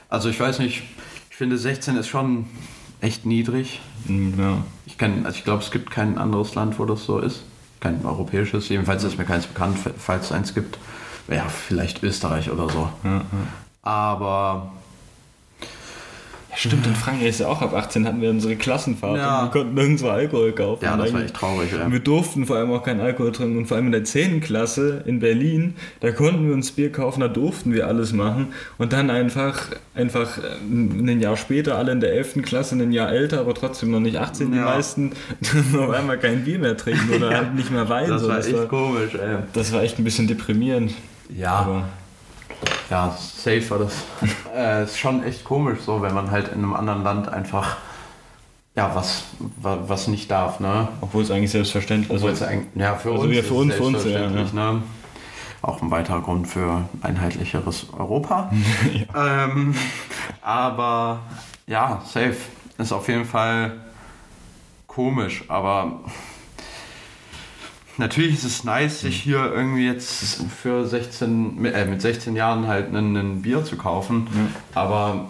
Also, 0.09 0.29
ich 0.31 0.41
weiß 0.41 0.59
nicht, 0.59 0.83
ich 1.31 1.37
finde 1.37 1.59
16 1.59 1.97
ist 1.97 2.09
schon 2.09 2.47
echt 3.01 3.25
niedrig. 3.27 3.81
Mm, 4.07 4.41
ja. 4.41 4.59
Ich, 4.87 5.01
also 5.01 5.29
ich 5.31 5.45
glaube, 5.45 5.63
es 5.63 5.71
gibt 5.71 5.91
kein 5.91 6.19
anderes 6.19 6.55
Land, 6.55 6.79
wo 6.79 6.85
das 6.85 7.05
so 7.05 7.19
ist. 7.19 7.45
Kein 7.81 8.05
europäisches. 8.05 8.69
Jedenfalls 8.69 9.05
ist 9.05 9.19
mir 9.19 9.25
keins 9.25 9.47
bekannt, 9.47 9.79
falls 9.99 10.27
es 10.27 10.33
eins 10.33 10.55
gibt. 10.55 10.79
Ja, 11.29 11.49
vielleicht 11.49 12.03
Österreich 12.03 12.51
oder 12.51 12.69
so. 12.71 12.89
Ja, 13.05 13.17
ja. 13.17 13.23
Aber 13.83 14.73
Stimmt, 16.57 16.87
in 16.87 16.95
Frankreich 16.95 17.29
ist 17.29 17.41
ja 17.41 17.49
auch 17.49 17.61
ab 17.61 17.75
18 17.75 18.07
hatten 18.07 18.23
wir 18.23 18.31
unsere 18.31 18.57
Klassenfahrt 18.57 19.19
ja. 19.19 19.41
und 19.41 19.47
wir 19.47 19.51
konnten 19.51 19.75
nirgendwo 19.75 20.09
Alkohol 20.09 20.53
kaufen. 20.53 20.85
Ja, 20.85 20.97
das 20.97 21.13
war 21.13 21.23
echt 21.23 21.35
traurig. 21.35 21.71
Ja. 21.73 21.91
Wir 21.91 22.01
durften 22.01 22.47
vor 22.47 22.57
allem 22.57 22.73
auch 22.73 22.83
keinen 22.83 23.01
Alkohol 23.01 23.33
trinken 23.33 23.59
und 23.59 23.67
vor 23.67 23.77
allem 23.77 23.87
in 23.87 23.93
der 23.93 24.05
10. 24.05 24.41
Klasse 24.41 25.03
in 25.05 25.21
Berlin, 25.21 25.75
da 26.01 26.13
konnten 26.13 26.47
wir 26.47 26.55
uns 26.55 26.73
Bier 26.73 26.91
kaufen, 26.91 27.21
da 27.21 27.29
durften 27.29 27.75
wir 27.75 27.87
alles 27.87 28.13
machen 28.13 28.49
und 28.79 28.95
dann 28.95 29.11
einfach, 29.11 29.69
einfach 29.95 30.39
ein 30.69 31.21
Jahr 31.21 31.37
später, 31.37 31.77
alle 31.77 31.93
in 31.93 32.01
der 32.01 32.15
11. 32.15 32.43
Klasse, 32.43 32.75
ein 32.77 32.93
Jahr 32.93 33.13
älter, 33.13 33.41
aber 33.41 33.55
trotzdem 33.55 33.91
noch 33.91 34.01
nicht 34.01 34.17
18, 34.17 34.53
ja. 34.53 34.55
die 34.55 34.65
meisten, 34.65 35.13
auf 35.79 35.91
einmal 35.91 36.19
kein 36.19 36.45
Bier 36.45 36.59
mehr 36.59 36.77
trinken 36.77 37.13
oder 37.15 37.31
halt 37.37 37.55
nicht 37.55 37.71
mehr 37.71 37.89
Wein. 37.89 38.09
Das 38.09 38.23
so. 38.23 38.29
war 38.29 38.37
das 38.37 38.47
echt 38.47 38.57
war, 38.57 38.67
komisch, 38.67 39.15
ey. 39.15 39.39
Das 39.53 39.73
war 39.73 39.83
echt 39.83 39.99
ein 39.99 40.05
bisschen 40.05 40.27
deprimierend. 40.27 40.93
Ja. 41.29 41.53
Aber 41.53 41.85
ja, 42.91 43.17
safe 43.19 43.71
war 43.71 43.79
das. 43.79 43.95
äh, 44.55 44.85
ist 44.85 44.99
schon 44.99 45.23
echt 45.25 45.45
komisch, 45.45 45.81
so 45.81 46.03
wenn 46.03 46.15
man 46.15 46.31
halt 46.31 46.49
in 46.49 46.59
einem 46.59 46.75
anderen 46.75 47.03
Land 47.03 47.29
einfach 47.29 47.77
ja, 48.77 48.95
was, 48.95 49.25
was 49.63 50.07
nicht 50.07 50.31
darf, 50.31 50.61
ne? 50.61 50.89
Obwohl 51.01 51.23
es 51.23 51.31
eigentlich 51.31 51.51
selbstverständlich 51.51 52.15
ist. 52.15 52.23
Also, 52.23 52.45
ja, 52.75 52.95
für 52.95 53.13
also 53.13 53.23
uns. 53.23 53.35
Ja, 53.35 53.43
für 53.43 53.55
uns, 53.55 53.75
für 53.75 53.83
uns, 53.83 54.05
ja, 54.05 54.21
ja. 54.21 54.29
Ne? 54.29 54.83
Auch 55.63 55.81
ein 55.81 55.91
weiterer 55.91 56.21
Grund 56.21 56.47
für 56.47 56.87
einheitlicheres 57.01 57.87
Europa. 57.97 58.53
ja. 59.15 59.45
ähm, 59.45 59.75
aber 60.43 61.21
ja, 61.67 62.03
safe. 62.05 62.37
Ist 62.77 62.93
auf 62.93 63.09
jeden 63.09 63.25
Fall 63.25 63.73
komisch, 64.87 65.45
aber 65.49 66.01
natürlich 67.99 68.35
ist 68.35 68.45
es 68.45 68.65
nice, 68.65 69.01
sich 69.01 69.23
hier 69.23 69.53
irgendwie 69.53 69.87
jetzt 69.87 70.43
für 70.63 70.87
16, 70.87 71.65
äh, 71.65 71.85
mit 71.85 72.03
16 72.03 72.37
Jahren 72.37 72.67
halt 72.67 72.95
ein, 72.95 73.43
Bier 73.43 73.65
zu 73.65 73.77
kaufen. 73.77 74.29
Ja. 74.33 74.81
Aber 74.81 75.27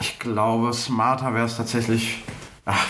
ich 0.00 0.18
glaube, 0.18 0.72
smarter 0.72 1.34
wäre 1.34 1.46
es 1.46 1.56
tatsächlich. 1.56 2.22
Ach, 2.64 2.86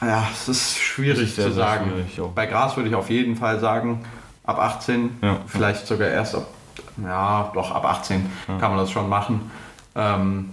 ja, 0.00 0.26
es 0.32 0.48
ist 0.48 0.78
schwierig 0.78 1.34
zu 1.34 1.52
sagen. 1.52 1.90
Schwierig 1.90 2.34
Bei 2.34 2.46
Gras 2.46 2.76
würde 2.76 2.88
ich 2.88 2.94
auf 2.94 3.10
jeden 3.10 3.36
Fall 3.36 3.60
sagen, 3.60 4.04
ab 4.44 4.58
18, 4.58 5.18
ja. 5.22 5.38
vielleicht 5.46 5.86
sogar 5.86 6.08
erst 6.08 6.34
ab, 6.34 6.48
ja, 7.02 7.50
doch 7.54 7.70
ab 7.70 7.84
18 7.84 8.26
ja. 8.48 8.58
kann 8.58 8.70
man 8.70 8.80
das 8.80 8.90
schon 8.90 9.08
machen. 9.08 9.50
Ähm, 9.94 10.50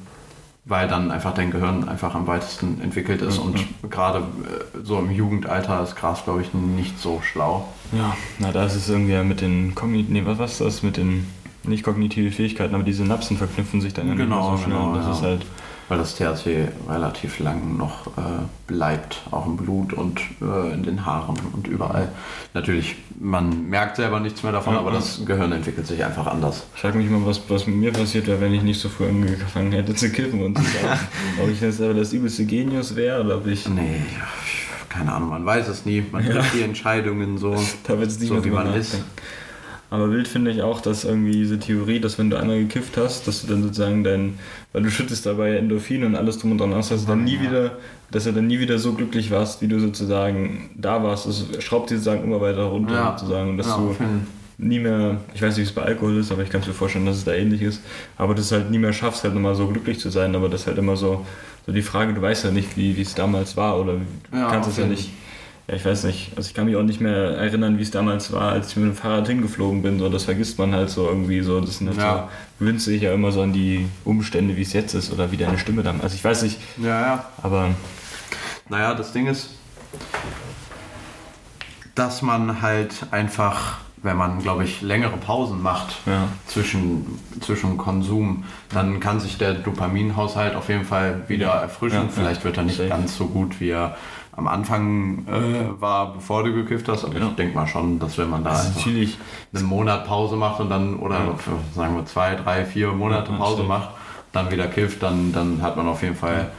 weil 0.68 0.88
dann 0.88 1.12
einfach 1.12 1.34
dein 1.34 1.50
Gehirn 1.50 1.88
einfach 1.88 2.14
am 2.14 2.28
weitesten 2.28 2.82
entwickelt 2.82 3.22
ist 3.22 3.40
mhm. 3.40 3.46
und 3.46 3.90
gerade 3.90 4.20
äh, 4.20 4.84
so 4.84 5.00
im 5.00 5.12
Jugendalter 5.12 5.82
ist 5.82 5.96
Gras, 5.96 6.24
glaube 6.26 6.42
ich, 6.42 6.54
nicht 6.54 7.00
so 7.00 7.22
schlau. 7.24 7.68
Ja, 7.94 8.16
na 8.40 8.52
da 8.52 8.66
ist 8.66 8.76
es 8.76 8.90
irgendwie 8.90 9.18
mit 9.24 9.40
den 9.40 9.76
Kognitiven, 9.76 10.14
nee, 10.14 10.26
was, 10.26 10.40
was 10.40 10.52
ist 10.52 10.62
das 10.62 10.84
mit 10.84 10.98
den, 10.98 11.28
nicht 11.64 11.84
kognitive 11.84 12.32
Fähigkeiten, 12.32 12.76
aber 12.76 12.84
die 12.84 12.94
Synapsen 12.94 13.38
verknüpfen 13.38 13.80
sich 13.80 13.94
dann 13.94 14.16
genau, 14.18 14.58
so 14.58 14.64
schnell. 14.64 14.78
Genau, 14.78 14.96
das 14.96 15.06
ja. 15.06 15.12
ist 15.14 15.22
halt 15.22 15.46
weil 15.90 15.98
das 15.98 16.16
THC 16.16 16.68
relativ 16.90 17.40
lang 17.40 17.78
noch 17.78 18.08
äh, 18.18 18.22
bleibt, 18.68 19.22
auch 19.32 19.46
im 19.46 19.56
Blut 19.58 19.94
und 19.94 20.20
äh, 20.42 20.74
in 20.74 20.84
den 20.84 21.06
Haaren 21.06 21.38
und 21.54 21.68
überall. 21.68 22.10
Natürlich, 22.54 22.96
man 23.20 23.70
merkt 23.70 23.96
selber 23.96 24.20
nichts 24.20 24.44
mehr 24.44 24.52
davon, 24.52 24.74
ja, 24.74 24.80
aber 24.80 24.92
ja. 24.92 24.98
das 24.98 25.26
Gehirn 25.26 25.52
entwickelt 25.52 25.88
sich 25.88 26.04
einfach 26.04 26.28
anders. 26.28 26.68
Ich 26.76 26.82
frage 26.82 26.98
mich 26.98 27.10
mal, 27.10 27.26
was, 27.26 27.42
was 27.50 27.68
mit 27.68 27.78
mir 27.78 27.94
passiert 27.94 28.28
wäre, 28.28 28.42
wenn 28.42 28.54
ich 28.54 28.64
nicht 28.64 28.80
so 28.80 28.90
früh 28.90 29.08
angefangen 29.08 29.72
hätte 29.72 29.96
zu 29.96 30.10
kiffen 30.10 30.44
und 30.44 30.58
zu 30.58 30.64
sagen, 30.64 31.00
ob 31.42 31.50
ich 31.50 31.60
das, 31.60 31.78
das 31.78 32.14
übelste 32.14 32.46
Genius 32.46 32.96
wäre 32.96 33.24
oder 33.24 33.38
ob 33.38 33.48
ich... 33.48 33.68
Nee, 33.70 34.02
keine 34.90 35.14
Ahnung, 35.14 35.30
man 35.30 35.46
weiß 35.46 35.68
es 35.68 35.86
nie. 35.86 36.04
Man 36.12 36.26
trifft 36.26 36.54
die 36.56 36.64
Entscheidungen 36.64 37.38
so, 37.38 37.56
so 37.88 38.44
wie 38.44 38.50
man 38.50 38.66
nachdenken. 38.66 38.80
ist. 38.80 39.04
Aber 39.90 40.12
wild 40.12 40.28
finde 40.28 40.52
ich 40.52 40.62
auch, 40.62 40.82
dass 40.82 41.06
irgendwie 41.06 41.32
diese 41.32 41.60
Theorie, 41.60 42.00
dass 42.00 42.20
wenn 42.20 42.30
du 42.30 42.38
einmal 42.38 42.60
gekifft 42.60 42.98
hast, 42.98 43.28
dass 43.28 43.42
du 43.42 43.48
dann 43.48 43.64
sozusagen 43.64 44.04
dein, 44.04 44.38
weil 44.74 44.84
du 44.84 44.92
schüttest 44.92 45.26
dabei 45.26 45.56
Endorphin 45.56 46.04
und 46.04 46.16
alles 46.16 46.40
drum 46.40 46.52
und 46.52 46.58
dran 46.58 46.74
aus, 46.74 46.90
dass 46.90 47.02
du 47.02 47.08
dann 47.08 47.24
nie 47.24 47.40
wieder, 47.40 47.78
dass 48.12 48.26
du 48.26 48.34
dann 48.34 48.48
nie 48.48 48.60
wieder 48.60 48.80
so 48.80 48.94
glücklich 48.94 49.32
warst, 49.32 49.62
wie 49.62 49.68
du 49.68 49.80
sozusagen 49.80 50.72
da 50.76 51.04
warst. 51.04 51.26
Es 51.26 51.64
schraubt 51.64 51.90
dir 51.90 51.96
sozusagen 51.96 52.24
immer 52.24 52.42
weiter 52.42 52.64
runter 52.64 52.94
ja. 52.94 53.18
sozusagen 53.18 53.52
und 53.52 53.58
dass 53.58 53.68
ja, 53.68 53.78
du 53.78 53.96
nie 54.58 54.80
mehr, 54.80 55.22
ich 55.34 55.42
weiß 55.42 55.56
nicht, 55.56 55.68
wie 55.68 55.70
es 55.70 55.76
bei 55.76 55.84
Alkohol 55.84 56.18
ist, 56.18 56.32
aber 56.32 56.42
ich 56.42 56.50
kann 56.50 56.62
es 56.62 56.68
mir 56.68 56.74
vorstellen, 56.74 57.06
dass 57.06 57.18
es 57.18 57.24
da 57.24 57.34
ähnlich 57.34 57.62
ist, 57.62 57.82
aber 58.18 58.36
dass 58.36 58.50
du 58.50 58.56
halt 58.56 58.72
nie 58.72 58.80
mehr 58.80 58.94
schaffst, 58.94 59.24
halt 59.24 59.36
nochmal 59.36 59.56
so 59.56 59.68
glücklich 59.68 60.00
zu 60.00 60.10
sein, 60.10 60.36
aber 60.36 60.50
das 60.50 60.62
ist 60.62 60.68
halt 60.68 60.80
immer 60.80 60.98
so, 60.98 61.26
so 61.66 61.72
die 61.72 61.84
Frage, 61.84 62.14
du 62.14 62.22
weißt 62.22 62.46
ja 62.46 62.52
nicht, 62.52 62.76
wie 62.76 63.00
es 63.00 63.14
damals 63.14 63.56
war 63.56 63.80
oder 63.80 63.94
du 63.94 64.38
ja, 64.38 64.50
kannst 64.50 64.70
es 64.70 64.78
ja 64.78 64.86
nicht 64.86 65.12
ja, 65.68 65.76
ich 65.76 65.84
weiß 65.84 66.06
nicht, 66.06 66.32
also 66.38 66.48
ich 66.48 66.54
kann 66.54 66.66
mich 66.66 66.78
auch 66.78 66.84
nicht 66.84 67.02
mehr 67.02 67.14
erinnern, 67.14 67.78
wie 67.78 67.82
es 67.82 67.92
damals 67.92 68.32
war, 68.32 68.54
als 68.54 68.70
ich 68.70 68.78
mit 68.78 68.86
dem 68.86 68.96
Fahrrad 68.96 69.28
hingeflogen 69.28 69.82
bin. 69.82 70.00
So, 70.00 70.08
das 70.08 70.24
vergisst 70.24 70.58
man 70.58 70.74
halt 70.74 70.90
so 70.90 71.08
irgendwie 71.08 71.42
so. 71.42 71.60
Das 71.60 71.80
sind 71.80 71.90
halt 71.90 71.98
ja. 71.98 72.30
so, 72.30 72.30
gewöhnt 72.60 72.82
sich 72.82 73.02
ja 73.02 73.14
immer 73.14 73.34
so 73.34 73.42
an 73.42 73.52
die 73.52 73.86
Umstände, 74.06 74.56
wie 74.56 74.62
es 74.62 74.72
jetzt 74.72 74.94
ist 74.94 75.12
oder 75.12 75.30
wie 75.32 75.38
deine 75.38 75.58
Stimme 75.58 75.84
dann. 75.84 76.00
Also 76.00 76.16
ich 76.16 76.24
weiß 76.24 76.44
nicht. 76.44 76.58
Ja, 76.78 77.02
ja. 77.02 77.26
Aber. 77.44 77.72
Naja, 78.70 78.94
das 78.94 79.12
Ding 79.12 79.28
ist, 79.28 79.50
dass 81.96 82.22
man 82.22 82.62
halt 82.62 82.94
einfach, 83.12 83.80
wenn 84.08 84.18
man, 84.18 84.42
glaube 84.42 84.64
ich, 84.64 84.82
längere 84.82 85.18
Pausen 85.18 85.62
macht 85.62 85.98
ja. 86.06 86.30
zwischen, 86.48 87.20
zwischen 87.42 87.78
Konsum, 87.78 88.46
dann 88.74 89.00
kann 89.00 89.20
sich 89.20 89.38
der 89.38 89.54
Dopaminhaushalt 89.54 90.56
auf 90.56 90.70
jeden 90.70 90.86
Fall 90.86 91.26
wieder 91.28 91.50
erfrischen. 91.50 92.04
Ja, 92.04 92.10
Vielleicht 92.10 92.44
wird 92.44 92.58
er 92.58 92.64
nicht 92.64 92.90
ganz 92.90 93.18
so 93.18 93.28
gut, 93.28 93.60
wie 93.60 93.70
er 93.70 93.98
am 94.32 94.48
Anfang 94.48 95.26
äh, 95.28 95.82
war, 95.82 96.14
bevor 96.14 96.44
du 96.44 96.54
gekifft 96.54 96.88
hast. 96.88 97.04
Aber 97.04 97.20
ja. 97.20 97.28
ich 97.28 97.36
denke 97.36 97.56
mal 97.56 97.68
schon, 97.68 98.00
dass 98.00 98.18
wenn 98.18 98.30
man 98.30 98.44
da 98.44 98.64
natürlich 98.76 99.18
einen 99.54 99.66
Monat 99.66 100.08
Pause 100.08 100.36
macht 100.36 100.60
und 100.62 100.70
dann, 100.70 100.96
oder 100.98 101.16
ja. 101.16 101.36
sagen 101.76 101.96
wir 101.96 102.06
zwei, 102.06 102.36
drei, 102.36 102.64
vier 102.64 102.94
Monate 102.94 103.32
Pause 103.34 103.64
macht, 103.64 103.90
dann 104.32 104.50
wieder 104.52 104.68
kifft, 104.68 105.04
dann, 105.04 105.34
dann 105.34 105.62
hat 105.62 105.76
man 105.76 105.88
auf 105.88 106.02
jeden 106.02 106.16
Fall 106.16 106.52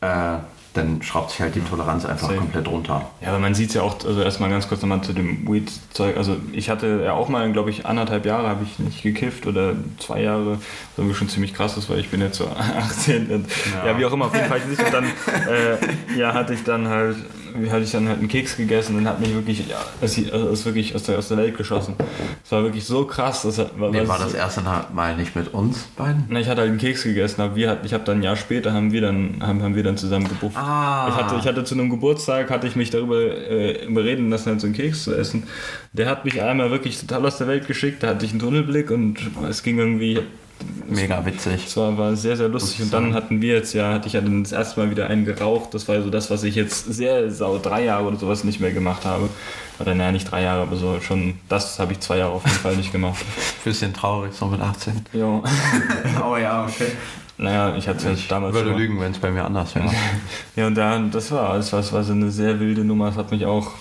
äh, 0.00 0.38
dann 0.74 1.02
schraubt 1.02 1.30
sich 1.30 1.40
halt 1.40 1.54
die 1.54 1.60
Toleranz 1.60 2.04
einfach 2.04 2.28
Safe. 2.28 2.38
komplett 2.38 2.68
runter. 2.68 3.10
Ja, 3.20 3.28
aber 3.28 3.38
man 3.38 3.54
sieht 3.54 3.68
es 3.68 3.74
ja 3.74 3.82
auch, 3.82 4.04
also 4.04 4.20
erstmal 4.20 4.50
ganz 4.50 4.68
kurz 4.68 4.82
nochmal 4.82 5.00
zu 5.02 5.12
dem 5.12 5.50
Weed-Zeug. 5.50 6.16
Also 6.16 6.36
ich 6.52 6.68
hatte 6.68 7.02
ja 7.04 7.12
auch 7.12 7.28
mal, 7.28 7.50
glaube 7.52 7.70
ich, 7.70 7.86
anderthalb 7.86 8.26
Jahre 8.26 8.48
habe 8.48 8.64
ich 8.64 8.78
nicht 8.80 9.02
gekifft 9.02 9.46
oder 9.46 9.74
zwei 9.98 10.22
Jahre, 10.22 10.52
was 10.56 10.60
irgendwie 10.98 11.14
schon 11.14 11.28
ziemlich 11.28 11.54
krass 11.54 11.76
ist, 11.76 11.88
weil 11.88 12.00
ich 12.00 12.10
bin 12.10 12.20
jetzt 12.20 12.38
so 12.38 12.48
18 12.78 13.30
und 13.30 13.46
ja, 13.72 13.92
ja 13.92 13.98
wie 13.98 14.04
auch 14.04 14.12
immer, 14.12 14.26
auf 14.26 14.34
jeden 14.34 14.48
Fall 14.48 14.60
nicht. 14.68 14.82
Und 14.82 14.92
dann 14.92 15.04
äh, 15.04 16.18
ja, 16.18 16.34
hatte 16.34 16.54
ich 16.54 16.64
dann 16.64 16.88
halt 16.88 17.16
hatte 17.70 17.84
ich 17.84 17.92
dann 17.92 18.08
halt 18.08 18.18
einen 18.18 18.28
Keks 18.28 18.56
gegessen 18.56 18.96
und 18.96 19.06
hat 19.06 19.20
mich 19.20 19.32
wirklich, 19.32 19.68
ja, 19.68 19.76
es 20.00 20.18
ist 20.18 20.64
wirklich 20.64 20.94
aus 20.94 21.04
der, 21.04 21.18
aus 21.18 21.28
der 21.28 21.36
Welt 21.36 21.56
geschossen. 21.56 21.94
Es 22.44 22.50
war 22.50 22.64
wirklich 22.64 22.84
so 22.84 23.04
krass. 23.04 23.42
Das 23.42 23.58
war, 23.58 23.90
nee, 23.90 24.06
war 24.08 24.18
das 24.18 24.34
erste 24.34 24.62
Mal 24.62 25.16
nicht 25.16 25.36
mit 25.36 25.54
uns 25.54 25.84
beiden? 25.96 26.24
Na, 26.28 26.40
ich 26.40 26.48
hatte 26.48 26.62
halt 26.62 26.70
einen 26.70 26.78
Keks 26.78 27.04
gegessen, 27.04 27.40
aber 27.40 27.54
wir, 27.54 27.78
ich 27.84 27.94
habe 27.94 28.02
dann 28.04 28.18
ein 28.18 28.22
Jahr 28.22 28.36
später 28.36 28.72
haben 28.72 28.92
wir 28.92 29.00
dann, 29.00 29.36
haben, 29.40 29.62
haben 29.62 29.76
wir 29.76 29.84
dann 29.84 29.96
zusammen 29.96 30.28
gebufft. 30.28 30.56
Ah. 30.56 31.06
Ich, 31.08 31.14
hatte, 31.14 31.36
ich 31.38 31.46
hatte 31.46 31.62
zu 31.62 31.74
einem 31.74 31.90
Geburtstag, 31.90 32.50
hatte 32.50 32.66
ich 32.66 32.74
mich 32.74 32.90
darüber 32.90 33.20
äh, 33.20 33.84
überreden 33.84 34.30
lassen, 34.30 34.50
halt 34.50 34.60
so 34.60 34.66
einen 34.66 34.74
Keks 34.74 35.04
zu 35.04 35.14
essen. 35.14 35.44
Der 35.92 36.08
hat 36.08 36.24
mich 36.24 36.42
einmal 36.42 36.72
wirklich 36.72 36.98
total 36.98 37.24
aus 37.26 37.38
der 37.38 37.46
Welt 37.46 37.68
geschickt, 37.68 38.02
da 38.02 38.08
hatte 38.08 38.24
ich 38.24 38.32
einen 38.32 38.40
Tunnelblick 38.40 38.90
und 38.90 39.18
es 39.48 39.62
ging 39.62 39.78
irgendwie 39.78 40.20
Mega 40.88 41.24
witzig. 41.24 41.64
Das 41.64 41.76
war, 41.76 41.96
war 41.96 42.14
sehr, 42.16 42.36
sehr 42.36 42.48
lustig. 42.48 42.82
Und 42.82 42.92
dann 42.92 43.14
hatten 43.14 43.40
wir 43.40 43.54
jetzt 43.54 43.72
ja, 43.72 43.94
hatte 43.94 44.06
ich 44.06 44.12
ja 44.12 44.20
dann 44.20 44.42
das 44.44 44.52
erste 44.52 44.80
Mal 44.80 44.90
wieder 44.90 45.08
einen 45.08 45.24
geraucht. 45.24 45.72
Das 45.74 45.88
war 45.88 46.00
so 46.02 46.10
das, 46.10 46.30
was 46.30 46.42
ich 46.44 46.54
jetzt 46.54 46.92
sehr 46.92 47.30
sau 47.30 47.58
drei 47.58 47.84
Jahre 47.84 48.06
oder 48.06 48.16
sowas 48.16 48.44
nicht 48.44 48.60
mehr 48.60 48.72
gemacht 48.72 49.04
habe. 49.04 49.28
Oder 49.80 49.94
naja, 49.94 50.12
nicht 50.12 50.30
drei 50.30 50.42
Jahre, 50.42 50.62
aber 50.62 50.76
so 50.76 51.00
schon, 51.00 51.34
das 51.48 51.78
habe 51.78 51.92
ich 51.92 52.00
zwei 52.00 52.18
Jahre 52.18 52.32
auf 52.32 52.44
jeden 52.44 52.58
Fall 52.58 52.76
nicht 52.76 52.92
gemacht. 52.92 53.24
Bisschen 53.64 53.92
traurig, 53.92 54.32
so 54.34 54.46
mit 54.46 54.60
18. 54.60 55.04
Ja. 55.12 55.42
Aber 56.20 56.38
ja, 56.40 56.64
okay. 56.64 56.92
Naja, 57.36 57.74
ich 57.76 57.88
hatte 57.88 58.10
Ich 58.10 58.28
damals. 58.28 58.54
würde 58.54 58.70
schon 58.70 58.78
lügen, 58.78 59.00
wenn 59.00 59.10
es 59.10 59.18
bei 59.18 59.30
mir 59.30 59.44
anders 59.44 59.74
wäre. 59.74 59.90
Ja, 60.56 60.68
und 60.68 60.76
da, 60.76 60.98
das 60.98 61.32
war 61.32 61.50
alles, 61.50 61.72
was 61.72 61.92
war 61.92 62.04
so 62.04 62.12
eine 62.12 62.30
sehr 62.30 62.60
wilde 62.60 62.84
Nummer. 62.84 63.08
Es 63.08 63.16
hat 63.16 63.30
mich 63.32 63.44
auch. 63.46 63.72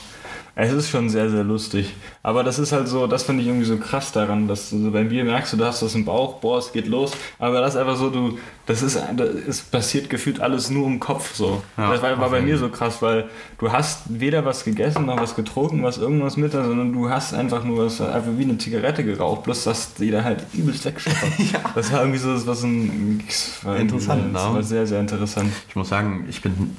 Es 0.55 0.71
ist 0.71 0.91
schon 0.91 1.09
sehr, 1.09 1.31
sehr 1.31 1.43
lustig. 1.43 1.95
Aber 2.21 2.43
das 2.43 2.59
ist 2.59 2.71
halt 2.71 2.87
so, 2.87 3.07
das 3.07 3.23
finde 3.23 3.41
ich 3.41 3.47
irgendwie 3.47 3.65
so 3.65 3.77
krass 3.77 4.11
daran, 4.11 4.47
dass 4.47 4.69
du 4.69 4.83
so 4.83 4.91
beim 4.91 5.09
Bier 5.09 5.25
merkst, 5.25 5.51
du, 5.53 5.57
du 5.57 5.65
hast 5.65 5.81
das 5.81 5.95
im 5.95 6.05
Bauch, 6.05 6.35
boah, 6.41 6.59
es 6.59 6.71
geht 6.71 6.85
los. 6.87 7.13
Aber 7.39 7.59
das 7.59 7.73
ist 7.73 7.79
einfach 7.79 7.95
so, 7.95 8.11
du, 8.11 8.37
das 8.67 8.83
ist, 8.83 8.99
ist 9.47 9.71
passiert 9.71 10.11
gefühlt 10.11 10.39
alles 10.41 10.69
nur 10.69 10.85
im 10.85 10.99
Kopf 10.99 11.33
so. 11.33 11.63
Ja, 11.75 11.91
das 11.91 12.03
war, 12.03 12.19
war 12.19 12.29
bei 12.29 12.41
mir 12.41 12.59
so 12.59 12.69
krass, 12.69 13.01
weil 13.01 13.29
du 13.57 13.71
hast 13.71 14.01
weder 14.09 14.45
was 14.45 14.63
gegessen 14.63 15.07
noch 15.07 15.19
was 15.19 15.35
getrunken, 15.35 15.81
was 15.81 15.97
irgendwas 15.97 16.37
mit, 16.37 16.51
sondern 16.51 16.93
du 16.93 17.09
hast 17.09 17.33
einfach 17.33 17.63
nur 17.63 17.85
was, 17.85 17.99
einfach 17.99 18.31
wie 18.37 18.43
eine 18.43 18.59
Zigarette 18.59 19.03
geraucht, 19.03 19.43
bloß 19.43 19.63
dass 19.63 19.95
die 19.95 20.11
da 20.11 20.23
halt 20.23 20.45
übelst 20.53 20.85
wegscheppert. 20.85 21.31
Das 21.75 21.91
war 21.91 22.01
irgendwie 22.01 22.19
so, 22.19 22.31
das 22.31 22.45
war 22.45 22.55
so 22.55 22.67
ein. 22.67 23.23
War 23.63 23.77
Interessant, 23.77 24.35
Das 24.35 24.45
ne? 24.45 24.53
war 24.53 24.63
sehr, 24.63 24.85
sehr 24.85 24.99
interessant. 24.99 25.51
Ich 25.67 25.75
muss 25.75 25.89
sagen, 25.89 26.25
ich 26.29 26.41
bin. 26.41 26.75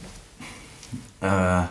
Äh, 1.20 1.62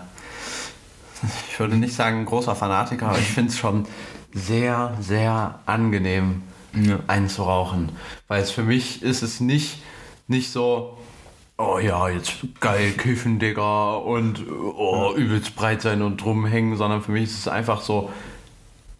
ich 1.49 1.59
würde 1.59 1.75
nicht 1.77 1.95
sagen 1.95 2.25
großer 2.25 2.55
Fanatiker, 2.55 3.07
aber 3.09 3.19
ich 3.19 3.27
finde 3.27 3.49
es 3.51 3.57
schon 3.57 3.85
sehr, 4.33 4.95
sehr 4.99 5.59
angenehm, 5.65 6.41
Ja. 6.73 6.99
einen 7.07 7.29
zu 7.29 7.43
rauchen. 7.43 7.89
Weil 8.27 8.41
es 8.41 8.51
für 8.51 8.63
mich 8.63 9.03
ist 9.03 9.21
es 9.21 9.39
nicht, 9.39 9.81
nicht 10.27 10.51
so. 10.51 10.97
Oh 11.57 11.77
ja, 11.77 12.09
jetzt 12.09 12.37
geil 12.59 12.91
kiffen, 12.93 13.37
Digga, 13.37 13.93
und 13.93 14.43
oh, 14.49 15.13
übelst 15.15 15.55
breit 15.55 15.83
sein 15.83 16.01
und 16.01 16.17
drum 16.17 16.47
hängen, 16.47 16.75
sondern 16.77 17.03
für 17.03 17.11
mich 17.11 17.25
ist 17.25 17.37
es 17.39 17.47
einfach 17.47 17.81
so 17.81 18.09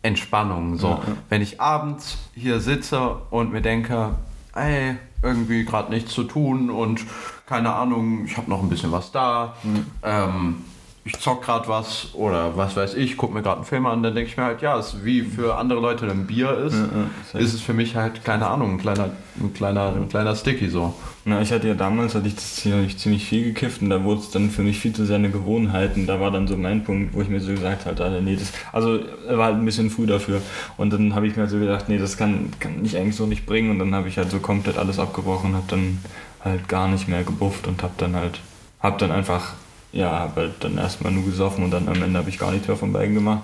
Entspannung. 0.04 0.78
So, 0.78 1.02
wenn 1.30 1.42
ich 1.42 1.60
abends 1.60 2.18
hier 2.36 2.60
sitze 2.60 3.16
und 3.32 3.52
mir 3.52 3.62
denke, 3.62 4.16
ey, 4.54 4.98
irgendwie 5.24 5.66
gerade 5.66 5.92
nichts 5.92 6.12
zu 6.14 6.24
tun 6.26 6.70
und 6.70 7.02
keine 7.48 7.74
Ahnung, 7.74 8.26
ich 8.26 8.38
habe 8.38 8.50
noch 8.50 8.62
ein 8.62 8.70
bisschen 8.70 8.92
was 8.92 9.12
da, 9.12 9.56
ähm, 10.04 10.58
ich 11.06 11.20
zock 11.20 11.44
gerade 11.44 11.68
was 11.68 12.10
oder 12.14 12.56
was 12.56 12.78
weiß 12.78 12.94
ich, 12.94 13.18
guck 13.18 13.34
mir 13.34 13.42
gerade 13.42 13.58
einen 13.58 13.66
Film 13.66 13.86
an, 13.86 14.04
dann 14.04 14.16
denke 14.16 14.30
ich 14.30 14.38
mir 14.38 14.46
halt, 14.46 14.62
ja, 14.62 14.78
es 14.80 14.94
ist 14.94 15.04
wie 15.04 15.22
für 15.22 15.58
andere 15.58 15.82
Leute 15.82 16.10
ein 16.10 16.26
Bier 16.26 16.58
ist, 16.66 16.78
safe. 16.78 17.44
ist 17.44 17.54
es 17.54 17.62
für 17.62 17.74
mich 17.74 17.98
halt, 17.98 18.24
keine 18.24 18.48
Ahnung, 18.48 18.76
ein 18.76 18.78
kleiner, 18.78 19.10
ein 19.38 19.54
kleiner, 19.54 19.94
ein 19.96 20.08
kleiner 20.08 20.34
Sticky 20.34 20.70
so. 20.70 20.94
Na, 21.26 21.42
ich 21.42 21.52
hatte 21.52 21.68
ja 21.68 21.74
damals, 21.74 22.16
hatte 22.16 22.28
ich 22.28 22.36
das 22.36 22.56
ziemlich, 22.56 22.98
ziemlich 22.98 23.26
viel 23.26 23.44
gekifft 23.44 23.82
und 23.82 23.90
da 23.90 24.04
wurde 24.04 24.22
es 24.22 24.32
dann 24.32 24.50
für 24.50 24.62
mich 24.62 24.80
viel 24.80 24.94
zu 24.94 25.06
sehr 25.06 25.18
eine 25.18 25.30
Gewohnheit 25.30 25.98
und 25.98 26.08
da 26.08 26.22
war 26.22 26.32
dann 26.32 26.48
so 26.48 26.56
mein 26.56 26.86
Punkt, 26.86 27.14
wo 27.14 27.22
ich 27.22 27.28
mir 27.28 27.42
so 27.42 27.52
gesagt 27.52 27.86
habe, 27.86 28.02
Alter, 28.02 28.22
nee, 28.22 28.38
das, 28.38 28.54
also 28.72 29.00
war 29.30 29.48
halt 29.48 29.56
ein 29.56 29.66
bisschen 29.66 29.90
früh 29.90 30.06
dafür 30.06 30.42
und 30.78 30.94
dann 30.94 31.16
habe 31.16 31.28
ich 31.28 31.36
mir 31.36 31.44
halt 31.44 31.52
so 31.52 31.60
gedacht, 31.60 31.90
nee, 31.90 31.98
das 31.98 32.16
kann, 32.16 32.52
kann 32.62 32.84
ich 32.84 32.96
eigentlich 32.96 33.18
so 33.18 33.26
nicht 33.26 33.46
bringen 33.46 33.72
und 33.72 33.80
dann 33.80 33.94
habe 33.94 34.08
ich 34.08 34.18
halt 34.18 34.32
so 34.32 34.40
komplett 34.40 34.78
alles 34.78 35.00
abgebrochen 35.00 35.50
und 35.50 35.56
habe 35.58 35.68
dann 35.68 36.00
halt 36.42 36.70
gar 36.70 36.88
nicht 36.88 37.10
mehr 37.10 37.24
gebufft 37.24 37.68
und 37.68 37.84
habe 37.84 37.94
dann 37.98 38.16
halt, 38.16 38.40
habe 38.82 38.98
dann 38.98 39.12
einfach, 39.12 39.54
ja, 39.94 40.12
habe 40.12 40.42
halt 40.42 40.54
dann 40.62 40.78
erstmal 40.78 41.14
nur 41.14 41.26
gesoffen 41.26 41.64
und 41.66 41.72
dann 41.72 41.88
am 41.88 42.02
Ende 42.04 42.20
habe 42.20 42.30
ich 42.30 42.40
gar 42.40 42.52
nichts 42.52 42.68
mehr 42.68 42.78
von 42.78 42.94
beiden 42.94 43.16
gemacht. 43.16 43.44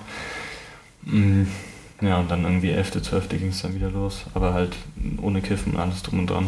Mm, 1.03 1.43
Ja, 2.01 2.19
und 2.19 2.31
dann 2.31 2.43
irgendwie 2.45 2.71
11., 2.71 3.01
12. 3.03 3.29
ging 3.39 3.49
es 3.49 3.61
dann 3.61 3.75
wieder 3.75 3.91
los, 3.91 4.25
aber 4.33 4.53
halt 4.53 4.75
ohne 5.21 5.41
Kiffen 5.41 5.73
und 5.73 5.79
alles 5.79 6.03
drum 6.03 6.19
und 6.19 6.29
dran. 6.29 6.47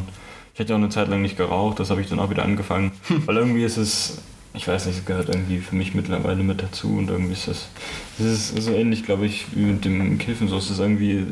Ich 0.54 0.60
hatte 0.62 0.74
auch 0.74 0.78
eine 0.80 0.90
Zeit 0.90 1.10
lang 1.10 1.22
nicht 1.22 1.38
geraucht, 1.38 1.80
das 1.80 1.90
habe 1.92 2.02
ich 2.02 2.10
dann 2.10 2.20
auch 2.20 2.30
wieder 2.30 2.44
angefangen, 2.44 2.92
weil 3.26 3.38
irgendwie 3.38 3.64
ist 3.64 3.78
es, 3.78 4.20
ich 4.54 4.68
weiß 4.68 4.86
nicht, 4.88 5.00
es 5.00 5.06
gehört 5.06 5.30
irgendwie 5.30 5.60
für 5.60 5.76
mich 5.76 5.94
mittlerweile 5.96 6.44
mit 6.44 6.62
dazu 6.64 6.98
und 6.98 7.10
irgendwie 7.10 7.34
ist 7.34 7.48
es, 7.50 7.70
es 8.20 8.52
ist 8.52 8.64
so 8.66 8.74
ähnlich, 8.74 9.04
glaube 9.06 9.26
ich, 9.28 9.48
wie 9.56 9.62
mit 9.66 9.86
dem 9.86 10.18
Kiffen, 10.20 10.48
so 10.50 10.58
es 10.58 10.70
ist 10.72 10.80
irgendwie, 10.80 11.26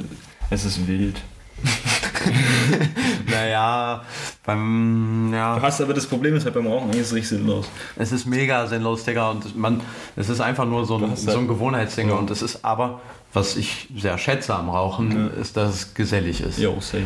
es 0.50 0.66
ist 0.66 0.88
wild. 0.88 1.22
Naja, 3.30 4.02
beim, 4.46 5.30
Du 5.32 5.38
ja, 5.38 5.60
hast 5.62 5.82
aber 5.82 5.94
das 5.94 6.08
Problem 6.08 6.36
ist 6.36 6.46
halt 6.46 6.56
beim 6.56 6.68
Rauchen, 6.68 6.90
ist 6.92 7.08
es 7.08 7.14
richtig 7.14 7.30
sinnlos. 7.30 7.70
es 7.96 8.12
ist 8.12 8.26
mega 8.26 8.66
sinnlos, 8.68 9.04
Digga, 9.04 9.32
und 9.32 9.56
man, 9.58 9.82
es 10.16 10.30
ist 10.30 10.42
einfach 10.42 10.66
nur 10.66 10.86
so 10.86 10.96
ein, 10.98 11.08
halt- 11.10 11.18
so 11.18 11.38
ein 11.38 11.48
Gewohnheitsding 11.48 12.10
Ja. 12.10 12.16
und 12.16 12.30
es 12.32 12.42
ist 12.42 12.64
aber, 12.66 13.02
was 13.34 13.56
ich 13.56 13.88
sehr 13.96 14.18
schätze 14.18 14.56
am 14.56 14.70
Rauchen, 14.70 15.32
ist, 15.40 15.56
dass 15.58 15.74
es 15.74 15.94
gesellig 15.94 16.42
ist. 16.42 16.58
Jo, 16.60 16.76
safe. 16.80 17.04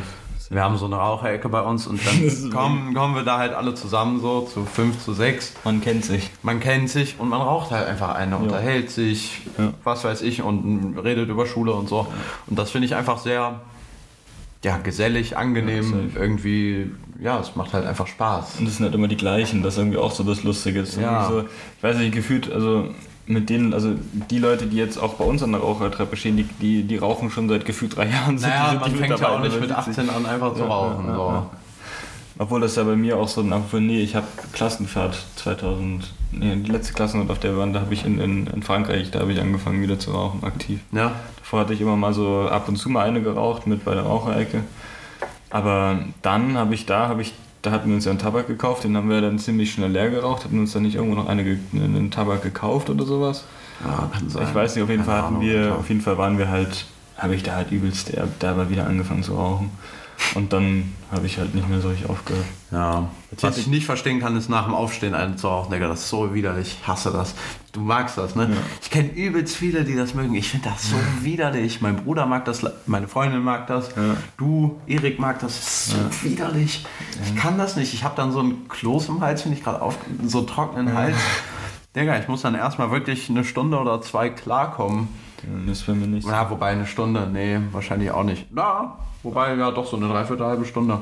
Wir 0.50 0.62
haben 0.62 0.78
so 0.78 0.86
eine 0.86 0.98
Raucherecke 0.98 1.50
bei 1.50 1.62
uns 1.62 1.88
und 1.88 2.00
dann 2.06 2.50
kommen, 2.52 2.94
kommen 2.94 3.16
wir 3.16 3.24
da 3.24 3.40
halt 3.40 3.54
alle 3.54 3.74
zusammen 3.74 4.22
so 4.22 4.42
zu 4.42 4.66
fünf, 4.66 5.04
zu 5.04 5.14
sechs. 5.14 5.54
Man 5.64 5.82
kennt 5.82 6.06
sich. 6.06 6.30
Man 6.44 6.60
kennt 6.60 6.90
sich 6.90 7.16
und 7.20 7.28
man 7.30 7.42
raucht 7.42 7.72
halt 7.72 7.88
einfach 7.88 8.14
eine, 8.14 8.38
unterhält 8.38 8.92
sich, 8.92 9.42
Ja. 9.58 9.74
was 9.84 10.04
weiß 10.04 10.22
ich 10.22 10.44
und 10.44 10.96
redet 11.04 11.30
über 11.30 11.48
Schule 11.48 11.74
und 11.74 11.90
so. 11.90 12.06
Und 12.46 12.60
das 12.60 12.70
finde 12.70 12.86
ich 12.86 12.94
einfach 12.96 13.18
sehr 13.18 13.62
ja, 14.64 14.78
gesellig, 14.78 15.38
angenehm, 15.38 16.12
Ja, 16.16 16.22
irgendwie, 16.22 16.92
ja, 17.22 17.40
es 17.40 17.56
macht 17.56 17.74
halt 17.74 17.86
einfach 17.86 18.08
Spaß. 18.08 18.56
Und 18.60 18.66
das 18.66 18.78
sind 18.78 18.86
halt 18.86 18.96
immer 18.96 19.08
die 19.08 19.18
gleichen, 19.18 19.62
das 19.64 19.74
ist 19.74 19.80
irgendwie 19.80 19.98
auch 19.98 20.12
so 20.12 20.24
das 20.24 20.44
Lustige. 20.44 20.80
Das 20.82 20.90
ist 20.90 20.98
Ja. 21.00 21.28
So, 21.30 21.42
ich 21.42 21.84
weiß 21.84 21.98
nicht, 21.98 22.14
gefühlt, 22.14 22.52
also 22.52 22.90
mit 23.26 23.50
denen, 23.50 23.74
also 23.74 23.94
die 24.30 24.40
Leute, 24.40 24.66
die 24.68 24.76
jetzt 24.78 24.98
auch 24.98 25.14
bei 25.14 25.24
uns 25.24 25.42
an 25.44 25.52
der 25.54 25.62
Rauchertreppe 25.62 26.16
stehen, 26.18 26.36
die, 26.38 26.44
die, 26.44 26.84
die 26.84 26.98
rauchen 26.98 27.30
schon 27.30 27.48
seit 27.48 27.66
gefühlt 27.66 27.96
drei 27.96 28.08
Jahren. 28.08 28.36
Die 28.38 28.44
Naja, 28.44 28.70
sind 28.72 28.82
man 28.82 28.90
die 28.92 28.98
fängt 28.98 29.20
ja 29.20 29.30
auch 29.30 29.40
nicht 29.42 29.60
mit 29.62 29.72
aber 29.72 29.80
18 29.80 30.10
an, 30.10 30.26
einfach 30.26 30.54
zu 30.54 30.60
Ja, 30.62 30.66
rauchen. 30.66 31.06
so. 31.16 31.46
Obwohl 32.40 32.62
das 32.62 32.76
ja 32.76 32.84
bei 32.84 32.96
mir 32.96 33.18
auch 33.18 33.28
so 33.28 33.42
ein 33.42 33.54
Obwohl, 33.54 33.80
nee, 33.82 34.02
ich 34.02 34.16
habe 34.16 34.26
Klassenfahrt 34.54 35.18
2000, 35.36 36.12
nee, 36.32 36.56
die 36.56 36.72
letzte 36.72 36.94
Klassenfahrt 36.94 37.30
auf 37.32 37.40
der 37.40 37.56
waren, 37.58 37.74
da 37.74 37.82
habe 37.82 37.94
ich 37.94 38.06
in, 38.06 38.20
in, 38.20 38.48
in 38.48 38.64
Frankreich, 38.64 39.12
da 39.12 39.20
habe 39.20 39.32
ich 39.34 39.40
angefangen 39.40 39.82
wieder 39.82 40.00
zu 40.00 40.12
rauchen, 40.12 40.44
aktiv. 40.44 40.80
Ja, 40.92 41.12
Davor 41.38 41.60
hatte 41.62 41.74
ich 41.74 41.82
immer 41.82 41.96
mal 41.96 42.14
so 42.14 42.48
ab 42.50 42.68
und 42.70 42.78
zu 42.78 42.90
mal 42.90 43.04
eine 43.08 43.22
geraucht 43.22 43.68
mit 43.68 43.86
bei 43.86 43.94
der 43.94 44.04
Raucherecke. 44.04 44.64
Aber 45.50 46.00
dann 46.24 46.58
habe 46.58 46.74
ich 46.74 46.86
da, 46.88 47.08
habe 47.08 47.22
ich, 47.22 47.34
da 47.62 47.70
hatten 47.72 47.90
wir 47.90 47.96
uns 47.96 48.06
ja 48.06 48.12
einen 48.12 48.20
Tabak 48.20 48.48
gekauft, 48.48 48.84
den 48.84 48.98
haben 48.98 49.10
wir 49.10 49.22
dann 49.22 49.38
ziemlich 49.38 49.72
schnell 49.72 49.92
leer 49.92 50.10
geraucht, 50.10 50.46
hatten 50.46 50.60
uns 50.60 50.74
dann 50.74 50.82
nicht 50.84 50.96
irgendwo 50.96 51.16
noch 51.16 51.28
eine, 51.28 51.42
einen 51.74 52.10
Tabak 52.12 52.42
gekauft 52.42 52.90
oder 52.90 53.06
sowas. 53.06 53.44
ja 53.86 54.10
kann 54.12 54.30
sein. 54.30 54.44
Ich 54.48 54.56
weiß 54.56 54.76
nicht, 54.76 54.84
auf 54.84 54.90
jeden 54.90 55.04
Keine 55.06 55.14
Fall 55.16 55.24
hatten 55.24 55.36
Ahnung, 55.36 55.48
wir, 55.48 55.60
Alter. 55.62 55.78
auf 55.78 55.90
jeden 55.90 56.02
Fall 56.02 56.18
waren 56.18 56.38
wir 56.40 56.50
halt, 56.50 56.86
habe 57.18 57.36
ich 57.36 57.44
da 57.44 57.54
halt 57.56 57.72
übelst 57.72 58.12
der- 58.14 58.28
dabei 58.40 58.70
wieder 58.70 58.88
angefangen 58.88 59.22
zu 59.22 59.36
rauchen. 59.36 59.70
Und 60.36 60.52
dann 60.52 60.94
habe 61.12 61.26
ich 61.28 61.38
halt 61.38 61.54
nicht 61.54 61.70
mehr 61.70 61.80
so 61.80 61.90
richtig 61.90 62.10
aufgehört. 62.10 62.46
Ja. 62.72 63.08
Was 63.40 63.58
ich 63.58 63.68
nicht 63.68 63.86
verstehen 63.86 64.20
kann, 64.20 64.36
ist 64.36 64.50
nach 64.50 64.66
dem 64.66 64.74
Aufstehen 64.74 65.14
einen 65.14 65.38
zu 65.38 65.48
rauchen, 65.48 65.72
Digga. 65.72 65.88
Das 65.88 66.02
ist 66.02 66.10
so 66.10 66.34
widerlich. 66.34 66.78
Ich 66.82 66.88
hasse 66.88 67.12
das. 67.12 67.36
Du 67.72 67.82
magst 67.82 68.18
das, 68.18 68.36
ne? 68.36 68.56
Ich 68.82 68.90
kenne 68.90 69.10
übelst 69.10 69.56
viele, 69.56 69.84
die 69.84 69.96
das 69.96 70.14
mögen. 70.14 70.34
Ich 70.36 70.50
finde 70.50 70.70
das 70.70 70.90
so 70.90 70.96
widerlich. 71.22 71.82
Mein 71.82 71.98
Bruder 71.98 72.26
mag 72.26 72.46
das, 72.46 72.66
meine 72.86 73.08
Freundin 73.08 73.44
mag 73.44 73.68
das. 73.68 73.90
Ja. 73.96 74.16
Du, 74.38 74.80
Erik 74.88 75.20
mag 75.20 75.40
das. 75.40 75.60
Das 75.60 75.68
ist 75.68 75.92
so 75.92 76.30
widerlich. 76.30 76.86
Ich 77.24 77.36
kann 77.36 77.58
das 77.58 77.76
nicht. 77.76 77.94
Ich 77.94 78.04
habe 78.04 78.16
dann 78.16 78.32
so 78.32 78.40
einen 78.40 78.68
Kloß 78.70 79.10
im 79.10 79.22
Hals, 79.22 79.44
finde 79.44 79.58
ich 79.58 79.64
gerade 79.64 79.82
auf, 79.82 79.98
so 80.26 80.40
einen 80.40 80.48
trockenen 80.48 80.94
Hals. 80.96 81.18
Digga, 81.96 82.18
ich 82.18 82.28
muss 82.28 82.42
dann 82.42 82.56
erstmal 82.56 82.90
wirklich 82.90 83.30
eine 83.30 83.44
Stunde 83.44 83.78
oder 83.80 84.02
zwei 84.02 84.30
klarkommen. 84.30 85.10
Ja, 85.44 85.50
das 85.68 85.80
ist 85.80 85.86
bei 85.86 85.94
mir 85.94 86.08
nicht. 86.08 86.28
Ja, 86.28 86.50
wobei 86.50 86.70
eine 86.70 86.88
Stunde, 86.88 87.30
nee, 87.32 87.60
wahrscheinlich 87.72 88.10
auch 88.10 88.24
nicht. 88.24 88.48
Na, 88.52 88.98
wobei, 89.24 89.56
ja, 89.56 89.72
doch 89.72 89.88
so 89.88 89.98
eine 89.98 90.08
Dreiviertel, 90.08 90.46
halbe 90.46 90.66
Stunde. 90.66 91.00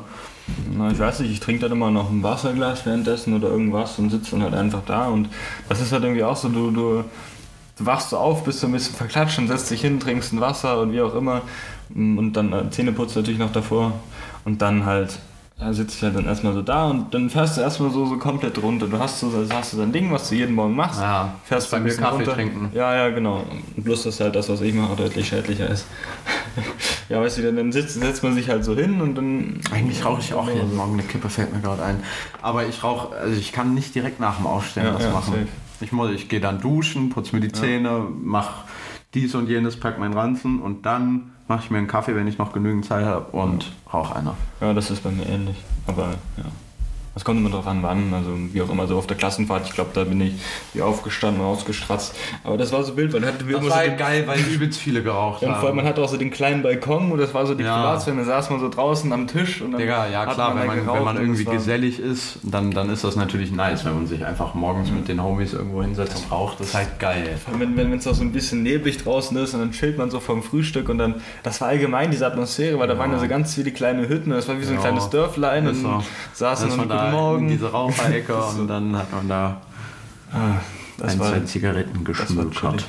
Na, 0.77 0.91
ich 0.91 0.99
weiß 0.99 1.19
nicht, 1.21 1.31
ich 1.31 1.39
trinke 1.39 1.63
dann 1.63 1.71
immer 1.73 1.91
noch 1.91 2.09
ein 2.09 2.23
Wasserglas 2.23 2.85
währenddessen 2.85 3.35
oder 3.35 3.49
irgendwas 3.49 3.99
und 3.99 4.09
sitze 4.09 4.31
dann 4.31 4.43
halt 4.43 4.53
einfach 4.53 4.81
da. 4.85 5.07
Und 5.07 5.29
das 5.67 5.81
ist 5.81 5.91
halt 5.91 6.03
irgendwie 6.03 6.23
auch 6.23 6.35
so, 6.35 6.49
du, 6.49 6.71
du, 6.71 7.03
du 7.77 7.85
wachst 7.85 8.09
so 8.09 8.17
auf, 8.17 8.43
bist 8.43 8.59
so 8.59 8.67
ein 8.67 8.73
bisschen 8.73 8.95
verklatscht 8.95 9.39
und 9.39 9.47
setzt 9.47 9.71
dich 9.71 9.81
hin, 9.81 9.99
trinkst 9.99 10.33
ein 10.33 10.41
Wasser 10.41 10.79
und 10.79 10.91
wie 10.91 11.01
auch 11.01 11.15
immer. 11.15 11.41
Und 11.93 12.33
dann 12.33 12.53
äh, 12.53 12.69
Zähneputz 12.69 13.15
natürlich 13.15 13.39
noch 13.39 13.51
davor. 13.51 13.93
Und 14.45 14.61
dann 14.61 14.85
halt 14.85 15.19
ja, 15.61 15.71
sitze 15.73 15.95
ich 15.97 16.03
halt 16.03 16.15
dann 16.15 16.25
erstmal 16.25 16.53
so 16.53 16.61
da 16.63 16.87
und 16.89 17.13
dann 17.13 17.29
fährst 17.29 17.55
du 17.57 17.61
erstmal 17.61 17.91
so, 17.91 18.05
so 18.07 18.17
komplett 18.17 18.61
runter. 18.61 18.87
Du 18.87 18.97
hast 18.97 19.19
so 19.19 19.27
also 19.27 19.53
hast 19.53 19.73
du 19.73 19.77
dein 19.77 19.91
Ding, 19.91 20.11
was 20.11 20.27
du 20.29 20.35
jeden 20.35 20.55
Morgen 20.55 20.75
machst. 20.75 20.99
Ja, 20.99 21.35
fährst 21.43 21.69
bei 21.69 21.77
so 21.77 21.83
mir 21.83 21.95
Kaffee 21.95 22.15
runter. 22.17 22.33
trinken. 22.33 22.71
Ja, 22.73 22.95
ja, 22.95 23.09
genau. 23.09 23.43
Und 23.75 23.83
Bloß, 23.83 24.03
dass 24.03 24.19
halt 24.19 24.35
das, 24.35 24.49
was 24.49 24.59
ich 24.61 24.73
mache, 24.73 24.95
deutlich 24.95 25.27
schädlicher 25.27 25.69
ist. 25.69 25.85
ja, 27.09 27.21
weißt 27.21 27.37
du, 27.37 27.41
dann- 27.43 27.55
dann 27.57 27.71
sitzt, 27.71 27.93
setzt 27.99 28.23
man 28.23 28.33
sich 28.33 28.49
halt 28.49 28.65
so 28.65 28.75
hin 28.75 29.01
und 29.01 29.15
dann. 29.15 29.61
Eigentlich 29.71 30.03
rauche 30.03 30.19
ich 30.21 30.33
auch 30.33 30.49
jeden 30.49 30.75
Morgen 30.75 30.93
eine 30.93 31.03
Kippe, 31.03 31.29
fällt 31.29 31.53
mir 31.53 31.61
gerade 31.61 31.83
ein. 31.83 32.03
Aber 32.41 32.65
ich 32.65 32.83
rauche, 32.83 33.15
also 33.15 33.39
ich 33.39 33.51
kann 33.51 33.75
nicht 33.75 33.93
direkt 33.93 34.19
nach 34.19 34.37
dem 34.37 34.47
Aufstehen 34.47 34.85
Ja, 34.85 34.93
das 34.93 35.03
ja, 35.03 35.11
machen. 35.11 35.33
safe. 35.33 35.47
Ich, 35.81 35.91
muss, 35.91 36.09
ich 36.11 36.27
gehe 36.27 36.39
dann 36.41 36.59
duschen, 36.59 37.09
putze 37.09 37.35
mir 37.35 37.41
die 37.41 37.51
Zähne, 37.51 38.07
mache 38.23 38.65
dies 39.13 39.35
und 39.35 39.47
jenes, 39.49 39.79
pack 39.79 39.99
meinen 39.99 40.13
Ranzen 40.13 40.59
und 40.59 40.85
dann 40.85 41.31
mache 41.51 41.65
ich 41.65 41.69
mir 41.69 41.79
einen 41.79 41.87
Kaffee, 41.87 42.15
wenn 42.15 42.27
ich 42.27 42.37
noch 42.37 42.53
genügend 42.53 42.85
Zeit 42.85 43.05
habe 43.05 43.25
und 43.33 43.73
rauche 43.91 44.15
einer. 44.15 44.35
Ja, 44.61 44.73
das 44.73 44.89
ist 44.89 45.03
bei 45.03 45.11
mir 45.11 45.25
ähnlich. 45.27 45.57
Aber 45.85 46.11
ja. 46.37 46.45
Es 47.13 47.25
kommt 47.25 47.39
immer 47.39 47.49
drauf 47.49 47.67
an, 47.67 47.83
wann, 47.83 48.13
also 48.13 48.29
wie 48.53 48.61
auch 48.61 48.69
immer, 48.69 48.87
so 48.87 48.97
auf 48.97 49.05
der 49.05 49.17
Klassenfahrt, 49.17 49.65
ich 49.67 49.73
glaube, 49.73 49.89
da 49.93 50.05
bin 50.05 50.21
ich 50.21 50.33
wie 50.73 50.81
aufgestanden, 50.81 51.43
ausgestratzt. 51.43 52.15
Aber 52.45 52.57
das 52.57 52.71
war 52.71 52.83
so 52.85 52.95
wild, 52.95 53.11
weil 53.11 53.19
man 53.19 53.27
hatte 53.33 53.39
das 53.43 53.47
immer 53.49 53.61
war 53.63 53.69
so 53.69 53.75
halt 53.75 53.97
geil, 53.97 54.23
weil 54.27 54.39
übelst 54.53 54.79
viele 54.79 55.03
geraucht 55.03 55.41
und 55.43 55.49
vor 55.49 55.57
allem, 55.57 55.67
haben. 55.67 55.75
man 55.75 55.85
hatte 55.85 56.01
auch 56.01 56.07
so 56.07 56.15
den 56.15 56.31
kleinen 56.31 56.63
Balkon 56.63 57.11
und 57.11 57.17
das 57.17 57.33
war 57.33 57.45
so 57.45 57.53
die 57.53 57.65
Ja. 57.65 57.75
Privatsphäre, 57.75 58.15
da 58.15 58.23
saß 58.23 58.49
man 58.51 58.61
so 58.61 58.69
draußen 58.69 59.11
am 59.11 59.27
Tisch 59.27 59.61
und 59.61 59.73
dann 59.73 59.81
Digga, 59.81 60.07
ja 60.07 60.21
hat 60.25 60.35
klar, 60.35 60.53
man 60.53 60.59
wenn 60.61 60.67
man, 60.67 60.77
wenn 60.95 61.03
man 61.03 61.17
und 61.17 61.21
irgendwie 61.23 61.43
gesellig 61.43 61.99
ist, 61.99 62.39
dann, 62.43 62.71
dann 62.71 62.89
ist 62.89 63.03
das 63.03 63.17
natürlich 63.17 63.51
nice, 63.51 63.83
wenn 63.83 63.93
man 63.95 64.07
sich 64.07 64.25
einfach 64.25 64.53
morgens 64.53 64.89
mit 64.89 65.09
den 65.09 65.21
Homies 65.21 65.51
irgendwo 65.53 65.81
hinsetzt 65.81 66.15
und 66.15 66.31
raucht. 66.31 66.61
Das 66.61 66.67
ist 66.67 66.75
halt 66.75 66.97
geil. 66.99 67.37
Wenn 67.57 67.75
wenn 67.75 67.91
es 67.93 68.07
auch 68.07 68.13
so 68.15 68.23
ein 68.23 68.31
bisschen 68.31 68.63
neblig 68.63 68.97
draußen 69.03 69.35
ist 69.35 69.53
und 69.53 69.59
dann 69.59 69.71
chillt 69.71 69.97
man 69.97 70.09
so 70.11 70.21
vom 70.21 70.43
Frühstück 70.43 70.87
und 70.87 70.97
dann, 70.97 71.15
das 71.43 71.59
war 71.59 71.67
allgemein 71.67 72.09
diese 72.09 72.25
Atmosphäre, 72.25 72.79
weil 72.79 72.87
da 72.87 72.97
waren 72.97 73.11
ja 73.11 73.19
so 73.19 73.27
ganz 73.27 73.53
viele 73.55 73.71
kleine 73.71 74.07
Hütten 74.07 74.31
und 74.31 74.37
das 74.37 74.47
war 74.47 74.57
wie 74.57 74.63
so 74.63 74.69
ein 74.71 74.75
Ja. 74.75 74.81
kleines 74.81 75.09
Dörflein 75.09 75.67
und 75.67 75.75
so. 75.75 76.03
saßen 76.33 76.71
und 76.71 77.00
guten 77.01 77.11
da 77.11 77.17
in 77.17 77.23
Morgen. 77.23 77.47
diese 77.49 77.71
Raucherecke 77.71 78.35
und 78.59 78.67
dann 78.67 78.95
hat 78.97 79.11
man 79.11 79.27
da 79.27 79.61
Ah, 80.33 80.55
ein, 81.03 81.19
war, 81.19 81.29
zwei 81.29 81.39
Zigaretten 81.41 82.03
geschmückert. 82.03 82.85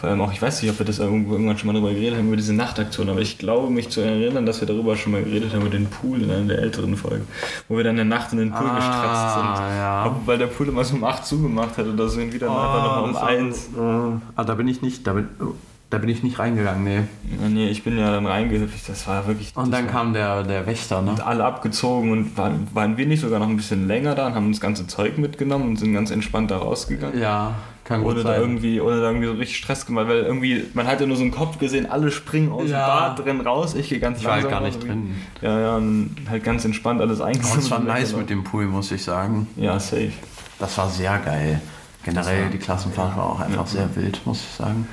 Vor 0.00 0.08
allem 0.08 0.20
auch, 0.20 0.32
ich 0.32 0.40
weiß 0.40 0.62
nicht, 0.62 0.70
ob 0.70 0.78
wir 0.78 0.86
das 0.86 1.00
irgendwann 1.00 1.58
schon 1.58 1.66
mal 1.66 1.72
darüber 1.72 1.90
geredet 1.92 2.18
haben, 2.18 2.28
über 2.28 2.36
diese 2.36 2.52
Nachtaktion, 2.54 3.08
aber 3.08 3.18
ich 3.20 3.36
glaube, 3.36 3.68
mich 3.68 3.88
zu 3.88 4.00
erinnern, 4.00 4.46
dass 4.46 4.60
wir 4.60 4.68
darüber 4.68 4.96
schon 4.96 5.10
mal 5.10 5.24
geredet 5.24 5.52
haben, 5.52 5.62
über 5.62 5.70
den 5.70 5.86
Pool 5.86 6.22
in 6.22 6.30
einer 6.30 6.44
der 6.44 6.58
älteren 6.60 6.96
Folgen, 6.96 7.26
wo 7.68 7.76
wir 7.76 7.82
dann 7.82 7.98
in 7.98 8.08
der 8.08 8.18
Nacht 8.18 8.32
in 8.32 8.38
den 8.38 8.52
Pool 8.52 8.64
Ah, 8.68 8.76
gestratzt 8.76 9.34
sind. 9.34 9.76
ja. 9.76 10.16
Weil 10.24 10.38
der 10.38 10.46
Pool 10.46 10.68
immer 10.68 10.84
so 10.84 10.94
um 10.94 11.02
8 11.02 11.26
zugemacht 11.26 11.76
hat 11.78 11.86
und 11.86 11.96
da 11.96 12.06
sind 12.06 12.32
wieder 12.32 12.46
einfach 12.48 12.84
noch 12.96 13.02
um 13.08 13.12
das 13.12 13.22
war- 13.22 13.28
1. 13.28 13.66
äh, 13.76 14.20
ah, 14.36 14.44
da 14.44 14.54
bin 14.54 14.68
ich 14.68 14.82
nicht, 14.82 15.04
da 15.04 15.14
bin, 15.14 15.28
oh, 15.40 15.54
da 15.90 15.96
bin 15.98 16.10
ich 16.10 16.22
nicht 16.22 16.38
reingegangen, 16.38 16.84
nee. 16.84 16.96
Ja, 17.42 17.48
nee, 17.48 17.68
ich 17.68 17.82
bin 17.82 17.96
ja 17.98 18.10
dann 18.12 18.26
reingehüpft, 18.26 18.88
das 18.88 19.06
war 19.06 19.26
wirklich... 19.26 19.52
Und 19.56 19.70
das 19.72 19.80
dann 19.80 19.88
kam 19.90 20.12
der, 20.12 20.42
der 20.42 20.66
Wächter, 20.66 21.00
ne? 21.00 21.14
alle 21.24 21.44
abgezogen 21.44 22.10
und 22.12 22.36
waren, 22.36 22.68
waren 22.74 22.96
wir 22.98 23.06
nicht 23.06 23.20
sogar 23.20 23.38
noch 23.38 23.48
ein 23.48 23.56
bisschen 23.56 23.86
länger 23.88 24.14
da 24.14 24.26
und 24.26 24.34
haben 24.34 24.52
das 24.52 24.60
ganze 24.60 24.86
Zeug 24.86 25.16
mitgenommen 25.16 25.66
und 25.68 25.76
sind 25.78 25.94
ganz 25.94 26.10
entspannt 26.10 26.50
da 26.50 26.58
rausgegangen. 26.58 27.18
Ja, 27.18 27.54
kann 27.84 28.02
gut 28.02 28.12
Ohne 28.16 28.22
da, 28.22 28.32
sein. 28.32 28.40
irgendwie, 28.42 28.82
ohne 28.82 29.00
da 29.00 29.06
irgendwie 29.06 29.28
so 29.28 29.32
richtig 29.32 29.56
Stress 29.56 29.86
gemacht, 29.86 30.08
weil 30.08 30.18
irgendwie, 30.24 30.62
man 30.74 30.86
hat 30.86 31.00
ja 31.00 31.06
nur 31.06 31.16
so 31.16 31.22
einen 31.22 31.30
Kopf 31.30 31.58
gesehen, 31.58 31.86
alle 31.90 32.10
springen 32.10 32.52
aus 32.52 32.68
Ja. 32.68 33.14
dem 33.14 33.16
Bad 33.16 33.24
drin 33.26 33.40
raus, 33.40 33.74
ich 33.74 33.88
gehe 33.88 33.98
ganz 33.98 34.18
Ich 34.18 34.26
war 34.26 34.32
halt 34.34 34.42
langsam 34.42 34.60
gar 34.60 34.68
nicht 34.68 34.82
drin. 34.86 35.14
Ja, 35.40 35.58
ja, 35.58 35.76
und 35.76 36.16
halt 36.28 36.44
ganz 36.44 36.66
entspannt 36.66 37.00
alles 37.00 37.22
eingesammelt. 37.22 37.64
es 37.64 37.70
war 37.70 37.78
und 37.78 37.86
nice 37.86 37.96
weggelaufen. 38.08 38.18
mit 38.20 38.30
dem 38.30 38.44
Pool, 38.44 38.66
muss 38.66 38.92
ich 38.92 39.02
sagen. 39.02 39.46
Ja, 39.56 39.80
safe. 39.80 40.12
Das 40.58 40.76
war 40.76 40.90
sehr 40.90 41.16
geil. 41.24 41.62
Generell, 42.04 42.42
war- 42.44 42.50
die 42.50 42.58
Klassenfahrt 42.58 43.16
war 43.16 43.24
auch 43.24 43.40
einfach 43.40 43.66
sehr 43.66 43.88
wild, 43.96 44.20
muss 44.26 44.42
ich 44.42 44.54
sagen. 44.54 44.86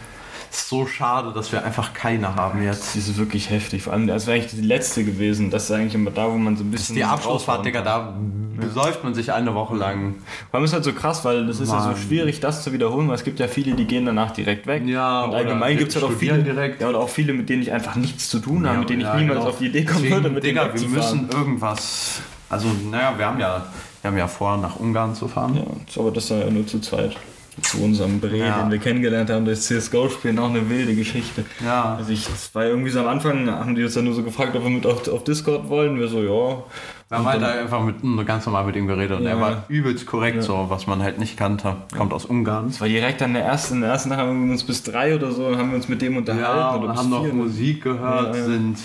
Es 0.55 0.61
ist 0.61 0.69
so 0.69 0.87
schade, 0.87 1.33
dass 1.33 1.51
wir 1.51 1.65
einfach 1.65 1.93
keine 1.93 2.33
haben 2.37 2.63
jetzt. 2.63 2.95
Die 2.95 2.99
ist 2.99 3.17
wirklich 3.17 3.49
heftig. 3.49 3.83
Vor 3.83 3.91
allem, 3.91 4.07
das 4.07 4.25
wäre 4.25 4.37
eigentlich 4.37 4.51
die 4.51 4.65
letzte 4.65 5.03
gewesen. 5.03 5.49
Das 5.49 5.65
ist 5.65 5.71
eigentlich 5.71 5.95
immer 5.95 6.11
da, 6.11 6.31
wo 6.31 6.37
man 6.37 6.55
so 6.55 6.63
ein 6.63 6.71
bisschen. 6.71 6.95
Die 6.95 7.03
Abschlussfahrt, 7.03 7.65
Digga, 7.65 7.81
da 7.81 8.13
besäuft 8.55 9.03
man 9.03 9.13
sich 9.13 9.33
eine 9.33 9.53
Woche 9.53 9.75
lang. 9.75 10.15
Vor 10.49 10.57
allem 10.57 10.63
ist 10.63 10.71
halt 10.71 10.85
so 10.85 10.93
krass, 10.93 11.25
weil 11.25 11.45
das 11.45 11.59
ist 11.59 11.73
ja 11.73 11.81
so 11.81 11.97
schwierig, 11.97 12.39
das 12.39 12.63
zu 12.63 12.71
wiederholen, 12.71 13.09
weil 13.09 13.15
es 13.15 13.25
gibt 13.25 13.41
ja 13.41 13.49
viele, 13.49 13.75
die 13.75 13.83
gehen 13.83 14.05
danach 14.05 14.31
direkt 14.31 14.65
weg. 14.65 14.83
Ja, 14.85 15.23
und 15.23 15.35
allgemein 15.35 15.77
gibt 15.77 15.89
es 15.89 16.01
halt 16.01 16.05
auch 16.05 16.17
viele, 16.17 16.41
direkt. 16.41 16.79
Ja, 16.79 16.87
oder 16.87 16.99
auch 16.99 17.09
viele, 17.09 17.33
mit 17.33 17.49
denen 17.49 17.61
ich 17.61 17.73
einfach 17.73 17.97
nichts 17.97 18.29
zu 18.29 18.39
tun 18.39 18.65
habe, 18.65 18.79
mit 18.79 18.89
denen 18.89 19.01
ich 19.01 19.07
Ja, 19.07 19.15
niemals 19.17 19.39
genau. 19.39 19.49
auf 19.49 19.57
die 19.57 19.65
Idee 19.65 19.83
kommen 19.83 20.03
Deswegen, 20.03 20.15
würde, 20.15 20.29
mit 20.29 20.43
Digga, 20.45 20.69
denen 20.69 20.79
wir 20.79 20.89
müssen 20.89 21.29
irgendwas. 21.29 22.21
Also, 22.49 22.69
naja, 22.89 23.13
wir 23.17 23.25
haben 23.25 23.39
ja, 23.41 23.65
wir 24.01 24.09
haben 24.09 24.17
ja 24.17 24.29
vor, 24.29 24.55
nach 24.55 24.77
Ungarn 24.77 25.15
zu 25.15 25.27
fahren. 25.27 25.57
Ja, 25.57 25.99
aber 25.99 26.11
das 26.11 26.31
war 26.31 26.37
ja 26.37 26.49
nur 26.49 26.65
zu 26.65 26.79
zweit. 26.79 27.17
Zu 27.61 27.81
unserem 27.83 28.19
Bre, 28.19 28.37
Ja. 28.37 28.61
den 28.61 28.71
wir 28.71 28.79
kennengelernt 28.79 29.29
haben, 29.29 29.45
das 29.45 29.61
CSGO-Spielen, 29.67 30.37
auch 30.39 30.49
eine 30.49 30.69
wilde 30.69 30.93
Geschichte. 30.95 31.45
Ja. 31.63 31.95
Also 31.97 32.11
ich, 32.11 32.25
das 32.27 32.53
war 32.53 32.65
irgendwie 32.65 32.89
so 32.89 32.99
am 32.99 33.07
Anfang, 33.07 33.49
haben 33.49 33.75
die 33.75 33.83
uns 33.83 33.93
dann 33.93 34.03
nur 34.05 34.13
so 34.13 34.23
gefragt, 34.23 34.55
ob 34.55 34.63
wir 34.63 34.69
mit 34.69 34.85
auf, 34.85 35.07
auf 35.07 35.23
Discord 35.23 35.69
wollen. 35.69 35.97
Wir 35.99 36.07
so, 36.09 36.21
ja. 36.21 36.63
Wir 37.07 37.17
haben 37.19 37.25
halt 37.27 37.43
einfach 37.43 37.83
mit, 37.83 37.95
ganz 38.25 38.45
normal 38.47 38.65
mit 38.65 38.75
ihm 38.75 38.87
geredet 38.87 39.19
und 39.19 39.23
Ja. 39.25 39.29
er 39.31 39.39
war 39.39 39.63
übelst 39.69 40.05
korrekt, 40.07 40.41
so 40.43 40.65
was 40.69 40.87
man 40.87 41.03
halt 41.03 41.19
nicht 41.19 41.37
kannte. 41.37 41.77
Kommt 41.95 42.11
aus 42.13 42.25
Ungarn. 42.25 42.67
Das 42.67 42.81
war 42.81 42.87
direkt 42.87 43.21
an 43.21 43.33
der 43.35 43.43
ersten, 43.45 43.75
in 43.75 43.81
der 43.81 43.91
ersten 43.91 44.09
Tag 44.09 44.17
haben 44.19 44.45
wir 44.47 44.51
uns 44.51 44.63
bis 44.63 44.81
drei 44.83 45.15
oder 45.15 45.31
so, 45.31 45.55
haben 45.55 45.69
wir 45.69 45.75
uns 45.77 45.87
mit 45.87 46.01
dem 46.01 46.17
unterhalten. 46.17 46.43
Ja, 46.45 46.75
oder 46.75 46.95
haben 46.95 47.09
noch. 47.09 47.31
Musik 47.31 47.83
gehört, 47.83 48.33
Ja, 48.35 48.41
ja. 48.41 48.45
Sind, 48.45 48.77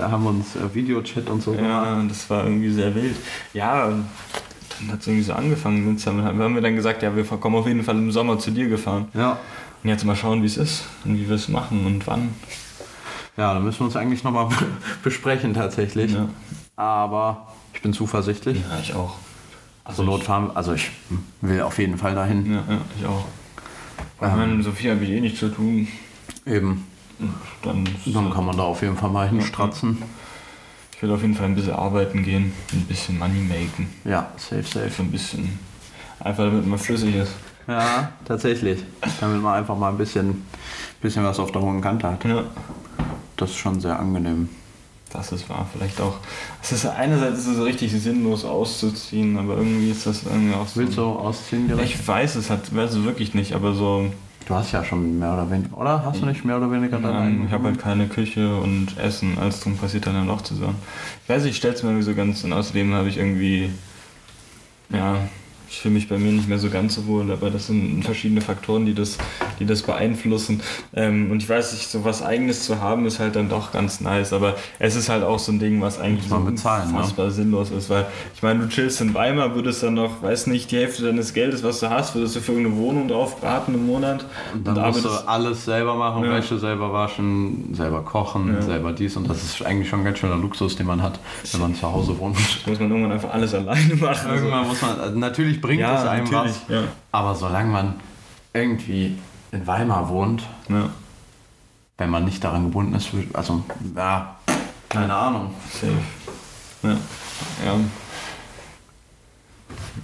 haben 0.00 0.26
uns 0.26 0.56
äh, 0.56 0.74
Videochat 0.74 1.28
und 1.28 1.42
so 1.42 1.52
gemacht. 1.52 1.86
Ja, 1.86 2.02
das 2.08 2.28
war 2.30 2.44
irgendwie 2.44 2.70
sehr 2.70 2.94
wild. 2.94 3.14
Ja, 3.52 3.90
dann 4.80 4.92
hat 4.92 5.00
es 5.00 5.06
irgendwie 5.06 5.24
so 5.24 5.32
angefangen. 5.32 5.98
Haben 6.04 6.18
wir, 6.18 6.44
haben 6.44 6.54
wir 6.54 6.62
dann 6.62 6.76
gesagt, 6.76 7.02
ja, 7.02 7.14
wir 7.14 7.24
kommen 7.24 7.56
auf 7.56 7.66
jeden 7.66 7.82
Fall 7.82 7.96
im 7.96 8.10
Sommer 8.12 8.38
zu 8.38 8.50
dir 8.50 8.68
gefahren. 8.68 9.08
Ja. 9.14 9.38
Und 9.82 9.90
jetzt 9.90 10.04
mal 10.04 10.16
schauen, 10.16 10.42
wie 10.42 10.46
es 10.46 10.56
ist 10.56 10.84
und 11.04 11.14
wie 11.18 11.28
wir 11.28 11.36
es 11.36 11.48
machen 11.48 11.86
und 11.86 12.06
wann. 12.06 12.30
Ja, 13.36 13.52
da 13.54 13.60
müssen 13.60 13.80
wir 13.80 13.84
uns 13.86 13.96
eigentlich 13.96 14.24
nochmal 14.24 14.48
besprechen 15.02 15.54
tatsächlich. 15.54 16.12
Ja, 16.12 16.28
Aber 16.76 17.48
ich 17.74 17.82
bin 17.82 17.92
zuversichtlich. 17.92 18.58
ja 18.58 18.78
ich 18.80 18.94
auch. 18.94 19.14
Also 19.84 20.02
Not 20.02 20.24
fahren, 20.24 20.50
also 20.54 20.72
ich 20.72 20.90
will 21.42 21.60
auf 21.60 21.78
jeden 21.78 21.96
Fall 21.98 22.14
dahin. 22.14 22.52
Ja, 22.52 22.64
ja 22.68 22.80
ich 22.98 23.06
auch. 23.06 23.26
Ich 24.20 24.26
Ähm. 24.26 24.36
meine, 24.36 24.62
so 24.62 24.72
viel 24.72 24.90
habe 24.90 25.04
ich 25.04 25.10
eh 25.10 25.20
nicht 25.20 25.36
zu 25.38 25.48
tun. 25.48 25.86
Eben. 26.44 26.84
Dann, 27.62 27.88
Dann 28.06 28.30
kann 28.32 28.44
man 28.44 28.56
da 28.56 28.64
auf 28.64 28.82
jeden 28.82 28.96
Fall 28.96 29.10
mal 29.10 29.28
hinstratzen. 29.28 30.02
Ich 30.96 31.02
will 31.02 31.10
auf 31.10 31.20
jeden 31.20 31.34
Fall 31.34 31.44
ein 31.44 31.54
bisschen 31.54 31.74
arbeiten 31.74 32.22
gehen, 32.22 32.54
ein 32.72 32.86
bisschen 32.86 33.18
Money 33.18 33.40
machen. 33.40 33.86
Ja, 34.04 34.30
safe, 34.38 34.62
safe. 34.62 34.88
So 34.88 35.02
ein 35.02 35.10
bisschen. 35.10 35.58
Einfach 36.20 36.44
damit 36.44 36.66
man 36.66 36.78
flüssig 36.78 37.14
ist. 37.16 37.32
Ja, 37.68 38.12
tatsächlich. 38.24 38.82
Damit 39.20 39.42
man 39.42 39.58
einfach 39.58 39.76
mal 39.76 39.90
ein 39.90 39.98
bisschen, 39.98 40.46
bisschen 41.02 41.22
was 41.22 41.38
auf 41.38 41.52
der 41.52 41.60
hohen 41.60 41.82
Kante 41.82 42.10
hat. 42.10 42.24
Ja. 42.24 42.44
Das 43.36 43.50
ist 43.50 43.56
schon 43.56 43.78
sehr 43.78 43.98
angenehm. 43.98 44.48
Das 45.12 45.32
ist 45.32 45.48
wahr, 45.50 45.68
vielleicht 45.70 46.00
auch. 46.00 46.16
Es 46.62 46.72
ist 46.72 46.86
einerseits 46.86 47.40
ist 47.40 47.46
es 47.46 47.64
richtig 47.64 47.92
sinnlos 47.92 48.46
auszuziehen, 48.46 49.36
aber 49.38 49.58
irgendwie 49.58 49.90
ist 49.90 50.06
das 50.06 50.22
irgendwie 50.22 50.54
auch 50.54 50.66
so. 50.66 50.80
Willst 50.80 50.96
du 50.96 51.04
ausziehen 51.04 51.68
direkt? 51.68 51.90
Ich 51.90 52.08
weiß 52.08 52.36
es 52.36 52.48
hat, 52.48 52.74
weiß 52.74 52.92
es 52.92 53.04
wirklich 53.04 53.34
nicht, 53.34 53.52
aber 53.52 53.74
so. 53.74 54.10
Du 54.46 54.54
hast 54.54 54.70
ja 54.70 54.84
schon 54.84 55.18
mehr 55.18 55.32
oder 55.32 55.50
weniger, 55.50 55.76
oder? 55.76 56.04
Hast 56.04 56.22
du 56.22 56.26
nicht 56.26 56.44
mehr 56.44 56.56
oder 56.56 56.70
weniger 56.70 56.98
deinen 56.98 57.16
Ähm, 57.16 57.22
eigenen 57.22 57.46
ich 57.46 57.52
habe 57.52 57.64
halt 57.64 57.78
keine 57.80 58.06
Küche 58.06 58.56
und 58.56 58.96
Essen, 58.96 59.36
alles 59.38 59.58
drum 59.60 59.76
passiert 59.76 60.06
dann 60.06 60.14
im 60.14 60.28
Loch 60.28 60.40
zusammen. 60.42 60.76
Ich 61.24 61.28
weiß 61.28 61.42
nicht, 61.42 61.50
ich 61.52 61.56
stelle 61.56 61.74
es 61.74 61.82
mir 61.82 61.88
irgendwie 61.90 62.04
so 62.04 62.14
ganz 62.14 62.44
und 62.44 62.52
außerdem 62.52 62.94
habe 62.94 63.08
ich 63.08 63.16
irgendwie. 63.18 63.70
Ja, 64.88 65.16
ich 65.68 65.80
fühle 65.80 65.94
mich 65.94 66.08
bei 66.08 66.16
mir 66.18 66.32
nicht 66.32 66.48
mehr 66.48 66.58
so 66.58 66.70
ganz 66.70 66.94
so 66.94 67.06
wohl, 67.06 67.30
aber 67.32 67.50
das 67.50 67.66
sind 67.66 68.02
verschiedene 68.04 68.40
Faktoren, 68.40 68.86
die 68.86 68.94
das, 68.94 69.18
die 69.58 69.66
das 69.66 69.82
beeinflussen. 69.82 70.60
Ähm, 70.94 71.30
und 71.30 71.42
ich 71.42 71.48
weiß 71.48 71.72
nicht, 71.72 71.88
so 71.88 72.04
was 72.04 72.22
Eigenes 72.22 72.62
zu 72.64 72.80
haben 72.80 73.06
ist 73.06 73.18
halt 73.18 73.36
dann 73.36 73.48
doch 73.48 73.72
ganz 73.72 74.00
nice, 74.00 74.32
aber 74.32 74.54
es 74.78 74.94
ist 74.96 75.08
halt 75.08 75.24
auch 75.24 75.38
so 75.38 75.52
ein 75.52 75.58
Ding, 75.58 75.80
was 75.80 75.98
eigentlich 75.98 76.28
so 76.28 76.38
bezahlen, 76.38 76.90
ne? 76.90 76.96
unfassbar 76.98 77.30
sinnlos 77.30 77.70
ist, 77.70 77.90
weil 77.90 78.06
ich 78.34 78.42
meine, 78.42 78.60
du 78.60 78.68
chillst 78.68 79.00
in 79.00 79.12
Weimar, 79.14 79.54
würdest 79.54 79.82
dann 79.82 79.94
noch, 79.94 80.22
weiß 80.22 80.46
nicht, 80.46 80.70
die 80.70 80.76
Hälfte 80.76 81.02
deines 81.04 81.34
Geldes, 81.34 81.62
was 81.64 81.80
du 81.80 81.90
hast, 81.90 82.14
würdest 82.14 82.36
du 82.36 82.40
für 82.40 82.52
irgendeine 82.52 82.76
Wohnung 82.76 83.08
drauf 83.08 83.40
braten 83.40 83.74
im 83.74 83.86
Monat. 83.86 84.24
Und 84.54 84.66
dann 84.66 84.80
musst 84.80 85.04
du 85.04 85.08
alles 85.26 85.64
selber 85.64 85.94
machen, 85.94 86.24
Ja. 86.24 86.30
Wäsche 86.32 86.58
selber 86.58 86.92
waschen, 86.92 87.74
selber 87.74 88.02
kochen, 88.02 88.54
Ja. 88.54 88.62
selber 88.62 88.92
dies 88.92 89.16
und 89.16 89.28
das 89.28 89.42
ist 89.42 89.62
eigentlich 89.64 89.88
schon 89.88 90.00
ein 90.00 90.04
ganz 90.04 90.18
schöner 90.18 90.36
Luxus, 90.36 90.76
den 90.76 90.86
man 90.86 91.02
hat, 91.02 91.18
wenn 91.52 91.60
man 91.60 91.74
zu 91.74 91.90
Hause 91.90 92.18
wohnt. 92.18 92.36
muss 92.66 92.78
man 92.80 92.90
irgendwann 92.90 93.12
einfach 93.12 93.30
alles 93.32 93.52
alleine 93.54 93.94
machen. 93.96 94.30
Irgendwann 94.32 94.68
muss 94.68 94.80
man, 94.82 95.18
natürlich 95.18 95.60
bringt 95.66 95.80
Ja, 95.80 96.02
es 96.02 96.08
einem 96.08 96.32
was, 96.32 96.60
ja. 96.68 96.84
aber 97.12 97.34
solange 97.34 97.70
man 97.70 97.94
irgendwie 98.52 99.16
in 99.52 99.66
Weimar 99.66 100.08
wohnt, 100.08 100.42
Ja, 100.68 100.90
wenn 101.98 102.10
man 102.10 102.24
nicht 102.24 102.42
daran 102.44 102.64
gebunden 102.64 102.94
ist, 102.94 103.08
also 103.32 103.64
ja, 103.96 104.36
keine 104.88 105.14
Ahnung. 105.14 105.54
safe. 105.72 105.92
Ja, 106.82 106.90
ja. 107.64 107.80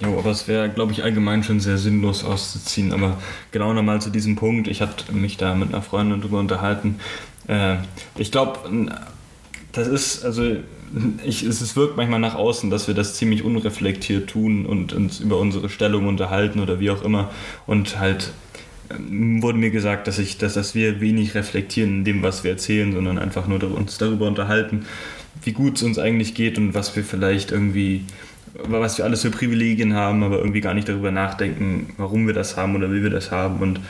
Jo, 0.01 0.19
aber 0.19 0.31
es 0.31 0.49
wäre, 0.49 0.69
glaube 0.71 0.93
ich, 0.93 1.05
allgemein 1.05 1.45
schon 1.45 1.61
sehr 1.61 1.79
sinnlos 1.79 2.25
auszuziehen. 2.25 2.93
Aber 2.93 3.19
genau 3.53 3.73
nochmal 3.73 4.01
zu 4.01 4.11
diesem 4.11 4.37
Punkt. 4.37 4.67
Ich 4.67 4.81
hatte 4.81 5.13
mich 5.13 5.37
da 5.37 5.55
mit 5.55 5.69
einer 5.69 5.83
Freundin 5.83 6.21
drüber 6.21 6.41
unterhalten. 6.41 6.99
Äh, 7.47 7.77
ich 8.17 8.33
glaube, 8.33 8.59
das 9.73 9.87
ist, 9.89 10.25
also, 10.25 10.57
ich, 11.25 11.43
es 11.43 11.77
wirkt 11.77 11.97
manchmal 11.97 12.21
nach 12.21 12.35
außen, 12.35 12.71
dass 12.71 12.87
wir 12.87 12.95
das 12.95 13.15
ziemlich 13.15 13.43
unreflektiert 13.43 14.29
tun 14.29 14.67
und 14.67 14.93
uns 14.93 15.21
über 15.21 15.39
unsere 15.39 15.69
Stellung 15.69 16.07
unterhalten 16.07 16.61
oder 16.61 16.81
wie 16.81 16.91
auch 16.91 17.03
immer. 17.03 17.31
Und 17.67 17.99
halt 17.99 18.33
ähm, 18.91 19.43
wurde 19.43 19.59
mir 19.59 19.71
gesagt, 19.71 20.07
dass, 20.07 20.19
ich, 20.19 20.39
dass, 20.39 20.55
dass 20.55 20.75
wir 20.75 21.01
wenig 21.01 21.35
reflektieren 21.35 21.99
in 21.99 22.05
dem, 22.05 22.23
was 22.23 22.45
wir 22.45 22.51
erzählen, 22.51 22.93
sondern 22.93 23.19
einfach 23.19 23.47
nur 23.47 23.63
uns 23.63 23.99
darüber 23.99 24.27
unterhalten, 24.27 24.85
wie 25.43 25.53
gut 25.53 25.77
es 25.77 25.83
uns 25.83 25.99
eigentlich 25.99 26.35
geht 26.35 26.59
und 26.59 26.75
was 26.75 26.95
wir 26.95 27.05
vielleicht 27.05 27.53
irgendwie, 27.53 28.05
was 28.55 28.99
wir 28.99 29.05
alles 29.05 29.23
für 29.23 29.31
Privilegien 29.31 29.95
haben, 29.95 30.23
aber 30.23 30.39
irgendwie 30.39 30.61
gar 30.61 30.75
nicht 30.75 30.89
darüber 30.89 31.11
nachdenken, 31.11 31.95
warum 31.97 32.27
wir 32.27 32.35
das 32.35 32.57
haben 32.57 32.77
oder 32.77 32.93
wie 32.93 33.03
wir 33.03 33.11
das 33.11 33.31
haben. 33.31 33.61
Und 33.61 33.81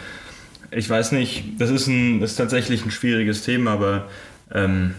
ich 0.71 0.89
weiß 0.89 1.13
nicht, 1.13 1.45
das 1.59 1.71
ist, 1.71 1.89
ein, 1.89 2.21
das 2.21 2.33
ist 2.33 2.37
tatsächlich 2.37 2.85
ein 2.85 2.91
schwieriges 2.91 3.43
Thema, 3.43 3.73
aber 3.73 4.09
ähm, 4.55 4.95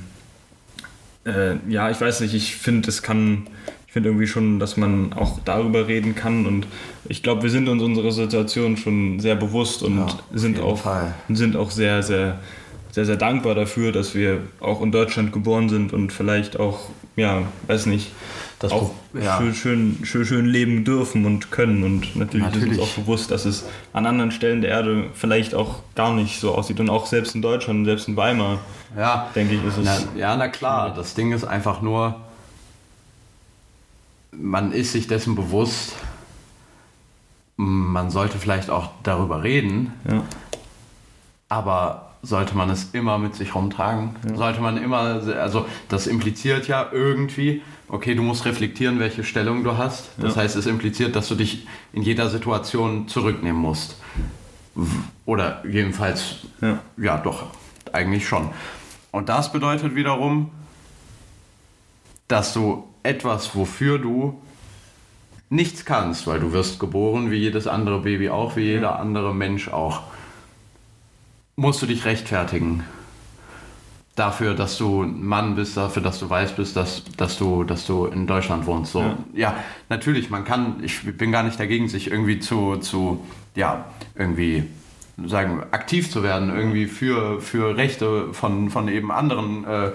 äh, 1.26 1.56
ja, 1.70 1.90
ich 1.90 2.00
weiß 2.00 2.22
nicht, 2.22 2.34
ich 2.34 2.56
finde, 2.56 2.90
es 2.90 3.02
kann, 3.02 3.48
ich 3.88 3.94
finde 3.94 4.10
irgendwie 4.10 4.28
schon, 4.28 4.60
dass 4.60 4.78
man 4.78 5.14
auch 5.14 5.40
darüber 5.46 5.88
reden 5.88 6.16
kann 6.16 6.46
und 6.46 6.68
ich 7.08 7.24
glaube, 7.24 7.44
wir 7.44 7.50
sind 7.50 7.68
uns 7.68 7.82
unserer 7.84 8.12
Situation 8.12 8.78
schon 8.78 9.20
sehr 9.20 9.36
bewusst 9.36 9.84
und 9.84 9.98
Ja, 9.98 10.08
sind, 10.34 10.60
auch, 10.60 10.80
Fall. 10.80 11.14
sind 11.30 11.56
auch 11.56 11.72
sehr, 11.72 12.04
sehr, 12.04 12.40
sehr, 12.92 13.06
sehr 13.06 13.18
dankbar 13.18 13.56
dafür, 13.56 13.92
dass 13.92 14.16
wir 14.16 14.40
auch 14.60 14.82
in 14.82 14.92
Deutschland 14.92 15.32
geboren 15.34 15.70
sind 15.70 15.94
und 15.94 16.12
vielleicht 16.12 16.60
auch, 16.60 16.80
ja, 17.16 17.44
weiß 17.68 17.86
nicht, 17.88 18.12
das 18.64 18.72
auch 18.72 18.91
ja. 19.14 19.38
schön, 19.38 19.53
schön, 19.53 19.97
schön, 20.03 20.26
schön, 20.26 20.45
leben 20.45 20.86
dürfen 20.86 21.26
und 21.26 21.51
können. 21.51 21.84
Und 21.84 22.16
natürlich, 22.16 22.45
natürlich, 22.45 22.72
ist 22.72 22.80
uns 22.80 22.89
auch 22.89 22.93
bewusst, 22.95 23.30
dass 23.30 23.43
es 23.43 23.66
an 23.91 24.05
anderen 24.05 24.32
Stellen 24.32 24.61
der 24.61 24.72
Erde 24.72 25.09
vielleicht 25.14 25.53
auch 25.53 25.80
gar 25.95 26.14
nicht 26.14 26.39
so 26.39 26.55
aussieht. 26.55 26.80
Und 26.80 26.89
auch 26.89 27.05
selbst 27.05 27.36
in 27.36 27.41
Deutschland, 27.41 27.86
selbst 27.86 28.07
in 28.07 28.16
Weimar, 28.16 28.59
ja. 28.97 29.30
denke 29.36 29.55
ich, 29.55 29.64
ist 29.66 29.78
es. 29.80 29.86
Na, 29.86 30.18
ja, 30.18 30.38
na 30.38 30.47
klar. 30.47 30.93
Das 30.93 31.14
Ding 31.14 31.34
ist 31.34 31.43
einfach 31.43 31.82
nur, 31.82 32.22
man 34.32 34.72
ist 34.72 34.93
sich 34.93 35.07
dessen 35.07 35.36
bewusst, 35.36 35.95
man 37.57 38.11
sollte 38.11 38.38
vielleicht 38.38 38.70
auch 38.70 38.91
darüber 39.03 39.43
reden, 39.43 39.91
ja. 40.09 40.24
aber 41.49 42.14
sollte 42.22 42.55
man 42.55 42.70
es 42.70 42.91
immer 42.93 43.18
mit 43.18 43.36
sich 43.36 43.53
rumtragen? 43.53 44.16
Ja. 44.26 44.36
Sollte 44.38 44.61
man 44.61 44.78
immer, 44.78 45.22
also 45.38 45.66
das 45.89 46.07
impliziert 46.07 46.70
ja 46.70 46.88
irgendwie, 46.89 47.61
okay, 47.94 48.16
du 48.16 48.24
musst 48.24 48.46
reflektieren, 48.46 49.00
welche 49.00 49.24
Stellung 49.24 49.64
du 49.64 49.78
hast. 49.78 50.10
Das 50.18 50.36
ja. 50.36 50.41
heißt, 50.41 50.56
es 50.56 50.66
impliziert, 50.66 51.16
dass 51.16 51.28
du 51.28 51.36
dich 51.36 51.68
in 51.94 52.02
jeder 52.02 52.28
Situation 52.30 53.08
zurücknehmen 53.08 53.62
musst. 53.62 53.98
Oder 55.28 55.64
jedenfalls, 55.70 56.38
ja, 56.60 56.80
ja 56.98 57.18
doch, 57.18 57.52
eigentlich 57.91 58.28
schon. 58.28 58.50
Und 59.12 59.30
das 59.30 59.52
bedeutet 59.52 59.94
wiederum, 59.94 60.50
dass 62.28 62.54
du 62.54 62.88
etwas, 63.04 63.56
wofür 63.56 64.00
du 64.00 64.41
nichts 65.50 65.86
kannst, 65.86 66.26
weil 66.26 66.39
du 66.39 66.52
wirst 66.52 66.80
geboren 66.80 67.30
wie 67.30 67.38
jedes 67.38 67.68
andere 67.68 68.02
Baby 68.02 68.30
auch, 68.30 68.56
wie 68.56 68.62
jeder 68.62 69.00
andere 69.00 69.36
Mensch 69.36 69.68
auch, 69.68 70.02
musst 71.56 71.80
du 71.84 71.86
dich 71.86 72.06
rechtfertigen 72.06 72.84
dafür, 74.16 74.53
dass 74.53 74.78
du 74.78 75.03
ein 75.03 75.26
Mann 75.26 75.55
bist, 75.55 75.76
dafür, 75.76 76.01
dass 76.01 76.20
du 76.20 76.30
weiß 76.30 76.55
bist, 76.55 76.76
dass, 76.76 77.03
dass, 77.18 77.38
du, 77.38 77.64
dass 77.64 77.86
du 77.86 78.05
in 78.05 78.28
Deutschland 78.28 78.66
wohnst. 78.66 78.91
So, 78.91 79.01
ja. 79.01 79.18
ja. 79.34 79.55
natürlich, 79.89 80.30
man 80.30 80.45
kann, 80.45 80.84
ich 80.84 81.18
bin 81.18 81.32
gar 81.32 81.43
nicht 81.43 81.59
dagegen, 81.59 81.89
sich 81.89 82.11
irgendwie 82.11 82.39
zu, 82.39 82.78
zu 82.78 83.26
ja, 83.55 83.86
irgendwie 84.16 84.64
sagen, 85.26 85.64
aktiv 85.72 86.11
zu 86.11 86.24
werden, 86.24 86.55
irgendwie 86.55 86.86
für, 86.86 87.41
für 87.41 87.76
Rechte 87.76 88.34
von, 88.34 88.70
von 88.70 88.88
eben 88.88 89.11
anderen, 89.11 89.66
äh, 89.66 89.91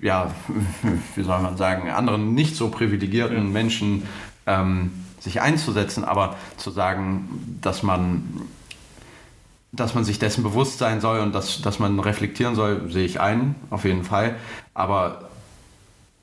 ja, 0.00 0.30
wie 1.14 1.22
soll 1.22 1.40
man 1.40 1.56
sagen, 1.56 1.90
anderen 1.90 2.34
nicht 2.34 2.56
so 2.56 2.68
privilegierten 2.68 3.36
ja. 3.36 3.42
Menschen 3.42 4.02
ähm, 4.46 4.90
sich 5.18 5.40
einzusetzen, 5.40 6.04
aber 6.04 6.36
zu 6.56 6.70
sagen, 6.70 7.58
dass 7.60 7.82
man 7.82 8.24
dass 9.76 9.94
man 9.94 10.04
sich 10.04 10.18
dessen 10.18 10.42
bewusst 10.42 10.78
sein 10.78 11.00
soll 11.00 11.20
und 11.20 11.34
dass, 11.34 11.62
dass 11.62 11.78
man 11.78 12.00
reflektieren 12.00 12.54
soll, 12.54 12.90
sehe 12.90 13.04
ich 13.04 13.20
ein, 13.20 13.54
auf 13.70 13.84
jeden 13.84 14.04
Fall. 14.04 14.36
Aber 14.74 15.28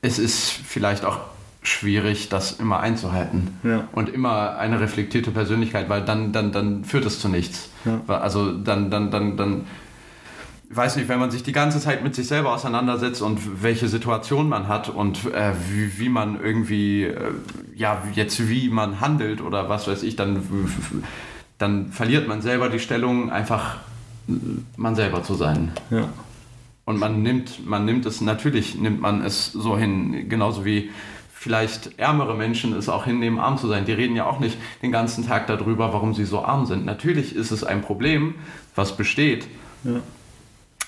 es 0.02 0.18
ist 0.18 0.50
vielleicht 0.50 1.04
auch 1.04 1.18
schwierig, 1.62 2.28
das 2.28 2.52
immer 2.52 2.80
einzuhalten. 2.80 3.58
Ja. 3.62 3.88
Und 3.92 4.10
immer 4.10 4.58
eine 4.58 4.80
reflektierte 4.80 5.30
Persönlichkeit, 5.30 5.88
weil 5.88 6.02
dann, 6.02 6.32
dann, 6.32 6.52
dann 6.52 6.84
führt 6.84 7.06
es 7.06 7.20
zu 7.20 7.28
nichts. 7.28 7.70
Ja. 7.84 8.00
Also 8.14 8.52
dann, 8.52 8.90
dann, 8.90 9.10
dann, 9.10 9.36
dann, 9.36 9.66
ich 10.68 10.76
weiß 10.76 10.96
nicht, 10.96 11.08
wenn 11.08 11.18
man 11.18 11.30
sich 11.30 11.42
die 11.42 11.52
ganze 11.52 11.80
Zeit 11.80 12.04
mit 12.04 12.14
sich 12.14 12.26
selber 12.26 12.52
auseinandersetzt 12.52 13.22
und 13.22 13.62
welche 13.62 13.88
Situation 13.88 14.48
man 14.48 14.68
hat 14.68 14.90
und 14.90 15.24
äh, 15.32 15.52
wie, 15.70 15.98
wie 15.98 16.08
man 16.10 16.38
irgendwie, 16.40 17.04
äh, 17.04 17.32
ja, 17.74 18.02
jetzt 18.12 18.48
wie 18.48 18.68
man 18.68 19.00
handelt 19.00 19.40
oder 19.40 19.68
was 19.70 19.88
weiß 19.88 20.02
ich, 20.02 20.16
dann 20.16 20.42
dann 21.58 21.92
verliert 21.92 22.28
man 22.28 22.42
selber 22.42 22.68
die 22.68 22.80
Stellung, 22.80 23.30
einfach 23.30 23.78
man 24.76 24.94
selber 24.94 25.22
zu 25.22 25.34
sein. 25.34 25.72
Ja. 25.90 26.08
Und 26.84 26.98
man 26.98 27.22
nimmt, 27.22 27.66
man 27.66 27.84
nimmt 27.84 28.06
es, 28.06 28.20
natürlich 28.20 28.74
nimmt 28.74 29.00
man 29.00 29.24
es 29.24 29.52
so 29.52 29.76
hin, 29.76 30.28
genauso 30.28 30.64
wie 30.64 30.90
vielleicht 31.32 31.98
ärmere 31.98 32.34
Menschen 32.34 32.74
es 32.74 32.88
auch 32.88 33.04
hinnehmen, 33.04 33.38
arm 33.38 33.58
zu 33.58 33.68
sein. 33.68 33.84
Die 33.84 33.92
reden 33.92 34.16
ja 34.16 34.26
auch 34.26 34.38
nicht 34.38 34.58
den 34.82 34.92
ganzen 34.92 35.26
Tag 35.26 35.46
darüber, 35.46 35.92
warum 35.92 36.14
sie 36.14 36.24
so 36.24 36.44
arm 36.44 36.66
sind. 36.66 36.84
Natürlich 36.84 37.34
ist 37.34 37.50
es 37.50 37.64
ein 37.64 37.82
Problem, 37.82 38.34
was 38.74 38.96
besteht. 38.96 39.46
Ja. 39.84 40.00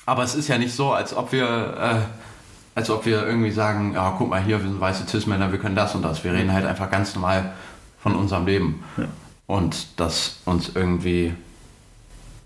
Aber 0.06 0.22
es 0.22 0.34
ist 0.34 0.48
ja 0.48 0.58
nicht 0.58 0.74
so, 0.74 0.92
als 0.92 1.16
ob 1.16 1.32
wir, 1.32 1.44
äh, 1.44 2.78
als 2.78 2.90
ob 2.90 3.06
wir 3.06 3.26
irgendwie 3.26 3.50
sagen, 3.50 3.94
ja, 3.94 4.14
guck 4.16 4.30
mal 4.30 4.42
hier, 4.42 4.62
wir 4.62 4.68
sind 4.68 4.80
weiße 4.80 5.06
Cis-Männer, 5.06 5.52
wir 5.52 5.58
können 5.58 5.76
das 5.76 5.94
und 5.94 6.02
das. 6.02 6.24
Wir 6.24 6.32
reden 6.32 6.52
halt 6.52 6.64
einfach 6.64 6.90
ganz 6.90 7.14
normal 7.14 7.54
von 7.98 8.14
unserem 8.14 8.46
Leben. 8.46 8.84
Ja 8.96 9.08
und 9.46 9.86
das 9.96 10.40
uns 10.44 10.72
irgendwie 10.74 11.34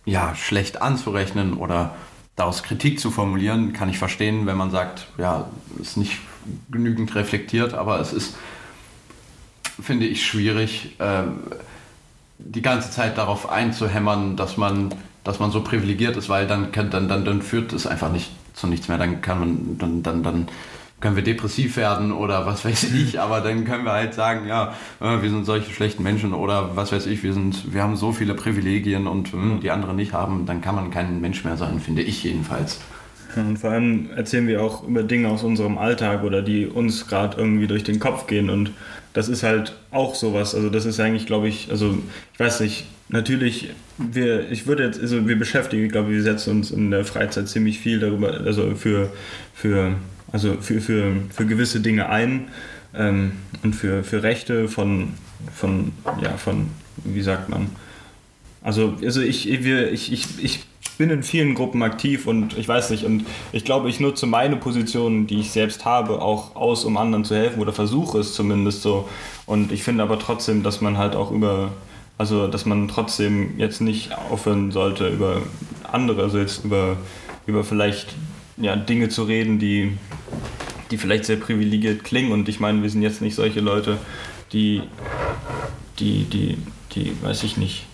ja, 0.04 0.34
schlecht 0.34 0.82
anzurechnen 0.82 1.54
oder 1.54 1.94
daraus 2.36 2.62
Kritik 2.62 3.00
zu 3.00 3.10
formulieren, 3.10 3.72
kann 3.72 3.88
ich 3.90 3.98
verstehen, 3.98 4.46
wenn 4.46 4.56
man 4.56 4.70
sagt, 4.70 5.06
ja, 5.18 5.48
ist 5.80 5.96
nicht 5.96 6.18
genügend 6.70 7.14
reflektiert, 7.14 7.74
aber 7.74 8.00
es 8.00 8.12
ist, 8.12 8.36
finde 9.80 10.06
ich, 10.06 10.26
schwierig, 10.26 10.98
äh, 10.98 11.24
die 12.38 12.62
ganze 12.62 12.90
Zeit 12.90 13.18
darauf 13.18 13.50
einzuhämmern, 13.50 14.36
dass 14.36 14.56
man, 14.56 14.94
dass 15.24 15.38
man 15.38 15.50
so 15.50 15.62
privilegiert 15.62 16.16
ist, 16.16 16.28
weil 16.28 16.46
dann, 16.46 16.72
dann, 16.72 17.08
dann, 17.08 17.24
dann 17.24 17.42
führt 17.42 17.72
es 17.74 17.86
einfach 17.86 18.10
nicht 18.10 18.30
zu 18.54 18.66
nichts 18.66 18.88
mehr. 18.88 18.98
Dann 18.98 19.20
kann 19.20 19.40
man, 19.40 19.78
dann, 19.78 20.02
dann, 20.02 20.22
dann 20.22 20.48
können 21.00 21.16
wir 21.16 21.24
depressiv 21.24 21.76
werden 21.76 22.12
oder 22.12 22.46
was 22.46 22.64
weiß 22.64 22.84
ich, 22.94 23.20
aber 23.20 23.40
dann 23.40 23.64
können 23.64 23.84
wir 23.84 23.92
halt 23.92 24.14
sagen, 24.14 24.46
ja, 24.46 24.74
äh, 25.00 25.22
wir 25.22 25.30
sind 25.30 25.44
solche 25.44 25.72
schlechten 25.72 26.02
Menschen 26.02 26.32
oder 26.32 26.76
was 26.76 26.92
weiß 26.92 27.06
ich, 27.06 27.22
wir 27.22 27.32
sind, 27.32 27.72
wir 27.72 27.82
haben 27.82 27.96
so 27.96 28.12
viele 28.12 28.34
Privilegien 28.34 29.06
und 29.06 29.28
äh, 29.28 29.60
die 29.62 29.70
anderen 29.70 29.96
nicht 29.96 30.12
haben, 30.12 30.46
dann 30.46 30.60
kann 30.60 30.74
man 30.74 30.90
kein 30.90 31.20
Mensch 31.20 31.44
mehr 31.44 31.56
sein, 31.56 31.80
finde 31.80 32.02
ich 32.02 32.22
jedenfalls. 32.22 32.80
Und 33.36 33.58
vor 33.58 33.70
allem 33.70 34.10
erzählen 34.16 34.48
wir 34.48 34.62
auch 34.62 34.86
über 34.86 35.04
Dinge 35.04 35.28
aus 35.28 35.44
unserem 35.44 35.78
Alltag 35.78 36.24
oder 36.24 36.42
die 36.42 36.66
uns 36.66 37.06
gerade 37.06 37.36
irgendwie 37.38 37.68
durch 37.68 37.84
den 37.84 38.00
Kopf 38.00 38.26
gehen 38.26 38.50
und 38.50 38.72
das 39.12 39.28
ist 39.28 39.42
halt 39.42 39.74
auch 39.90 40.14
sowas. 40.14 40.54
Also 40.54 40.70
das 40.70 40.84
ist 40.84 41.00
eigentlich, 41.00 41.26
glaube 41.26 41.48
ich, 41.48 41.68
also 41.70 41.98
ich 42.32 42.40
weiß 42.40 42.60
nicht, 42.60 42.86
natürlich, 43.08 43.70
wir, 43.98 44.50
ich 44.50 44.66
würde 44.66 44.84
jetzt, 44.84 45.00
also 45.00 45.26
wir 45.26 45.38
beschäftigen, 45.38 45.84
ich 45.84 45.92
glaube, 45.92 46.10
wir 46.10 46.22
setzen 46.22 46.50
uns 46.50 46.70
in 46.70 46.90
der 46.90 47.04
Freizeit 47.04 47.48
ziemlich 47.48 47.78
viel 47.78 47.98
darüber, 47.98 48.32
also 48.32 48.74
für, 48.76 49.10
für 49.54 49.94
also 50.32 50.56
für, 50.60 50.80
für, 50.80 51.12
für 51.30 51.46
gewisse 51.46 51.80
Dinge 51.80 52.08
ein 52.08 52.48
ähm, 52.94 53.32
und 53.62 53.74
für, 53.74 54.04
für 54.04 54.22
Rechte 54.22 54.68
von, 54.68 55.14
von, 55.54 55.92
ja, 56.22 56.36
von, 56.36 56.68
wie 57.04 57.22
sagt 57.22 57.48
man, 57.48 57.70
also, 58.62 58.94
also 59.02 59.20
ich, 59.20 59.46
wir, 59.64 59.90
ich, 59.90 60.12
ich, 60.12 60.26
ich 60.42 60.64
bin 60.98 61.08
in 61.08 61.22
vielen 61.22 61.54
Gruppen 61.54 61.82
aktiv 61.82 62.26
und 62.26 62.58
ich 62.58 62.68
weiß 62.68 62.90
nicht, 62.90 63.04
und 63.04 63.24
ich 63.52 63.64
glaube, 63.64 63.88
ich 63.88 64.00
nutze 64.00 64.26
meine 64.26 64.56
Position, 64.56 65.26
die 65.26 65.40
ich 65.40 65.50
selbst 65.50 65.86
habe, 65.86 66.20
auch 66.20 66.56
aus, 66.56 66.84
um 66.84 66.98
anderen 66.98 67.24
zu 67.24 67.34
helfen 67.34 67.60
oder 67.60 67.72
versuche 67.72 68.18
es 68.18 68.34
zumindest 68.34 68.82
so. 68.82 69.08
Und 69.46 69.72
ich 69.72 69.82
finde 69.82 70.02
aber 70.02 70.18
trotzdem, 70.18 70.62
dass 70.62 70.82
man 70.82 70.98
halt 70.98 71.16
auch 71.16 71.30
über, 71.30 71.72
also 72.18 72.48
dass 72.48 72.66
man 72.66 72.86
trotzdem 72.88 73.58
jetzt 73.58 73.80
nicht 73.80 74.12
aufhören 74.30 74.72
sollte, 74.72 75.08
über 75.08 75.40
andere, 75.90 76.22
also 76.22 76.38
jetzt 76.38 76.66
über, 76.66 76.98
über 77.46 77.64
vielleicht 77.64 78.14
ja, 78.60 78.76
Dinge 78.76 79.08
zu 79.08 79.24
reden, 79.24 79.58
die, 79.58 79.96
die 80.90 80.98
vielleicht 80.98 81.24
sehr 81.24 81.36
privilegiert 81.36 82.04
klingen. 82.04 82.32
Und 82.32 82.48
ich 82.48 82.60
meine, 82.60 82.82
wir 82.82 82.90
sind 82.90 83.02
jetzt 83.02 83.22
nicht 83.22 83.34
solche 83.34 83.60
Leute, 83.60 83.98
die, 84.52 84.82
die, 85.98 86.24
die, 86.24 86.58
die, 86.92 87.12
weiß 87.22 87.42
ich 87.44 87.56
nicht. 87.56 87.86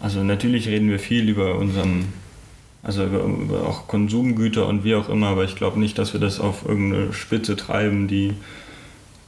Also 0.00 0.22
natürlich 0.22 0.68
reden 0.68 0.90
wir 0.90 0.98
viel 0.98 1.28
über 1.28 1.56
unseren, 1.56 2.12
also 2.82 3.04
über, 3.04 3.24
über 3.24 3.66
auch 3.66 3.86
Konsumgüter 3.88 4.66
und 4.66 4.84
wie 4.84 4.94
auch 4.94 5.08
immer, 5.08 5.28
aber 5.28 5.44
ich 5.44 5.56
glaube 5.56 5.80
nicht, 5.80 5.98
dass 5.98 6.12
wir 6.12 6.20
das 6.20 6.38
auf 6.38 6.66
irgendeine 6.66 7.12
Spitze 7.12 7.56
treiben, 7.56 8.08
die, 8.08 8.34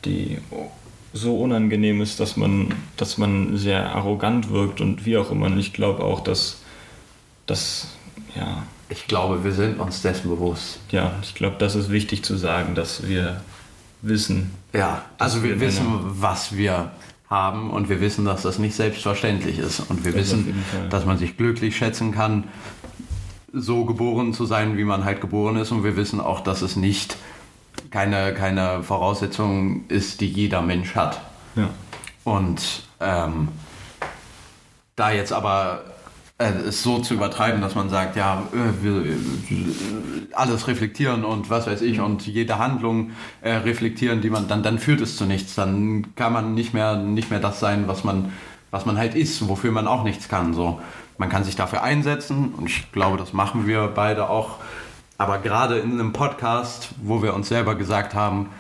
die 0.04 0.38
so 1.14 1.38
unangenehm 1.38 2.02
ist, 2.02 2.20
dass 2.20 2.36
man, 2.36 2.74
dass 2.98 3.16
man 3.16 3.56
sehr 3.56 3.94
arrogant 3.94 4.50
wirkt 4.50 4.80
und 4.82 5.06
wie 5.06 5.16
auch 5.16 5.30
immer. 5.30 5.46
Und 5.46 5.58
ich 5.58 5.72
glaube 5.72 6.04
auch, 6.04 6.20
dass, 6.20 6.62
dass 7.46 7.96
ja, 8.36 8.64
ich 8.88 9.06
glaube, 9.06 9.44
wir 9.44 9.52
sind 9.52 9.78
uns 9.78 10.02
dessen 10.02 10.30
bewusst. 10.30 10.80
Ja, 10.90 11.12
ich 11.22 11.34
glaube, 11.34 11.56
das 11.58 11.74
ist 11.74 11.90
wichtig 11.90 12.24
zu 12.24 12.36
sagen, 12.36 12.74
dass 12.74 13.06
wir 13.06 13.42
wissen. 14.02 14.54
Ja, 14.72 15.02
also 15.18 15.42
wir, 15.42 15.60
wir 15.60 15.60
wissen, 15.60 15.84
was 16.02 16.56
wir 16.56 16.90
haben 17.28 17.70
und 17.70 17.88
wir 17.88 18.00
wissen, 18.00 18.24
dass 18.24 18.42
das 18.42 18.58
nicht 18.58 18.74
selbstverständlich 18.74 19.58
ist. 19.58 19.80
Und 19.80 20.04
wir 20.04 20.12
das 20.12 20.20
wissen, 20.22 20.64
dass 20.90 21.04
man 21.04 21.18
sich 21.18 21.36
glücklich 21.36 21.76
schätzen 21.76 22.12
kann, 22.12 22.44
so 23.52 23.84
geboren 23.84 24.32
zu 24.32 24.46
sein, 24.46 24.76
wie 24.76 24.84
man 24.84 25.04
halt 25.04 25.20
geboren 25.20 25.56
ist. 25.56 25.70
Und 25.70 25.84
wir 25.84 25.96
wissen 25.96 26.20
auch, 26.20 26.40
dass 26.40 26.62
es 26.62 26.76
nicht 26.76 27.16
keine, 27.90 28.32
keine 28.34 28.82
Voraussetzung 28.82 29.86
ist, 29.88 30.20
die 30.20 30.28
jeder 30.28 30.62
Mensch 30.62 30.94
hat. 30.94 31.20
Ja. 31.56 31.68
Und 32.24 32.86
ähm, 33.00 33.48
da 34.96 35.12
jetzt 35.12 35.32
aber 35.32 35.84
es 36.38 36.84
so 36.84 37.00
zu 37.00 37.14
übertreiben, 37.14 37.60
dass 37.60 37.74
man 37.74 37.90
sagt, 37.90 38.14
ja, 38.14 38.44
äh, 38.52 38.82
wir 38.82 39.04
äh, 39.04 39.16
alles 40.32 40.68
reflektieren 40.68 41.24
und 41.24 41.50
was 41.50 41.66
weiß 41.66 41.82
ich 41.82 42.00
und 42.00 42.26
jede 42.26 42.58
Handlung 42.58 43.10
äh, 43.40 43.54
reflektieren, 43.54 44.20
die 44.20 44.30
man 44.30 44.46
dann 44.46 44.62
dann 44.62 44.78
führt 44.78 45.00
es 45.00 45.16
zu 45.16 45.26
nichts. 45.26 45.56
Dann 45.56 46.14
kann 46.14 46.32
man 46.32 46.54
nicht 46.54 46.74
mehr 46.74 46.96
nicht 46.96 47.30
mehr 47.30 47.40
das 47.40 47.58
sein, 47.58 47.88
was 47.88 48.04
man 48.04 48.32
was 48.70 48.86
man 48.86 48.98
halt 48.98 49.16
ist, 49.16 49.48
wofür 49.48 49.72
man 49.72 49.88
auch 49.88 50.04
nichts 50.04 50.28
kann. 50.28 50.54
So 50.54 50.80
man 51.18 51.28
kann 51.28 51.42
sich 51.42 51.56
dafür 51.56 51.82
einsetzen 51.82 52.54
und 52.56 52.66
ich 52.66 52.92
glaube, 52.92 53.16
das 53.18 53.32
machen 53.32 53.66
wir 53.66 53.88
beide 53.88 54.30
auch. 54.30 54.58
Aber 55.18 55.38
gerade 55.38 55.78
in 55.78 55.92
einem 55.92 56.12
Podcast, 56.12 56.90
wo 57.02 57.20
wir 57.20 57.34
uns 57.34 57.48
selber 57.48 57.74
gesagt 57.74 58.14
haben, 58.14 58.50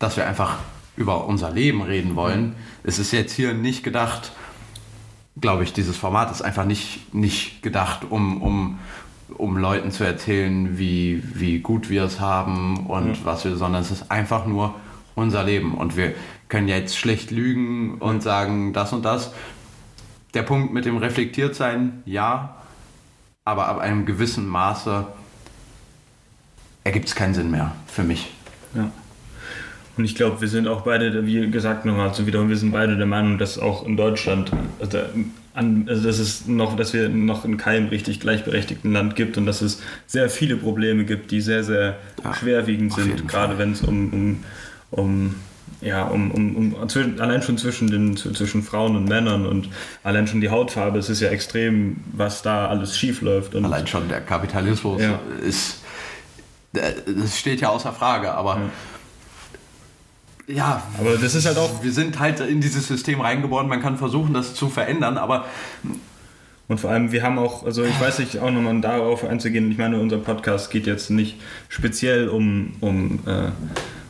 dass 0.00 0.16
wir 0.16 0.26
einfach 0.26 0.56
über 0.96 1.26
unser 1.26 1.52
Leben 1.52 1.82
reden 1.82 2.16
wollen, 2.16 2.56
ist 2.82 2.98
es 2.98 3.12
jetzt 3.12 3.32
hier 3.32 3.54
nicht 3.54 3.84
gedacht, 3.84 4.32
glaube 5.40 5.64
ich, 5.64 5.72
dieses 5.72 5.96
Format 5.96 6.30
ist 6.30 6.42
einfach 6.42 6.64
nicht, 6.64 7.14
nicht 7.14 7.62
gedacht, 7.62 8.06
um, 8.08 8.42
um, 8.42 8.78
um 9.36 9.56
Leuten 9.56 9.90
zu 9.90 10.04
erzählen, 10.04 10.78
wie, 10.78 11.22
wie 11.34 11.60
gut 11.60 11.90
wir 11.90 12.04
es 12.04 12.20
haben 12.20 12.86
und 12.86 13.14
ja. 13.14 13.24
was 13.24 13.44
wir, 13.44 13.56
sondern 13.56 13.82
es 13.82 13.90
ist 13.90 14.10
einfach 14.10 14.46
nur 14.46 14.74
unser 15.14 15.44
Leben. 15.44 15.74
Und 15.74 15.96
wir 15.96 16.14
können 16.48 16.68
jetzt 16.68 16.96
schlecht 16.96 17.30
lügen 17.30 17.98
und 17.98 18.22
sagen 18.22 18.72
das 18.72 18.92
und 18.92 19.04
das. 19.04 19.32
Der 20.34 20.42
Punkt 20.42 20.72
mit 20.72 20.84
dem 20.84 20.96
Reflektiertsein, 20.98 22.02
ja, 22.04 22.56
aber 23.44 23.66
ab 23.68 23.78
einem 23.78 24.04
gewissen 24.06 24.46
Maße 24.46 25.06
ergibt 26.84 27.08
es 27.08 27.14
keinen 27.14 27.34
Sinn 27.34 27.50
mehr 27.50 27.72
für 27.86 28.02
mich. 28.02 28.30
Ja. 28.74 28.90
Und 29.98 30.04
ich 30.04 30.14
glaube, 30.14 30.40
wir 30.40 30.46
sind 30.46 30.68
auch 30.68 30.82
beide, 30.82 31.26
wie 31.26 31.50
gesagt, 31.50 31.84
nochmal 31.84 32.14
zu 32.14 32.24
wiederholen, 32.24 32.48
wir 32.48 32.56
sind 32.56 32.70
beide 32.70 32.96
der 32.96 33.06
Meinung, 33.06 33.36
dass 33.36 33.58
auch 33.58 33.84
in 33.84 33.96
Deutschland, 33.96 34.52
also, 34.78 34.98
an, 35.54 35.86
also 35.88 36.06
dass 36.06 36.20
es 36.20 36.46
noch, 36.46 36.76
dass 36.76 36.92
wir 36.92 37.08
noch 37.08 37.44
in 37.44 37.56
keinem 37.56 37.88
richtig 37.88 38.20
gleichberechtigten 38.20 38.92
Land 38.92 39.16
gibt 39.16 39.36
und 39.36 39.46
dass 39.46 39.60
es 39.60 39.82
sehr 40.06 40.30
viele 40.30 40.56
Probleme 40.56 41.04
gibt, 41.04 41.32
die 41.32 41.40
sehr, 41.40 41.64
sehr 41.64 41.98
ja, 42.22 42.32
schwerwiegend 42.32 42.92
sind, 42.92 43.26
gerade 43.26 43.58
wenn 43.58 43.72
es 43.72 43.82
um, 43.82 44.12
um, 44.12 44.44
um 44.92 45.34
ja, 45.80 46.04
um, 46.04 46.30
um, 46.30 46.74
um, 46.74 46.76
allein 47.18 47.42
schon 47.42 47.58
zwischen, 47.58 47.90
den, 47.90 48.16
zwischen 48.16 48.62
Frauen 48.62 48.94
und 48.94 49.08
Männern 49.08 49.46
und 49.46 49.68
allein 50.04 50.28
schon 50.28 50.40
die 50.40 50.50
Hautfarbe, 50.50 51.00
es 51.00 51.10
ist 51.10 51.20
ja 51.20 51.30
extrem, 51.30 51.96
was 52.12 52.42
da 52.42 52.68
alles 52.68 52.96
schief 52.96 53.20
läuft. 53.20 53.56
Allein 53.56 53.88
schon 53.88 54.08
der 54.08 54.20
Kapitalismus 54.20 55.02
ja. 55.02 55.18
ist, 55.44 55.82
das 56.72 57.36
steht 57.36 57.60
ja 57.60 57.70
außer 57.70 57.92
Frage, 57.92 58.32
aber 58.32 58.54
ja. 58.54 58.70
Ja, 60.48 60.82
aber 60.98 61.16
das 61.18 61.34
ist 61.34 61.46
halt 61.46 61.58
auch. 61.58 61.82
Wir 61.82 61.92
sind 61.92 62.18
halt 62.18 62.40
in 62.40 62.62
dieses 62.62 62.88
System 62.88 63.20
reingeboren, 63.20 63.68
man 63.68 63.82
kann 63.82 63.98
versuchen, 63.98 64.32
das 64.32 64.54
zu 64.54 64.68
verändern, 64.68 65.18
aber. 65.18 65.44
Und 66.68 66.80
vor 66.80 66.90
allem, 66.90 67.12
wir 67.12 67.22
haben 67.22 67.38
auch, 67.38 67.64
also 67.64 67.82
ich 67.84 67.98
weiß 67.98 68.18
nicht, 68.18 68.38
auch 68.40 68.50
nochmal 68.50 68.78
darauf 68.80 69.24
einzugehen, 69.24 69.70
ich 69.70 69.78
meine, 69.78 69.98
unser 70.00 70.18
Podcast 70.18 70.70
geht 70.70 70.86
jetzt 70.86 71.08
nicht 71.08 71.36
speziell 71.70 72.28
um, 72.28 72.74
um 72.80 73.20
äh, 73.26 73.50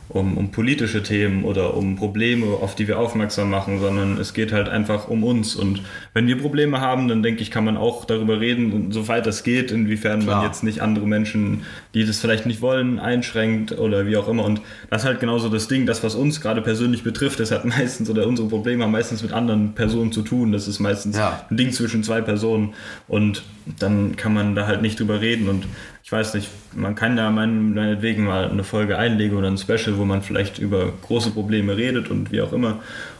um, 0.09 0.37
um 0.37 0.51
politische 0.51 1.03
Themen 1.03 1.43
oder 1.43 1.75
um 1.77 1.95
Probleme, 1.95 2.47
auf 2.47 2.73
die 2.73 2.87
wir 2.87 2.97
aufmerksam 2.99 3.51
machen, 3.51 3.79
sondern 3.79 4.17
es 4.17 4.33
geht 4.33 4.51
halt 4.51 4.67
einfach 4.67 5.07
um 5.07 5.23
uns. 5.23 5.55
Und 5.55 5.83
wenn 6.13 6.25
wir 6.25 6.37
Probleme 6.39 6.81
haben, 6.81 7.07
dann 7.07 7.21
denke 7.21 7.43
ich, 7.43 7.51
kann 7.51 7.63
man 7.63 7.77
auch 7.77 8.05
darüber 8.05 8.39
reden, 8.39 8.91
soweit 8.91 9.27
das 9.27 9.43
geht, 9.43 9.71
inwiefern 9.71 10.21
Klar. 10.21 10.37
man 10.37 10.47
jetzt 10.47 10.63
nicht 10.63 10.81
andere 10.81 11.05
Menschen, 11.05 11.61
die 11.93 12.05
das 12.05 12.19
vielleicht 12.19 12.47
nicht 12.47 12.61
wollen, 12.61 12.97
einschränkt 12.97 13.77
oder 13.77 14.07
wie 14.07 14.17
auch 14.17 14.27
immer. 14.27 14.45
Und 14.45 14.61
das 14.89 15.03
ist 15.03 15.07
halt 15.07 15.19
genauso 15.19 15.47
das 15.47 15.67
Ding, 15.67 15.85
das, 15.85 16.03
was 16.03 16.15
uns 16.15 16.41
gerade 16.41 16.61
persönlich 16.61 17.03
betrifft, 17.03 17.39
das 17.39 17.51
hat 17.51 17.65
meistens 17.77 18.09
oder 18.09 18.25
unsere 18.25 18.47
Probleme 18.47 18.83
haben 18.83 18.91
meistens 18.91 19.21
mit 19.21 19.31
anderen 19.31 19.73
Personen 19.75 20.11
zu 20.11 20.23
tun. 20.23 20.51
Das 20.51 20.67
ist 20.67 20.79
meistens 20.79 21.17
ja. 21.17 21.45
ein 21.51 21.57
Ding 21.57 21.71
zwischen 21.71 22.03
zwei 22.03 22.21
Personen 22.21 22.73
und 23.07 23.43
dann 23.77 24.15
kann 24.15 24.33
man 24.33 24.55
da 24.55 24.65
halt 24.65 24.81
nicht 24.81 24.99
drüber 24.99 25.21
reden. 25.21 25.49
Und 25.49 25.67
ich 26.09 26.11
weiß 26.11 26.33
nicht, 26.33 26.49
man 26.75 26.95
kann 26.95 27.15
da 27.15 27.29
meinetwegen 27.29 28.25
mal 28.25 28.49
eine 28.49 28.63
Folge 28.63 28.97
einlegen 28.97 29.37
oder 29.37 29.47
ein 29.47 29.59
Special, 29.59 29.99
wo 29.99 30.05
man 30.05 30.23
vielleicht 30.23 30.57
über 30.57 30.91
große 31.03 31.29
Probleme 31.29 31.77
redet 31.77 32.09
und 32.09 32.31
wie 32.31 32.41
auch 32.41 32.51
immer. 32.51 32.79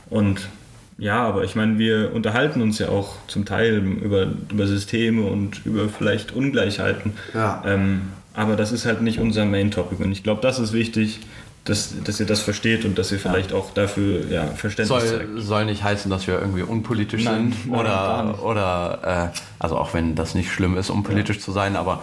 Und 0.10 0.50
ja, 0.98 1.22
aber 1.22 1.44
ich 1.44 1.54
meine, 1.56 1.78
wir 1.78 2.12
unterhalten 2.16 2.64
uns 2.64 2.80
ja 2.80 2.90
auch 2.90 3.18
zum 3.28 3.46
Teil 3.46 3.76
über, 3.76 4.30
über 4.52 4.66
Systeme 4.66 5.22
und 5.22 5.64
über 5.68 5.88
vielleicht 5.88 6.32
Ungleichheiten. 6.32 7.14
Ja. 7.36 7.62
Ähm, 7.64 8.02
aber 8.34 8.56
das 8.56 8.72
ist 8.72 8.88
halt 8.88 9.04
nicht 9.04 9.20
unser 9.20 9.46
Main 9.46 9.70
Topic. 9.70 10.04
Und 10.04 10.12
ich 10.12 10.24
glaube, 10.24 10.42
das 10.42 10.58
ist 10.58 10.74
wichtig, 10.74 11.20
dass, 11.66 11.94
dass 12.04 12.20
ihr 12.20 12.26
das 12.26 12.42
versteht 12.42 12.86
und 12.86 12.98
dass 12.98 13.12
ihr 13.12 13.20
vielleicht 13.20 13.52
ja. 13.52 13.58
auch 13.58 13.72
dafür 13.72 14.26
ja, 14.32 14.48
Verständnis 14.48 14.88
soll, 14.88 15.20
zeigt. 15.20 15.30
Soll 15.38 15.66
nicht 15.66 15.84
heißen, 15.84 16.10
dass 16.10 16.26
wir 16.26 16.40
irgendwie 16.40 16.64
unpolitisch 16.64 17.24
nein, 17.24 17.54
sind 17.54 17.72
nein, 17.72 17.80
oder, 17.80 18.44
oder 18.44 19.32
äh, 19.32 19.40
also 19.60 19.78
auch 19.78 19.94
wenn 19.94 20.16
das 20.16 20.34
nicht 20.34 20.52
schlimm 20.52 20.76
ist, 20.76 20.90
unpolitisch 20.90 21.38
ja. 21.38 21.44
zu 21.44 21.52
sein, 21.52 21.76
aber 21.76 22.02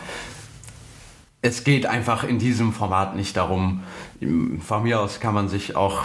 es 1.46 1.62
geht 1.62 1.86
einfach 1.86 2.24
in 2.24 2.40
diesem 2.40 2.72
Format 2.72 3.14
nicht 3.14 3.36
darum, 3.36 3.82
von 4.66 4.82
mir 4.82 5.00
aus 5.00 5.20
kann 5.20 5.32
man 5.32 5.48
sich 5.48 5.76
auch, 5.76 6.04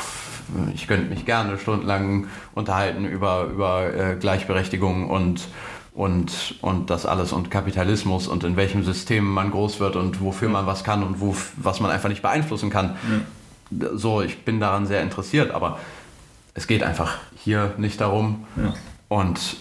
ich 0.76 0.88
könnte 0.88 1.10
mich 1.10 1.26
gerne 1.26 1.58
stundenlang 1.58 2.28
unterhalten 2.54 3.06
über, 3.06 3.46
über 3.46 3.92
äh, 3.92 4.16
Gleichberechtigung 4.18 5.10
und, 5.10 5.48
und, 5.96 6.56
und 6.62 6.92
das 6.92 7.08
alles 7.08 7.34
und 7.34 7.50
Kapitalismus 7.50 8.28
und 8.28 8.44
in 8.44 8.56
welchem 8.56 8.84
System 8.84 9.26
man 9.26 9.50
groß 9.50 9.80
wird 9.80 9.96
und 9.96 10.22
wofür 10.22 10.50
man 10.50 10.68
was 10.68 10.84
kann 10.84 11.02
und 11.02 11.20
wo, 11.22 11.36
was 11.58 11.80
man 11.80 11.90
einfach 11.90 12.10
nicht 12.10 12.22
beeinflussen 12.22 12.70
kann. 12.70 12.98
Ja. 13.72 13.90
So, 13.96 14.22
ich 14.22 14.46
bin 14.46 14.60
daran 14.60 14.86
sehr 14.86 15.02
interessiert, 15.02 15.52
aber 15.52 15.80
es 16.54 16.68
geht 16.68 16.84
einfach 16.84 17.18
hier 17.36 17.74
nicht 17.78 18.00
darum. 18.00 18.46
Ja. 18.58 18.74
Und 19.08 19.58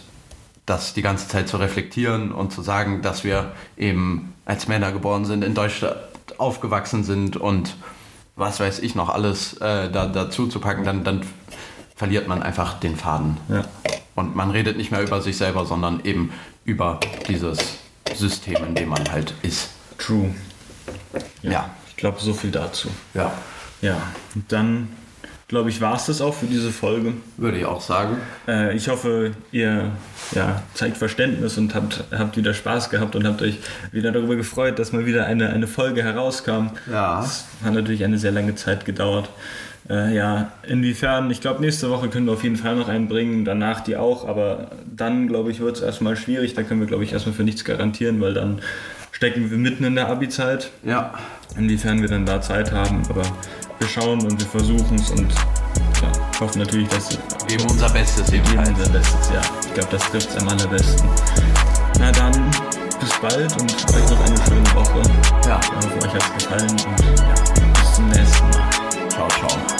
das 0.67 0.93
die 0.95 1.03
ganze 1.03 1.27
Zeit 1.27 1.49
zu 1.49 1.57
reflektieren 1.57 2.33
und 2.33 2.53
zu 2.53 2.61
sagen, 2.61 3.01
dass 3.01 3.25
wir 3.25 3.53
eben 3.77 4.35
als 4.51 4.67
Männer 4.67 4.91
geboren 4.91 5.25
sind, 5.25 5.45
in 5.45 5.55
Deutschland 5.55 5.97
aufgewachsen 6.39 7.05
sind 7.05 7.37
und 7.37 7.77
was 8.35 8.59
weiß 8.59 8.81
ich 8.81 8.97
noch 8.97 9.09
alles 9.09 9.55
äh, 9.59 9.91
da, 9.91 10.07
dazu 10.07 10.49
zu 10.49 10.59
packen, 10.59 10.83
dann, 10.83 11.05
dann 11.05 11.25
verliert 11.95 12.27
man 12.27 12.43
einfach 12.43 12.81
den 12.81 12.97
Faden. 12.97 13.37
Ja. 13.49 13.65
Und 14.17 14.35
man 14.35 14.51
redet 14.51 14.77
nicht 14.77 14.91
mehr 14.91 15.03
über 15.03 15.23
sich 15.23 15.37
selber, 15.37 15.67
sondern 15.67 16.01
eben 16.05 16.33
über 16.65 16.99
dieses 17.29 17.59
System, 18.13 18.65
in 18.65 18.75
dem 18.75 18.89
man 18.89 19.11
halt 19.13 19.35
ist. 19.43 19.69
True. 19.99 20.35
Ja. 21.43 21.51
ja. 21.51 21.71
Ich 21.89 21.97
glaube, 21.97 22.19
so 22.21 22.35
viel 22.35 22.51
dazu. 22.51 22.89
Ja. 23.15 23.33
Ja. 23.83 24.03
Und 24.35 24.51
dann 24.51 24.89
glaube 25.51 25.69
ich, 25.69 25.81
war 25.81 25.97
es 25.97 26.07
das 26.07 26.21
auch 26.21 26.33
für 26.33 26.47
diese 26.47 26.71
Folge. 26.71 27.13
Würde 27.37 27.59
ich 27.59 27.65
auch 27.65 27.81
sagen. 27.81 28.19
Äh, 28.47 28.77
ich 28.77 28.89
hoffe, 28.89 29.33
ihr 29.51 29.91
ja, 30.33 30.63
zeigt 30.75 30.97
Verständnis 30.97 31.59
und 31.59 31.75
habt, 31.75 32.05
habt 32.17 32.37
wieder 32.37 32.55
Spaß 32.55 32.89
gehabt 32.89 33.17
und 33.17 33.27
habt 33.27 33.43
euch 33.43 33.59
wieder 33.91 34.13
darüber 34.13 34.37
gefreut, 34.37 34.79
dass 34.79 34.93
mal 34.93 35.07
wieder 35.07 35.27
eine, 35.27 35.51
eine 35.51 35.67
Folge 35.67 36.05
herauskam. 36.05 36.69
Ja. 36.91 37.21
Es 37.21 37.47
hat 37.65 37.75
natürlich 37.75 38.05
eine 38.05 38.17
sehr 38.17 38.31
lange 38.31 38.55
Zeit 38.55 38.85
gedauert. 38.85 39.29
Äh, 39.89 40.15
ja, 40.15 40.53
inwiefern, 40.69 41.29
ich 41.33 41.41
glaube, 41.41 41.61
nächste 41.61 41.91
Woche 41.91 42.09
können 42.11 42.27
wir 42.27 42.35
auf 42.35 42.45
jeden 42.45 42.57
Fall 42.57 42.77
noch 42.77 42.89
einen 42.89 43.09
bringen, 43.09 43.45
danach 43.45 43.81
die 43.81 43.97
auch, 43.97 44.29
aber 44.29 44.71
dann, 44.87 45.27
glaube 45.27 45.51
ich, 45.51 45.59
wird 45.59 45.79
es 45.79 45.83
erstmal 45.83 46.17
schwierig. 46.17 46.55
Da 46.55 46.63
können 46.63 46.79
wir, 46.79 46.87
glaube 46.87 47.03
ich, 47.03 47.13
erstmal 47.13 47.35
für 47.35 47.43
nichts 47.43 47.65
garantieren, 47.65 48.21
weil 48.21 48.35
dann 48.35 48.61
stecken 49.11 49.51
wir 49.51 49.59
mitten 49.59 49.83
in 49.83 49.97
der 49.97 50.09
Abi-Zeit. 50.09 50.71
Ja. 50.85 51.13
Inwiefern 51.59 52.03
wir 52.03 52.09
dann 52.09 52.25
da 52.25 52.41
Zeit 52.41 52.71
haben, 52.71 53.03
aber 53.09 53.23
wir 53.81 53.89
schauen 53.89 54.21
und 54.21 54.39
wir 54.39 54.47
versuchen 54.47 54.97
es 54.97 55.11
und 55.11 55.33
ja, 56.03 56.41
hoffen 56.41 56.59
natürlich, 56.59 56.89
dass 56.89 57.11
wir 57.11 57.19
geben 57.57 57.71
unser 57.71 57.89
Bestes 57.91 58.31
wir 58.31 58.41
geben 58.41 58.59
unser 58.59 58.89
Bestes, 58.91 59.31
ja. 59.33 59.41
Ich 59.65 59.75
glaube, 59.75 59.89
das 59.91 60.11
trifft 60.11 60.31
es 60.31 60.37
am 60.37 60.49
allerbesten. 60.49 61.09
Na 61.99 62.13
dann, 62.13 62.51
bis 63.01 63.11
bald 63.21 63.61
und 63.61 63.73
euch 63.73 64.11
noch 64.11 64.27
eine 64.27 64.37
schöne 64.47 64.75
Woche. 64.75 65.03
Ja. 65.47 65.61
Ich 65.63 65.71
hoffe, 65.71 66.07
euch 66.07 66.15
hat 66.15 66.23
es 66.23 66.45
gefallen 66.45 66.71
und 66.71 67.19
ja, 67.19 67.35
bis 67.81 67.95
zum 67.95 68.09
nächsten 68.09 68.51
Mal. 68.51 68.71
Ciao, 69.11 69.29
ciao. 69.29 69.80